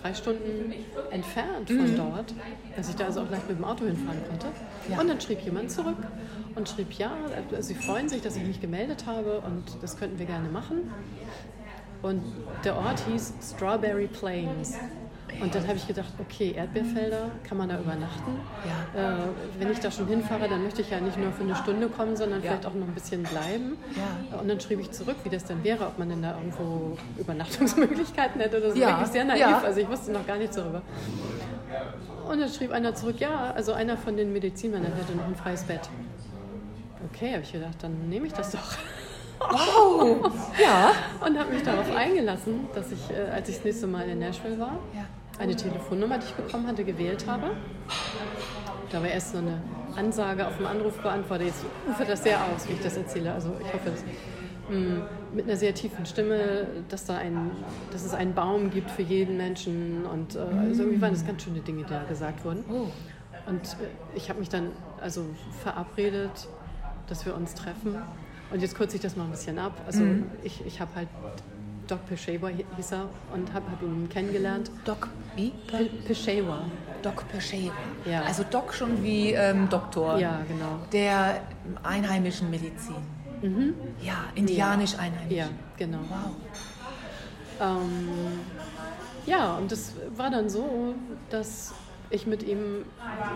drei 0.00 0.14
Stunden 0.14 0.72
entfernt 1.10 1.68
von 1.68 1.96
dort, 1.96 2.34
dass 2.76 2.88
ich 2.88 2.96
da 2.96 3.06
also 3.06 3.20
auch 3.20 3.28
gleich 3.28 3.46
mit 3.48 3.58
dem 3.58 3.64
Auto 3.64 3.84
hinfahren 3.84 4.20
konnte. 4.26 4.46
Ja. 4.88 5.00
Und 5.00 5.08
dann 5.08 5.20
schrieb 5.20 5.40
jemand 5.40 5.70
zurück 5.70 5.98
und 6.54 6.68
schrieb, 6.68 6.92
ja, 6.92 7.12
äh, 7.50 7.62
sie 7.62 7.74
freuen 7.74 8.08
sich, 8.08 8.22
dass 8.22 8.36
ich 8.36 8.44
mich 8.44 8.60
gemeldet 8.60 9.04
habe 9.06 9.40
und 9.40 9.64
das 9.82 9.98
könnten 9.98 10.18
wir 10.18 10.26
gerne 10.26 10.48
machen. 10.48 10.90
Und 12.00 12.22
der 12.64 12.76
Ort 12.76 13.00
hieß 13.10 13.34
Strawberry 13.42 14.06
Plains. 14.06 14.78
Und 15.40 15.54
dann 15.54 15.66
habe 15.68 15.76
ich 15.76 15.86
gedacht, 15.86 16.12
okay, 16.18 16.52
Erdbeerfelder, 16.56 17.30
kann 17.44 17.58
man 17.58 17.68
da 17.68 17.78
übernachten? 17.78 18.40
Ja. 18.94 19.12
Äh, 19.14 19.16
wenn 19.58 19.70
ich 19.70 19.78
da 19.78 19.90
schon 19.90 20.06
hinfahre, 20.08 20.48
dann 20.48 20.62
möchte 20.64 20.80
ich 20.82 20.90
ja 20.90 21.00
nicht 21.00 21.16
nur 21.16 21.30
für 21.32 21.42
eine 21.44 21.54
Stunde 21.54 21.88
kommen, 21.88 22.16
sondern 22.16 22.42
Ja. 22.42 22.50
vielleicht 22.50 22.66
auch 22.66 22.74
noch 22.74 22.86
ein 22.88 22.94
bisschen 22.94 23.22
bleiben. 23.22 23.76
Ja. 24.32 24.38
Und 24.40 24.48
dann 24.48 24.58
schrieb 24.60 24.80
ich 24.80 24.90
zurück, 24.90 25.16
wie 25.24 25.28
das 25.28 25.44
denn 25.44 25.62
wäre, 25.62 25.86
ob 25.86 25.98
man 25.98 26.08
denn 26.08 26.22
da 26.22 26.36
irgendwo 26.36 26.96
Übernachtungsmöglichkeiten 27.18 28.40
hätte 28.40 28.58
oder 28.58 28.70
so. 28.72 28.76
Ja. 28.78 28.88
Wirklich 28.98 29.08
sehr 29.12 29.24
naiv, 29.24 29.64
also 29.64 29.80
ich 29.80 29.88
wusste 29.88 30.12
noch 30.12 30.26
gar 30.26 30.36
nichts 30.36 30.56
darüber. 30.56 30.82
Und 32.28 32.40
dann 32.40 32.48
schrieb 32.48 32.72
einer 32.72 32.94
zurück, 32.94 33.16
ja, 33.20 33.52
also 33.54 33.72
einer 33.72 33.96
von 33.96 34.16
den 34.16 34.32
Medizinmännern 34.32 34.92
hätte 34.94 35.16
noch 35.16 35.24
ein 35.26 35.36
freies 35.36 35.62
Bett. 35.64 35.88
Okay, 37.12 37.32
habe 37.32 37.42
ich 37.42 37.52
gedacht, 37.52 37.76
dann 37.82 38.08
nehme 38.08 38.26
ich 38.26 38.32
das 38.32 38.50
doch. 38.50 38.76
Wow! 39.40 40.32
Ja. 40.60 40.90
Und 41.24 41.38
habe 41.38 41.52
mich 41.52 41.62
darauf 41.62 41.94
eingelassen, 41.94 42.66
dass 42.74 42.90
ich, 42.90 42.98
äh, 43.10 43.30
als 43.30 43.48
ich 43.48 43.56
das 43.56 43.64
nächste 43.64 43.86
Mal 43.86 44.08
in 44.08 44.18
Nashville 44.18 44.58
war, 44.58 44.78
Ja. 44.94 45.04
Eine 45.38 45.56
Telefonnummer, 45.56 46.18
die 46.18 46.26
ich 46.26 46.34
bekommen 46.34 46.66
hatte, 46.66 46.84
gewählt 46.84 47.26
habe. 47.26 47.50
Da 48.90 49.00
war 49.00 49.08
erst 49.08 49.32
so 49.32 49.38
eine 49.38 49.60
Ansage 49.96 50.46
auf 50.46 50.56
dem 50.56 50.66
Anrufbeantworter. 50.66 51.44
Jetzt 51.44 51.64
ufert 51.88 52.08
das 52.08 52.22
sehr 52.22 52.38
aus, 52.42 52.68
wie 52.68 52.72
ich 52.72 52.80
das 52.80 52.96
erzähle. 52.96 53.32
Also 53.32 53.54
ich 53.60 53.72
hoffe, 53.72 53.90
dass, 53.90 54.04
mh, 54.70 55.06
mit 55.34 55.44
einer 55.44 55.56
sehr 55.56 55.74
tiefen 55.74 56.06
Stimme, 56.06 56.66
dass, 56.88 57.04
da 57.04 57.18
ein, 57.18 57.50
dass 57.92 58.04
es 58.04 58.14
einen 58.14 58.34
Baum 58.34 58.70
gibt 58.70 58.90
für 58.90 59.02
jeden 59.02 59.36
Menschen. 59.36 60.06
Und 60.06 60.34
äh, 60.34 60.38
also 60.38 60.82
irgendwie 60.82 61.00
waren 61.00 61.12
das 61.12 61.26
ganz 61.26 61.42
schöne 61.42 61.60
Dinge, 61.60 61.84
die 61.84 61.90
da 61.90 62.02
gesagt 62.04 62.44
wurden. 62.44 62.64
Oh. 62.70 62.86
Und 63.46 63.62
äh, 63.62 64.16
ich 64.16 64.30
habe 64.30 64.40
mich 64.40 64.48
dann 64.48 64.70
also 65.00 65.24
verabredet, 65.62 66.48
dass 67.08 67.26
wir 67.26 67.34
uns 67.34 67.54
treffen. 67.54 67.96
Und 68.50 68.62
jetzt 68.62 68.74
kürze 68.74 68.96
ich 68.96 69.02
das 69.02 69.16
mal 69.16 69.24
ein 69.24 69.30
bisschen 69.30 69.58
ab. 69.58 69.72
Also 69.86 70.02
ich, 70.42 70.64
ich 70.64 70.80
habe 70.80 70.90
halt 70.94 71.08
Doc 71.88 72.06
Peshawar 72.06 72.50
hieß 72.76 72.92
er 72.92 73.08
und 73.34 73.52
habe 73.52 73.64
hab 73.70 73.82
ihn 73.82 74.08
kennengelernt. 74.08 74.70
Doc, 74.84 75.08
wie? 75.36 75.50
Pe- 75.66 75.90
Peshawar. 76.06 76.62
Doc 77.02 77.26
Peshawar. 77.28 77.72
Ja. 78.04 78.22
Also 78.22 78.44
Doc 78.50 78.74
schon 78.74 79.02
wie 79.02 79.32
ähm, 79.32 79.68
Doktor. 79.68 80.18
Ja, 80.18 80.40
genau. 80.46 80.78
Der 80.92 81.40
einheimischen 81.82 82.50
Medizin. 82.50 82.96
Ja, 84.02 84.24
indianisch 84.34 84.94
einheimisch. 84.98 85.32
Ja, 85.36 85.46
genau. 85.76 85.98
Wow. 86.08 86.34
Ähm, 87.60 88.08
ja, 89.26 89.54
und 89.54 89.70
das 89.70 89.92
war 90.16 90.30
dann 90.30 90.48
so, 90.50 90.94
dass 91.30 91.72
ich 92.10 92.26
mit 92.26 92.42
ihm, 92.42 92.84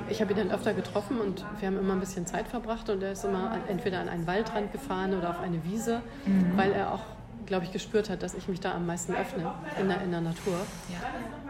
ich 0.08 0.20
habe 0.20 0.32
ihn 0.32 0.38
dann 0.38 0.50
öfter 0.50 0.72
getroffen 0.74 1.20
und 1.20 1.44
wir 1.60 1.68
haben 1.68 1.78
immer 1.78 1.92
ein 1.92 2.00
bisschen 2.00 2.26
Zeit 2.26 2.48
verbracht 2.48 2.88
und 2.90 3.02
er 3.02 3.12
ist 3.12 3.24
immer 3.24 3.56
entweder 3.68 4.00
an 4.00 4.08
einen 4.08 4.26
Waldrand 4.26 4.72
gefahren 4.72 5.14
oder 5.16 5.30
auf 5.30 5.40
eine 5.40 5.62
Wiese, 5.64 6.00
weil 6.56 6.72
er 6.72 6.92
auch, 6.92 7.02
glaube 7.46 7.64
ich, 7.64 7.72
gespürt 7.72 8.10
hat, 8.10 8.22
dass 8.22 8.34
ich 8.34 8.48
mich 8.48 8.60
da 8.60 8.72
am 8.74 8.86
meisten 8.86 9.14
öffne 9.14 9.52
in 9.80 9.88
der, 9.88 10.02
in 10.02 10.10
der 10.10 10.20
Natur. 10.20 10.54
Ja. 10.90 10.98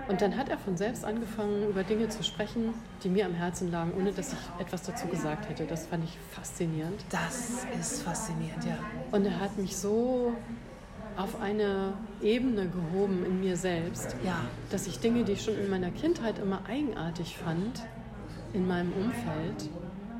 Und 0.08 0.20
dann 0.20 0.36
hat 0.36 0.48
er 0.48 0.58
von 0.58 0.76
selbst 0.76 1.04
angefangen, 1.04 1.68
über 1.68 1.84
Dinge 1.84 2.08
zu 2.08 2.22
sprechen, 2.24 2.74
die 3.04 3.08
mir 3.08 3.26
am 3.26 3.34
Herzen 3.34 3.70
lagen, 3.70 3.92
ohne 3.96 4.12
dass 4.12 4.32
ich 4.32 4.38
etwas 4.58 4.82
dazu 4.82 5.06
gesagt 5.06 5.48
hätte. 5.48 5.64
Das 5.64 5.86
fand 5.86 6.04
ich 6.04 6.18
faszinierend. 6.32 7.04
Das 7.10 7.66
ist 7.78 8.02
faszinierend, 8.02 8.64
ja. 8.64 8.78
Und 9.12 9.24
er 9.26 9.38
hat 9.40 9.56
mich 9.58 9.76
so 9.76 10.32
auf 11.16 11.40
eine 11.40 11.92
Ebene 12.22 12.68
gehoben 12.68 13.24
in 13.26 13.40
mir 13.40 13.56
selbst, 13.56 14.16
Ja. 14.24 14.40
dass 14.70 14.86
ich 14.86 14.98
Dinge, 14.98 15.24
die 15.24 15.32
ich 15.32 15.42
schon 15.44 15.58
in 15.58 15.68
meiner 15.68 15.90
Kindheit 15.90 16.38
immer 16.38 16.62
eigenartig 16.68 17.36
fand, 17.36 17.82
in 18.54 18.66
meinem 18.66 18.92
Umfeld, 18.92 19.68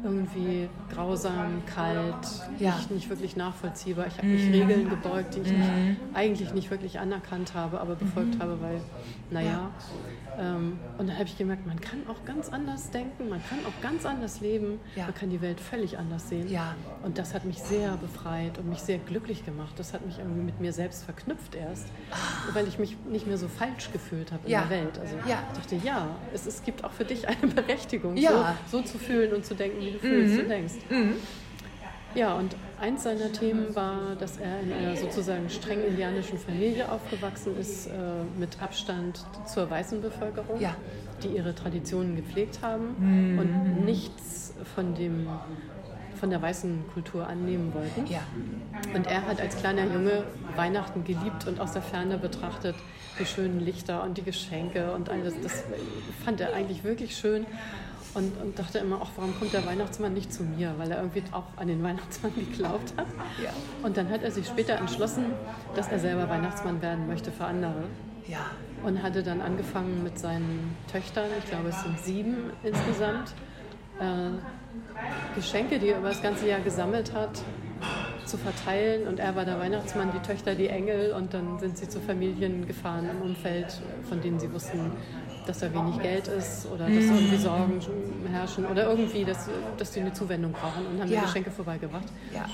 irgendwie 0.05 0.69
grausam, 0.93 1.63
kalt, 1.67 2.17
Ja. 2.59 2.77
nicht, 2.77 2.91
nicht 2.91 3.11
wirklich 3.11 3.37
nachvollziehbar. 3.37 4.07
Ich 4.09 4.19
habe 4.19 4.27
mich 4.27 4.53
Regeln 4.53 4.89
gebeugt, 4.89 5.35
die 5.35 5.41
ich 5.41 5.53
nicht, 5.53 5.71
eigentlich 6.15 6.53
nicht 6.55 6.71
wirklich 6.71 6.99
anerkannt 6.99 7.55
habe, 7.55 7.81
aber 7.81 7.95
befolgt 7.95 8.39
habe, 8.41 8.59
weil, 8.61 8.81
naja. 9.31 9.71
Ähm, 10.39 10.79
und 10.99 11.09
dann 11.09 11.17
habe 11.17 11.27
ich 11.27 11.37
gemerkt, 11.37 11.67
man 11.67 11.81
kann 11.81 12.01
auch 12.09 12.25
ganz 12.25 12.49
anders 12.49 12.91
denken, 12.91 13.29
man 13.29 13.41
kann 13.49 13.59
auch 13.67 13.83
ganz 13.83 14.07
anders 14.07 14.41
leben, 14.41 14.81
Ja. 14.97 15.05
man 15.05 15.15
kann 15.15 15.31
die 15.31 15.41
Welt 15.41 15.61
völlig 15.61 15.99
anders 15.99 16.29
sehen. 16.29 16.49
Ja. 16.49 16.75
Und 17.03 17.19
das 17.19 17.35
hat 17.35 17.45
mich 17.45 17.59
sehr 17.59 17.97
befreit 17.99 18.59
und 18.59 18.69
mich 18.69 18.79
sehr 18.81 18.99
glücklich 18.99 19.45
gemacht. 19.45 19.75
Das 19.77 19.93
hat 19.93 20.07
mich 20.07 20.19
irgendwie 20.19 20.43
mit 20.43 20.61
mir 20.61 20.73
selbst 20.73 21.05
verknüpft 21.05 21.55
erst, 21.55 21.87
weil 22.55 22.67
ich 22.67 22.79
mich 22.79 22.97
nicht 23.11 23.27
mehr 23.27 23.39
so 23.39 23.49
falsch 23.49 23.91
gefühlt 23.93 24.33
habe 24.33 24.45
in 24.47 24.53
Ja. 24.53 24.63
der 24.63 24.71
Welt. 24.71 24.99
Also 24.99 25.15
ich 25.17 25.33
dachte, 25.59 25.77
ja, 25.85 26.09
es, 26.33 26.47
es 26.47 26.63
gibt 26.63 26.83
auch 26.85 26.93
für 26.93 27.05
dich 27.05 27.29
eine 27.29 27.47
Berechtigung, 27.55 28.17
so, 28.17 28.45
so 28.71 28.83
zu 28.83 28.99
fühlen 28.99 29.33
und 29.35 29.45
zu 29.45 29.55
denken, 29.55 29.81
wie 29.81 29.93
du 29.93 29.99
fühlst 29.99 30.41
und 30.41 30.49
denkst. 30.49 30.75
Ja, 32.15 32.35
und 32.35 32.55
eins 32.81 33.05
seiner 33.05 33.33
Themen 33.33 33.75
war, 33.75 34.17
dass 34.19 34.37
er 34.37 34.61
in 34.61 34.73
einer 34.73 34.97
sozusagen 34.97 35.49
streng 35.49 35.83
indianischen 35.85 36.39
Familie 36.39 36.91
aufgewachsen 36.91 37.57
ist, 37.59 37.87
äh, 37.87 37.91
mit 38.39 38.61
Abstand 38.63 39.25
zur 39.47 39.71
weißen 39.71 40.03
Bevölkerung, 40.03 40.61
Ja. 40.61 40.75
die 41.23 41.29
ihre 41.29 41.55
Traditionen 41.55 42.17
gepflegt 42.17 42.61
haben 42.63 43.37
und 43.39 43.85
nichts 43.85 44.53
von, 44.75 44.95
dem, 44.95 45.27
von 46.17 46.31
der 46.31 46.43
weißen 46.43 46.85
Kultur 46.93 47.27
annehmen 47.27 47.73
wollten. 47.73 48.07
Ja. 48.13 48.21
Und 48.95 49.07
er 49.07 49.27
hat 49.27 49.41
als 49.41 49.57
kleiner 49.57 49.85
Junge 49.85 50.25
Weihnachten 50.57 51.05
geliebt 51.05 51.47
und 51.47 51.61
aus 51.61 51.73
der 51.73 51.83
Ferne 51.83 52.19
betrachtet 52.19 52.75
die 53.19 53.27
schönen 53.27 53.61
Lichter 53.61 54.03
und 54.03 54.19
die 54.19 54.23
Geschenke 54.23 54.93
und 54.93 55.09
alles. 55.09 55.35
Das 55.43 55.65
fand 56.25 56.41
er 56.41 56.55
eigentlich 56.55 56.83
wirklich 56.85 57.17
schön. 57.17 57.47
Und, 58.15 58.41
und 58.43 58.59
dachte 58.59 58.79
immer, 58.79 59.01
ach, 59.03 59.09
warum 59.17 59.39
kommt 59.39 59.55
der 59.55 59.65
Weihnachtsmann 59.65 60.13
nicht 60.13 60.33
zu 60.33 60.43
mir? 60.43 60.75
Weil 60.77 60.91
er 60.91 60.99
irgendwie 60.99 61.23
auch 61.33 61.47
an 61.57 61.69
den 61.69 61.83
Weihnachtsmann 61.83 62.35
geglaubt 62.51 62.93
hat. 62.97 63.07
Ja. 63.43 63.51
Und 63.83 63.97
dann 63.97 64.11
hat 64.11 64.23
er 64.23 64.31
sich 64.31 64.47
später 64.47 64.77
entschlossen, 64.77 65.27
dass 65.75 65.89
er 65.89 65.99
selber 65.99 66.29
Weihnachtsmann 66.29 66.83
werden 66.83 67.07
möchte 67.07 67.33
für 67.33 67.45
andere. 67.45 67.85
Ja. 68.29 68.51
Und 68.85 69.03
hatte 69.03 69.23
dann 69.23 69.41
angefangen 69.41 70.03
mit 70.03 70.19
seinen 70.19 70.77
Töchtern, 70.91 71.27
ich 71.39 71.49
glaube 71.49 71.69
es 71.69 71.81
sind 71.83 71.99
sieben 72.01 72.51
insgesamt, 72.63 73.33
äh, 74.01 74.31
Geschenke, 75.35 75.79
die 75.79 75.89
er 75.89 75.99
über 75.99 76.09
das 76.09 76.23
ganze 76.23 76.49
Jahr 76.49 76.61
gesammelt 76.61 77.15
hat, 77.15 77.43
zu 78.27 78.37
verteilen. 78.37 79.09
Und 79.09 79.19
er 79.21 79.35
war 79.37 79.45
der 79.45 79.59
Weihnachtsmann, 79.59 80.11
die 80.13 80.21
Töchter 80.21 80.55
die 80.55 80.69
Engel. 80.69 81.13
Und 81.13 81.35
dann 81.35 81.59
sind 81.59 81.79
sie 81.79 81.89
zu 81.89 82.01
Familien 82.01 82.67
gefahren 82.67 83.09
im 83.11 83.23
Umfeld, 83.23 83.81
von 84.09 84.21
denen 84.21 84.39
sie 84.39 84.53
wussten, 84.53 84.93
dass 85.47 85.59
da 85.61 85.73
wenig 85.73 86.01
Geld 86.01 86.29
ist 86.29 86.67
oder 86.67 86.87
dass 86.87 87.05
irgendwie 87.05 87.37
Sorgen 87.37 87.81
herrschen 88.31 88.65
oder 88.67 88.89
irgendwie, 88.91 89.25
dass, 89.25 89.49
dass 89.77 89.91
die 89.93 90.01
eine 90.01 90.13
Zuwendung 90.13 90.53
brauchen 90.53 90.87
und 90.87 91.01
haben 91.01 91.11
Ja. 91.11 91.21
mir 91.21 91.27
Geschenke 91.27 91.51
vorbeigebracht. 91.51 92.07
Ja. 92.35 92.47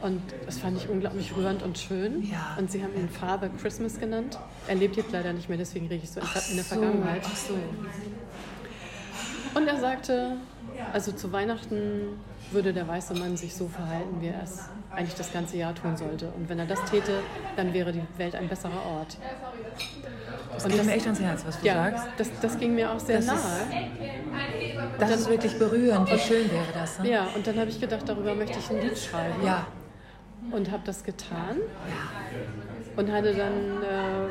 Und 0.00 0.20
das 0.46 0.58
fand 0.58 0.76
ich 0.78 0.88
unglaublich 0.88 1.36
rührend 1.36 1.62
und 1.62 1.78
schön. 1.78 2.22
Ja. 2.28 2.56
Und 2.58 2.70
sie 2.72 2.82
haben 2.82 2.94
ihn 2.96 3.08
Father 3.08 3.48
Christmas 3.60 4.00
genannt. 4.00 4.38
Er 4.66 4.74
lebt 4.74 4.96
jetzt 4.96 5.12
leider 5.12 5.32
nicht 5.32 5.48
mehr, 5.48 5.58
deswegen 5.58 5.86
rede 5.86 6.02
ich 6.02 6.10
so 6.10 6.20
in, 6.20 6.26
in 6.50 6.56
der 6.56 6.64
So, 6.64 6.74
Vergangenheit. 6.74 7.22
Ach 7.24 7.36
so. 7.36 7.54
Und 9.54 9.66
er 9.68 9.78
sagte, 9.78 10.36
also 10.92 11.12
zu 11.12 11.30
Weihnachten 11.32 12.18
würde 12.52 12.72
der 12.72 12.86
weiße 12.88 13.14
Mann 13.14 13.36
sich 13.36 13.54
so 13.54 13.68
verhalten, 13.68 14.20
wie 14.20 14.28
er 14.28 14.42
es 14.42 14.68
eigentlich 14.90 15.14
das 15.14 15.32
ganze 15.32 15.56
Jahr 15.56 15.74
tun 15.74 15.96
sollte. 15.96 16.28
Und 16.36 16.48
wenn 16.48 16.58
er 16.58 16.66
das 16.66 16.82
täte, 16.90 17.12
dann 17.56 17.72
wäre 17.72 17.92
die 17.92 18.02
Welt 18.18 18.34
ein 18.34 18.48
besserer 18.48 18.84
Ort. 18.96 19.16
Das 20.54 20.64
Und 20.64 20.70
geht 20.70 20.80
das- 20.80 20.86
mir 20.86 20.92
echt 20.94 21.06
ans 21.06 21.20
Herz, 21.20 21.44
was 21.46 21.60
du 21.60 21.66
Ja, 21.66 21.74
sagst. 21.90 22.04
das, 22.18 22.30
das 22.40 22.58
ging 22.58 22.74
mir 22.74 22.90
auch 22.92 23.00
sehr 23.00 23.16
Das 23.16 23.26
ist- 23.26 23.32
nahe. 23.32 23.88
Das 24.98 25.10
ist 25.10 25.28
wirklich 25.30 25.58
berührend. 25.58 26.10
Wie 26.10 26.18
schön 26.18 26.50
wäre 26.50 26.64
das. 26.74 26.98
Ne? 26.98 27.10
Ja, 27.10 27.26
und 27.34 27.46
dann 27.46 27.58
habe 27.58 27.70
ich 27.70 27.80
gedacht, 27.80 28.02
darüber 28.06 28.34
möchte 28.34 28.58
ich 28.58 28.70
ein 28.70 28.80
Lied 28.80 28.98
schreiben. 28.98 29.44
Ja. 29.44 29.66
Und 30.50 30.70
habe 30.70 30.82
das 30.84 31.02
getan. 31.04 31.56
Und 32.96 33.10
hatte 33.10 33.34
dann 33.34 33.82
äh, 33.82 34.28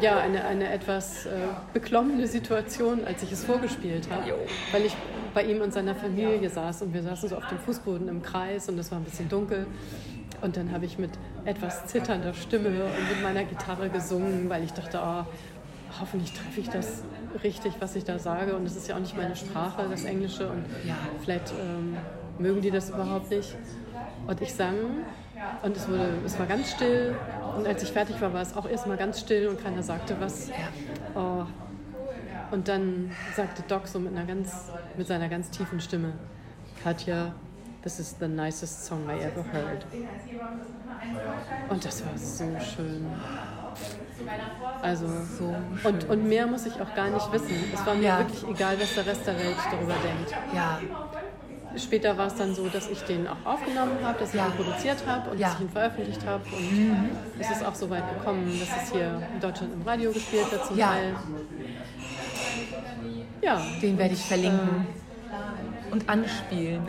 ja, 0.00 0.18
eine, 0.18 0.44
eine 0.44 0.72
etwas 0.72 1.26
äh, 1.26 1.30
beklommene 1.72 2.26
Situation, 2.26 3.04
als 3.04 3.22
ich 3.22 3.30
es 3.32 3.44
vorgespielt 3.44 4.08
habe. 4.10 4.34
Weil 4.72 4.84
ich 4.86 4.96
bei 5.36 5.44
ihm 5.44 5.60
und 5.60 5.70
seiner 5.70 5.94
Familie 5.94 6.48
saß 6.48 6.80
und 6.80 6.94
wir 6.94 7.02
saßen 7.02 7.28
so 7.28 7.36
auf 7.36 7.46
dem 7.48 7.58
Fußboden 7.58 8.08
im 8.08 8.22
Kreis 8.22 8.70
und 8.70 8.78
es 8.78 8.90
war 8.90 8.98
ein 8.98 9.04
bisschen 9.04 9.28
dunkel. 9.28 9.66
Und 10.40 10.56
dann 10.56 10.72
habe 10.72 10.86
ich 10.86 10.96
mit 10.96 11.10
etwas 11.44 11.84
zitternder 11.88 12.32
Stimme 12.32 12.68
und 12.68 13.08
mit 13.10 13.22
meiner 13.22 13.44
Gitarre 13.44 13.90
gesungen, 13.90 14.48
weil 14.48 14.64
ich 14.64 14.72
dachte, 14.72 14.98
oh, 14.98 15.24
hoffentlich 16.00 16.32
treffe 16.32 16.60
ich 16.60 16.70
das 16.70 17.02
richtig, 17.44 17.74
was 17.80 17.96
ich 17.96 18.04
da 18.04 18.18
sage. 18.18 18.56
Und 18.56 18.64
es 18.64 18.76
ist 18.76 18.88
ja 18.88 18.96
auch 18.96 19.00
nicht 19.00 19.14
meine 19.14 19.36
Sprache, 19.36 19.86
das 19.90 20.04
Englische. 20.06 20.48
Und 20.48 20.64
vielleicht 21.20 21.52
ähm, 21.52 21.98
mögen 22.38 22.62
die 22.62 22.70
das 22.70 22.88
überhaupt 22.88 23.30
nicht. 23.30 23.54
Und 24.26 24.40
ich 24.40 24.54
sang 24.54 24.74
und 25.62 25.76
es, 25.76 25.86
wurde, 25.86 26.14
es 26.24 26.38
war 26.38 26.46
ganz 26.46 26.70
still. 26.70 27.14
Und 27.58 27.66
als 27.66 27.82
ich 27.82 27.92
fertig 27.92 28.18
war, 28.22 28.32
war 28.32 28.40
es 28.40 28.56
auch 28.56 28.66
erstmal 28.66 28.96
ganz 28.96 29.20
still 29.20 29.48
und 29.48 29.62
keiner 29.62 29.82
sagte 29.82 30.16
was. 30.18 30.50
Oh. 31.14 31.44
Und 32.50 32.68
dann 32.68 33.10
sagte 33.34 33.62
Doc 33.68 33.86
so 33.88 33.98
mit, 33.98 34.16
einer 34.16 34.24
ganz, 34.26 34.70
mit 34.96 35.06
seiner 35.06 35.28
ganz 35.28 35.50
tiefen 35.50 35.80
Stimme, 35.80 36.12
Katja, 36.82 37.32
this 37.82 37.98
is 37.98 38.16
the 38.20 38.28
nicest 38.28 38.86
song 38.86 39.08
I 39.08 39.20
ever 39.22 39.44
heard. 39.52 39.84
Und 41.68 41.84
das 41.84 42.04
war 42.04 42.16
so 42.16 42.44
schön. 42.60 43.06
Also, 44.82 45.06
So 45.38 45.54
und, 45.84 46.08
und 46.08 46.28
mehr 46.28 46.46
muss 46.46 46.66
ich 46.66 46.80
auch 46.80 46.94
gar 46.94 47.10
nicht 47.10 47.30
wissen. 47.32 47.54
Es 47.74 47.84
war 47.84 47.94
mir 47.94 48.02
Ja. 48.04 48.18
wirklich 48.20 48.42
egal, 48.48 48.80
was 48.80 48.94
der 48.94 49.06
Rest 49.06 49.26
der 49.26 49.34
Welt 49.38 49.56
darüber 49.70 49.94
denkt. 50.02 50.34
Ja. 50.54 50.80
Später 51.76 52.16
war 52.16 52.28
es 52.28 52.34
dann 52.36 52.54
so, 52.54 52.68
dass 52.68 52.88
ich 52.88 53.02
den 53.02 53.26
auch 53.28 53.36
aufgenommen 53.44 53.98
habe, 54.02 54.18
dass 54.18 54.30
ich 54.30 54.36
Ja. 54.40 54.46
ihn 54.46 54.52
produziert 54.52 55.06
habe 55.06 55.30
und 55.30 55.38
Ja. 55.38 55.48
dass 55.48 55.56
ich 55.56 55.60
ihn 55.62 55.68
veröffentlicht 55.70 56.24
habe. 56.26 56.42
Und 56.48 57.20
es 57.38 57.50
ist 57.50 57.64
auch 57.64 57.74
so 57.74 57.90
weit 57.90 58.04
gekommen, 58.18 58.46
dass 58.58 58.84
es 58.84 58.92
hier 58.92 59.20
in 59.34 59.40
Deutschland 59.40 59.74
im 59.74 59.82
Radio 59.82 60.10
gespielt 60.12 60.50
wird 60.50 60.64
zum. 60.64 60.78
Teil. 60.78 61.14
Ja, 63.42 63.60
Den 63.82 63.98
werde 63.98 64.14
ich 64.14 64.24
verlinken 64.24 64.86
und 65.90 66.08
anspielen. 66.08 66.82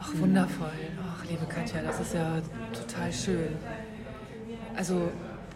Ach, 0.00 0.12
wundervoll. 0.14 0.70
Ach, 1.02 1.24
liebe 1.28 1.46
Katja, 1.46 1.82
das 1.82 2.00
ist 2.00 2.14
ja 2.14 2.40
total 2.72 3.12
schön. 3.12 3.56
Also 4.76 5.10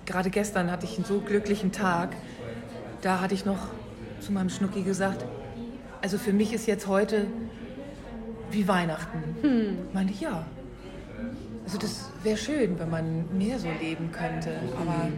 gerade 0.06 0.30
gestern 0.30 0.70
hatte 0.70 0.86
ich 0.86 0.96
einen 0.96 1.04
so 1.04 1.20
glücklichen 1.20 1.72
Tag. 1.72 2.16
Da 3.02 3.20
hatte 3.20 3.34
ich 3.34 3.44
noch 3.44 3.68
zu 4.20 4.32
meinem 4.32 4.50
Schnucki 4.50 4.82
gesagt, 4.82 5.24
also 6.02 6.18
für 6.18 6.32
mich 6.32 6.52
ist 6.52 6.66
jetzt 6.66 6.86
heute 6.86 7.26
wie 8.50 8.66
Weihnachten. 8.66 9.22
Hm. 9.42 9.78
Meinte 9.92 10.12
ich, 10.12 10.20
ja. 10.20 10.44
Also 11.64 11.78
das 11.78 12.10
wäre 12.22 12.36
schön, 12.36 12.78
wenn 12.78 12.90
man 12.90 13.38
mehr 13.38 13.58
so 13.58 13.68
leben 13.80 14.10
könnte. 14.10 14.58
Aber 14.80 15.08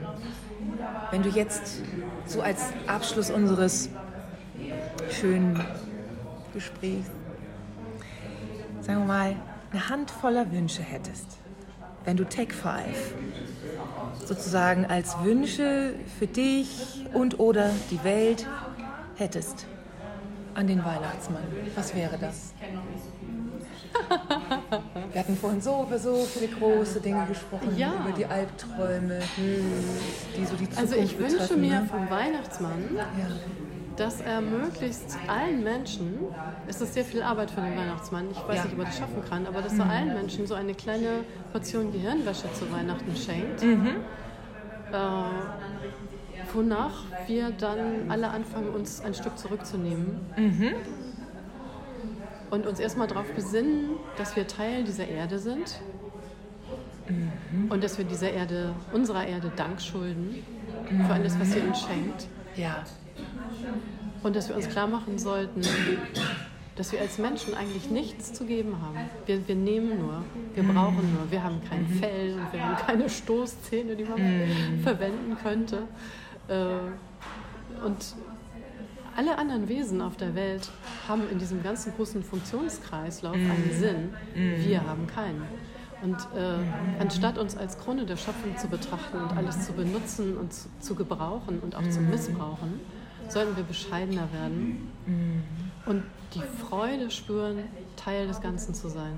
wenn 1.10 1.22
du 1.22 1.28
jetzt 1.28 1.82
so 2.26 2.40
als 2.42 2.60
Abschluss 2.86 3.30
unseres 3.30 3.88
schönen 5.10 5.62
Gesprächs, 6.54 7.10
sagen 8.80 9.00
wir 9.00 9.06
mal, 9.06 9.36
eine 9.70 9.88
Hand 9.88 10.10
voller 10.10 10.50
Wünsche 10.52 10.82
hättest, 10.82 11.38
wenn 12.04 12.16
du 12.16 12.24
Tech 12.24 12.52
5 12.52 12.80
sozusagen 14.24 14.86
als 14.86 15.18
Wünsche 15.22 15.94
für 16.18 16.26
dich 16.26 17.06
und 17.12 17.38
oder 17.38 17.70
die 17.90 18.02
Welt 18.04 18.46
hättest 19.16 19.66
an 20.54 20.66
den 20.66 20.84
Weihnachtsmann, 20.84 21.42
was 21.74 21.94
wäre 21.94 22.18
das? 22.18 22.52
Wir 25.12 25.20
hatten 25.20 25.36
vorhin 25.36 25.60
so 25.60 25.84
über 25.86 25.98
so 25.98 26.14
viele 26.16 26.48
große 26.48 27.00
Dinge 27.00 27.26
gesprochen, 27.26 27.76
ja. 27.76 27.92
über 28.04 28.12
die 28.16 28.26
Albträume, 28.26 29.20
die 29.36 30.44
so 30.44 30.54
die 30.56 30.68
Zukunft 30.70 30.78
Also 30.78 30.94
ich 30.96 31.18
wünsche 31.18 31.36
betreffen, 31.38 31.60
mir 31.60 31.80
ne? 31.80 31.86
vom 31.90 32.10
Weihnachtsmann, 32.10 32.84
ja. 32.96 33.06
dass 33.96 34.20
er 34.20 34.40
möglichst 34.40 35.16
allen 35.28 35.62
Menschen, 35.64 36.18
es 36.66 36.80
ist 36.80 36.94
sehr 36.94 37.04
viel 37.04 37.22
Arbeit 37.22 37.50
für 37.50 37.60
den 37.60 37.76
Weihnachtsmann, 37.76 38.30
ich 38.30 38.38
weiß 38.48 38.56
Ja. 38.56 38.64
nicht, 38.64 38.72
ob 38.74 38.78
er 38.80 38.84
das 38.86 38.98
schaffen 38.98 39.22
kann, 39.28 39.46
aber 39.46 39.60
dass 39.62 39.78
er 39.78 39.88
allen 39.88 40.14
Menschen 40.14 40.46
so 40.46 40.54
eine 40.54 40.74
kleine 40.74 41.24
Portion 41.52 41.92
Gehirnwäsche 41.92 42.52
zu 42.54 42.70
Weihnachten 42.72 43.14
schenkt. 43.16 43.62
Äh, 43.62 44.96
wonach 46.54 47.04
wir 47.26 47.50
dann 47.50 48.10
alle 48.10 48.28
anfangen, 48.28 48.68
uns 48.70 49.00
ein 49.02 49.14
Stück 49.14 49.38
zurückzunehmen. 49.38 50.20
Und 52.52 52.66
uns 52.66 52.78
erstmal 52.78 53.06
darauf 53.08 53.32
besinnen, 53.32 53.96
dass 54.18 54.36
wir 54.36 54.46
Teil 54.46 54.84
dieser 54.84 55.08
Erde 55.08 55.38
sind. 55.38 55.80
Und 57.70 57.82
dass 57.82 57.96
wir 57.96 58.04
dieser 58.04 58.30
Erde, 58.30 58.74
unserer 58.92 59.26
Erde 59.26 59.50
Dank 59.56 59.80
schulden 59.80 60.44
für 61.06 61.12
alles, 61.14 61.40
was 61.40 61.52
sie 61.52 61.60
uns 61.60 61.80
schenkt. 61.80 62.26
ja. 62.56 62.84
Und 64.22 64.36
dass 64.36 64.48
wir 64.48 64.54
uns 64.56 64.68
klar 64.68 64.86
machen 64.86 65.18
sollten, 65.18 65.62
dass 66.76 66.92
wir 66.92 67.00
als 67.00 67.16
Menschen 67.18 67.54
eigentlich 67.54 67.90
nichts 67.90 68.34
zu 68.34 68.44
geben 68.44 68.76
haben. 68.82 69.08
Wir, 69.26 69.48
wir 69.48 69.54
nehmen 69.56 69.98
nur, 69.98 70.22
wir 70.54 70.62
brauchen 70.62 71.14
nur. 71.14 71.30
Wir 71.30 71.42
haben 71.42 71.60
kein 71.68 71.86
Fell 71.86 72.34
und 72.34 72.52
wir 72.52 72.64
haben 72.64 72.86
keine 72.86 73.08
Stoßzähne, 73.08 73.96
die 73.96 74.04
man 74.04 74.20
verwenden 74.82 75.36
könnte. 75.42 75.78
Äh, 76.48 77.84
Und 77.84 78.14
alle 79.16 79.38
anderen 79.38 79.68
Wesen 79.68 80.00
auf 80.00 80.16
der 80.16 80.34
Welt 80.34 80.70
haben 81.08 81.22
in 81.30 81.38
diesem 81.38 81.62
ganzen 81.62 81.94
großen 81.94 82.22
Funktionskreislauf 82.22 83.34
einen 83.34 83.70
Sinn. 83.72 84.14
Wir 84.34 84.86
haben 84.86 85.06
keinen. 85.06 85.42
Und 86.02 86.16
äh, 86.36 86.58
anstatt 87.00 87.38
uns 87.38 87.56
als 87.56 87.78
Krone 87.78 88.04
der 88.04 88.16
Schöpfung 88.16 88.56
zu 88.56 88.66
betrachten 88.66 89.18
und 89.18 89.36
alles 89.36 89.66
zu 89.66 89.72
benutzen 89.72 90.36
und 90.36 90.52
zu, 90.52 90.68
zu 90.80 90.94
gebrauchen 90.96 91.60
und 91.60 91.76
auch 91.76 91.88
zu 91.88 92.00
missbrauchen, 92.00 92.80
sollten 93.28 93.56
wir 93.56 93.62
bescheidener 93.62 94.28
werden. 94.32 94.88
Und 95.86 96.02
die 96.34 96.40
Freude 96.40 97.10
spüren, 97.10 97.58
Teil 97.96 98.26
des 98.26 98.40
Ganzen 98.40 98.74
zu 98.74 98.88
sein. 98.88 99.12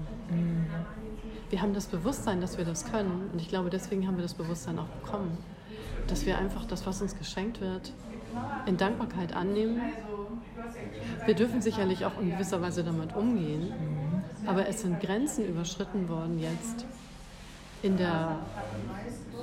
Wir 1.50 1.62
haben 1.62 1.72
das 1.72 1.86
Bewusstsein, 1.86 2.40
dass 2.40 2.58
wir 2.58 2.64
das 2.64 2.84
können. 2.90 3.30
Und 3.32 3.40
ich 3.40 3.48
glaube, 3.48 3.70
deswegen 3.70 4.06
haben 4.06 4.16
wir 4.16 4.22
das 4.22 4.34
Bewusstsein 4.34 4.78
auch 4.78 4.88
bekommen, 4.88 5.38
dass 6.06 6.26
wir 6.26 6.36
einfach 6.36 6.64
das, 6.66 6.86
was 6.86 7.00
uns 7.00 7.16
geschenkt 7.16 7.60
wird, 7.60 7.92
in 8.66 8.76
Dankbarkeit 8.76 9.34
annehmen. 9.34 9.80
Wir 11.26 11.34
dürfen 11.34 11.60
sicherlich 11.62 12.04
auch 12.04 12.20
in 12.20 12.30
gewisser 12.30 12.60
Weise 12.62 12.84
damit 12.84 13.14
umgehen, 13.14 13.72
aber 14.46 14.68
es 14.68 14.82
sind 14.82 15.00
Grenzen 15.00 15.46
überschritten 15.46 16.08
worden 16.08 16.38
jetzt 16.38 16.86
in 17.82 17.98
der, 17.98 18.38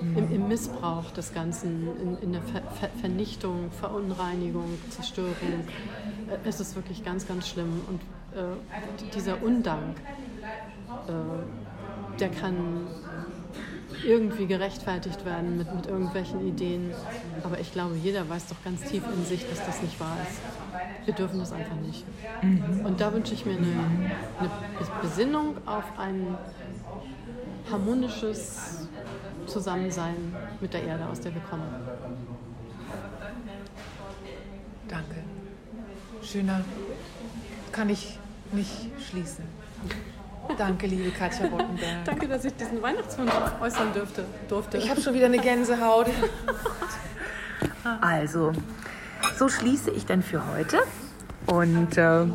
im, 0.02 0.32
im 0.32 0.48
Missbrauch 0.48 1.12
des 1.12 1.32
Ganzen, 1.32 1.88
in, 2.02 2.18
in 2.24 2.34
der 2.34 2.42
Ver 2.42 2.62
Ver 2.80 2.90
Vernichtung, 3.00 3.70
Verunreinigung, 3.72 4.80
Zerstörung. 4.90 5.36
Äh, 6.28 6.38
Es 6.50 6.60
ist 6.60 6.76
wirklich 6.76 7.06
ganz, 7.06 7.28
ganz 7.28 7.48
schlimm. 7.48 7.82
Und 7.88 8.02
äh, 8.36 9.12
dieser 9.14 9.44
Undank, 9.44 9.98
äh, 11.08 12.18
der 12.20 12.30
kann 12.30 12.88
irgendwie 14.06 14.48
gerechtfertigt 14.48 15.26
werden 15.26 15.58
mit, 15.58 15.74
mit 15.74 15.88
irgendwelchen 15.88 16.48
Ideen. 16.48 16.94
Aber 17.44 17.60
ich 17.60 17.72
glaube, 17.72 17.96
jeder 17.96 18.28
weiß 18.30 18.48
doch 18.48 18.64
ganz 18.64 18.84
tief 18.84 19.04
in 19.14 19.26
sich, 19.26 19.48
dass 19.50 19.66
das 19.66 19.82
nicht 19.82 20.00
wahr 20.00 20.18
ist. 20.30 20.42
Wir 21.06 21.14
dürfen 21.14 21.40
das 21.40 21.52
einfach 21.52 21.76
nicht. 21.76 22.06
Und 22.84 23.00
da 23.00 23.14
wünsche 23.14 23.34
ich 23.34 23.46
mir 23.46 23.58
eine, 23.58 24.12
eine 24.40 24.50
Besinnung 25.02 25.58
auf 25.66 25.84
ein 25.98 26.38
harmonisches 27.72 28.88
Zusammensein 29.48 30.36
mit 30.60 30.74
der 30.74 30.84
Erde, 30.84 31.06
aus 31.08 31.20
der 31.20 31.34
wir 31.34 31.42
kommen. 31.42 31.68
Danke. 34.88 35.16
Schöner 36.22 36.64
kann 37.72 37.90
ich 37.90 38.20
nicht 38.52 38.90
schließen. 39.00 39.46
Danke, 40.58 40.88
liebe 40.88 41.12
Katja 41.12 41.48
Rottenberg. 41.48 42.06
Danke, 42.06 42.28
dass 42.28 42.46
ich 42.46 42.56
diesen 42.56 42.82
Weihnachtswunsch 42.82 43.32
äußern 43.62 43.94
dürfte, 43.94 44.26
durfte. 44.48 44.78
Ich 44.78 44.90
habe 44.90 45.02
schon 45.02 45.14
wieder 45.14 45.26
eine 45.28 45.40
Gänsehaut. 45.40 46.08
Also, 48.02 48.52
so 49.38 49.50
schließe 49.50 49.92
ich 49.92 50.06
dann 50.06 50.22
für 50.22 50.46
heute 50.54 50.80
und 51.48 51.98
äh, 51.98 52.26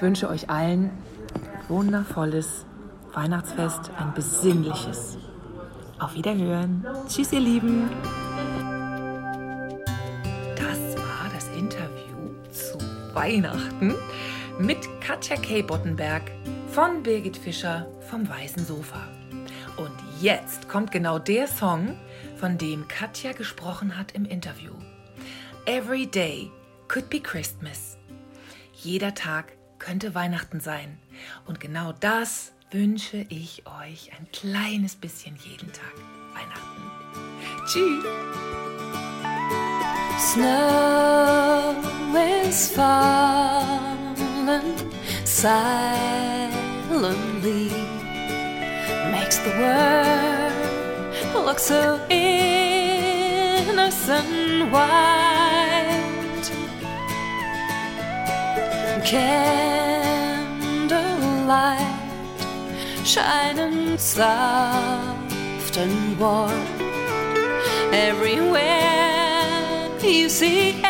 wünsche 0.00 0.28
euch 0.28 0.50
allen 0.50 0.90
wundervolles 1.68 2.64
Weihnachtsfest, 3.12 3.90
ein 3.98 4.12
besinnliches. 4.14 5.18
Auf 5.98 6.14
Wiederhören. 6.14 6.84
Tschüss, 7.08 7.32
ihr 7.32 7.40
Lieben. 7.40 7.88
Das 10.56 10.96
war 10.98 11.30
das 11.32 11.48
Interview 11.56 12.34
zu 12.52 12.76
Weihnachten 13.14 13.94
mit 14.58 14.78
Katja 15.00 15.36
K. 15.36 15.62
Bottenberg 15.62 16.22
von 16.76 17.02
Birgit 17.02 17.38
Fischer 17.38 17.90
vom 18.10 18.28
Weißen 18.28 18.66
Sofa. 18.66 19.08
Und 19.78 19.96
jetzt 20.20 20.68
kommt 20.68 20.92
genau 20.92 21.18
der 21.18 21.48
Song, 21.48 21.98
von 22.36 22.58
dem 22.58 22.86
Katja 22.86 23.32
gesprochen 23.32 23.96
hat 23.96 24.12
im 24.12 24.26
Interview. 24.26 24.72
Every 25.64 26.06
day 26.06 26.50
could 26.86 27.08
be 27.08 27.18
Christmas. 27.18 27.96
Jeder 28.74 29.14
Tag 29.14 29.56
könnte 29.78 30.14
Weihnachten 30.14 30.60
sein. 30.60 30.98
Und 31.46 31.60
genau 31.60 31.94
das 31.98 32.52
wünsche 32.70 33.24
ich 33.30 33.62
euch 33.80 34.10
ein 34.12 34.30
kleines 34.30 34.96
bisschen 34.96 35.34
jeden 35.36 35.72
Tag 35.72 35.94
Weihnachten. 36.34 36.82
Tschüss! 37.64 38.04
Snow 40.18 41.74
is 42.44 42.70
falling 42.70 43.76
silently, 46.96 47.68
makes 49.12 49.36
the 49.38 49.50
world 49.60 50.54
look 51.44 51.58
so 51.58 52.00
innocent 52.08 52.72
white. 54.72 56.46
Candlelight 59.04 59.46
shining 63.04 63.98
soft 63.98 65.76
and 65.76 66.18
warm 66.18 66.66
everywhere 67.92 68.70
you 70.02 70.28
see 70.30 70.82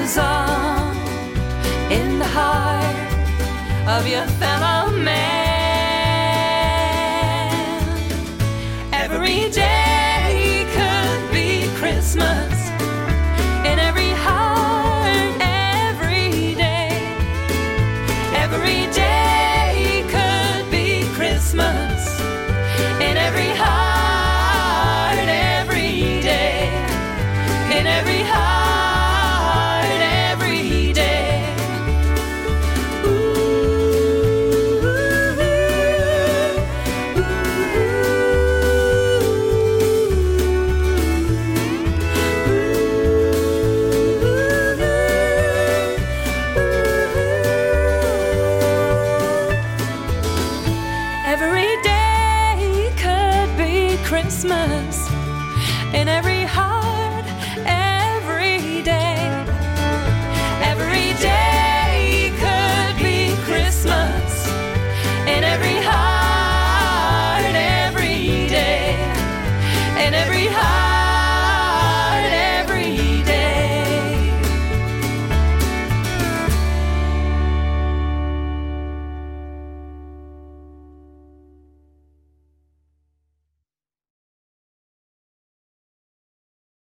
On 0.05 0.95
in 1.91 2.19
the 2.19 2.25
heart 2.25 3.97
of 3.97 4.07
your 4.07 4.27
family. 4.39 4.74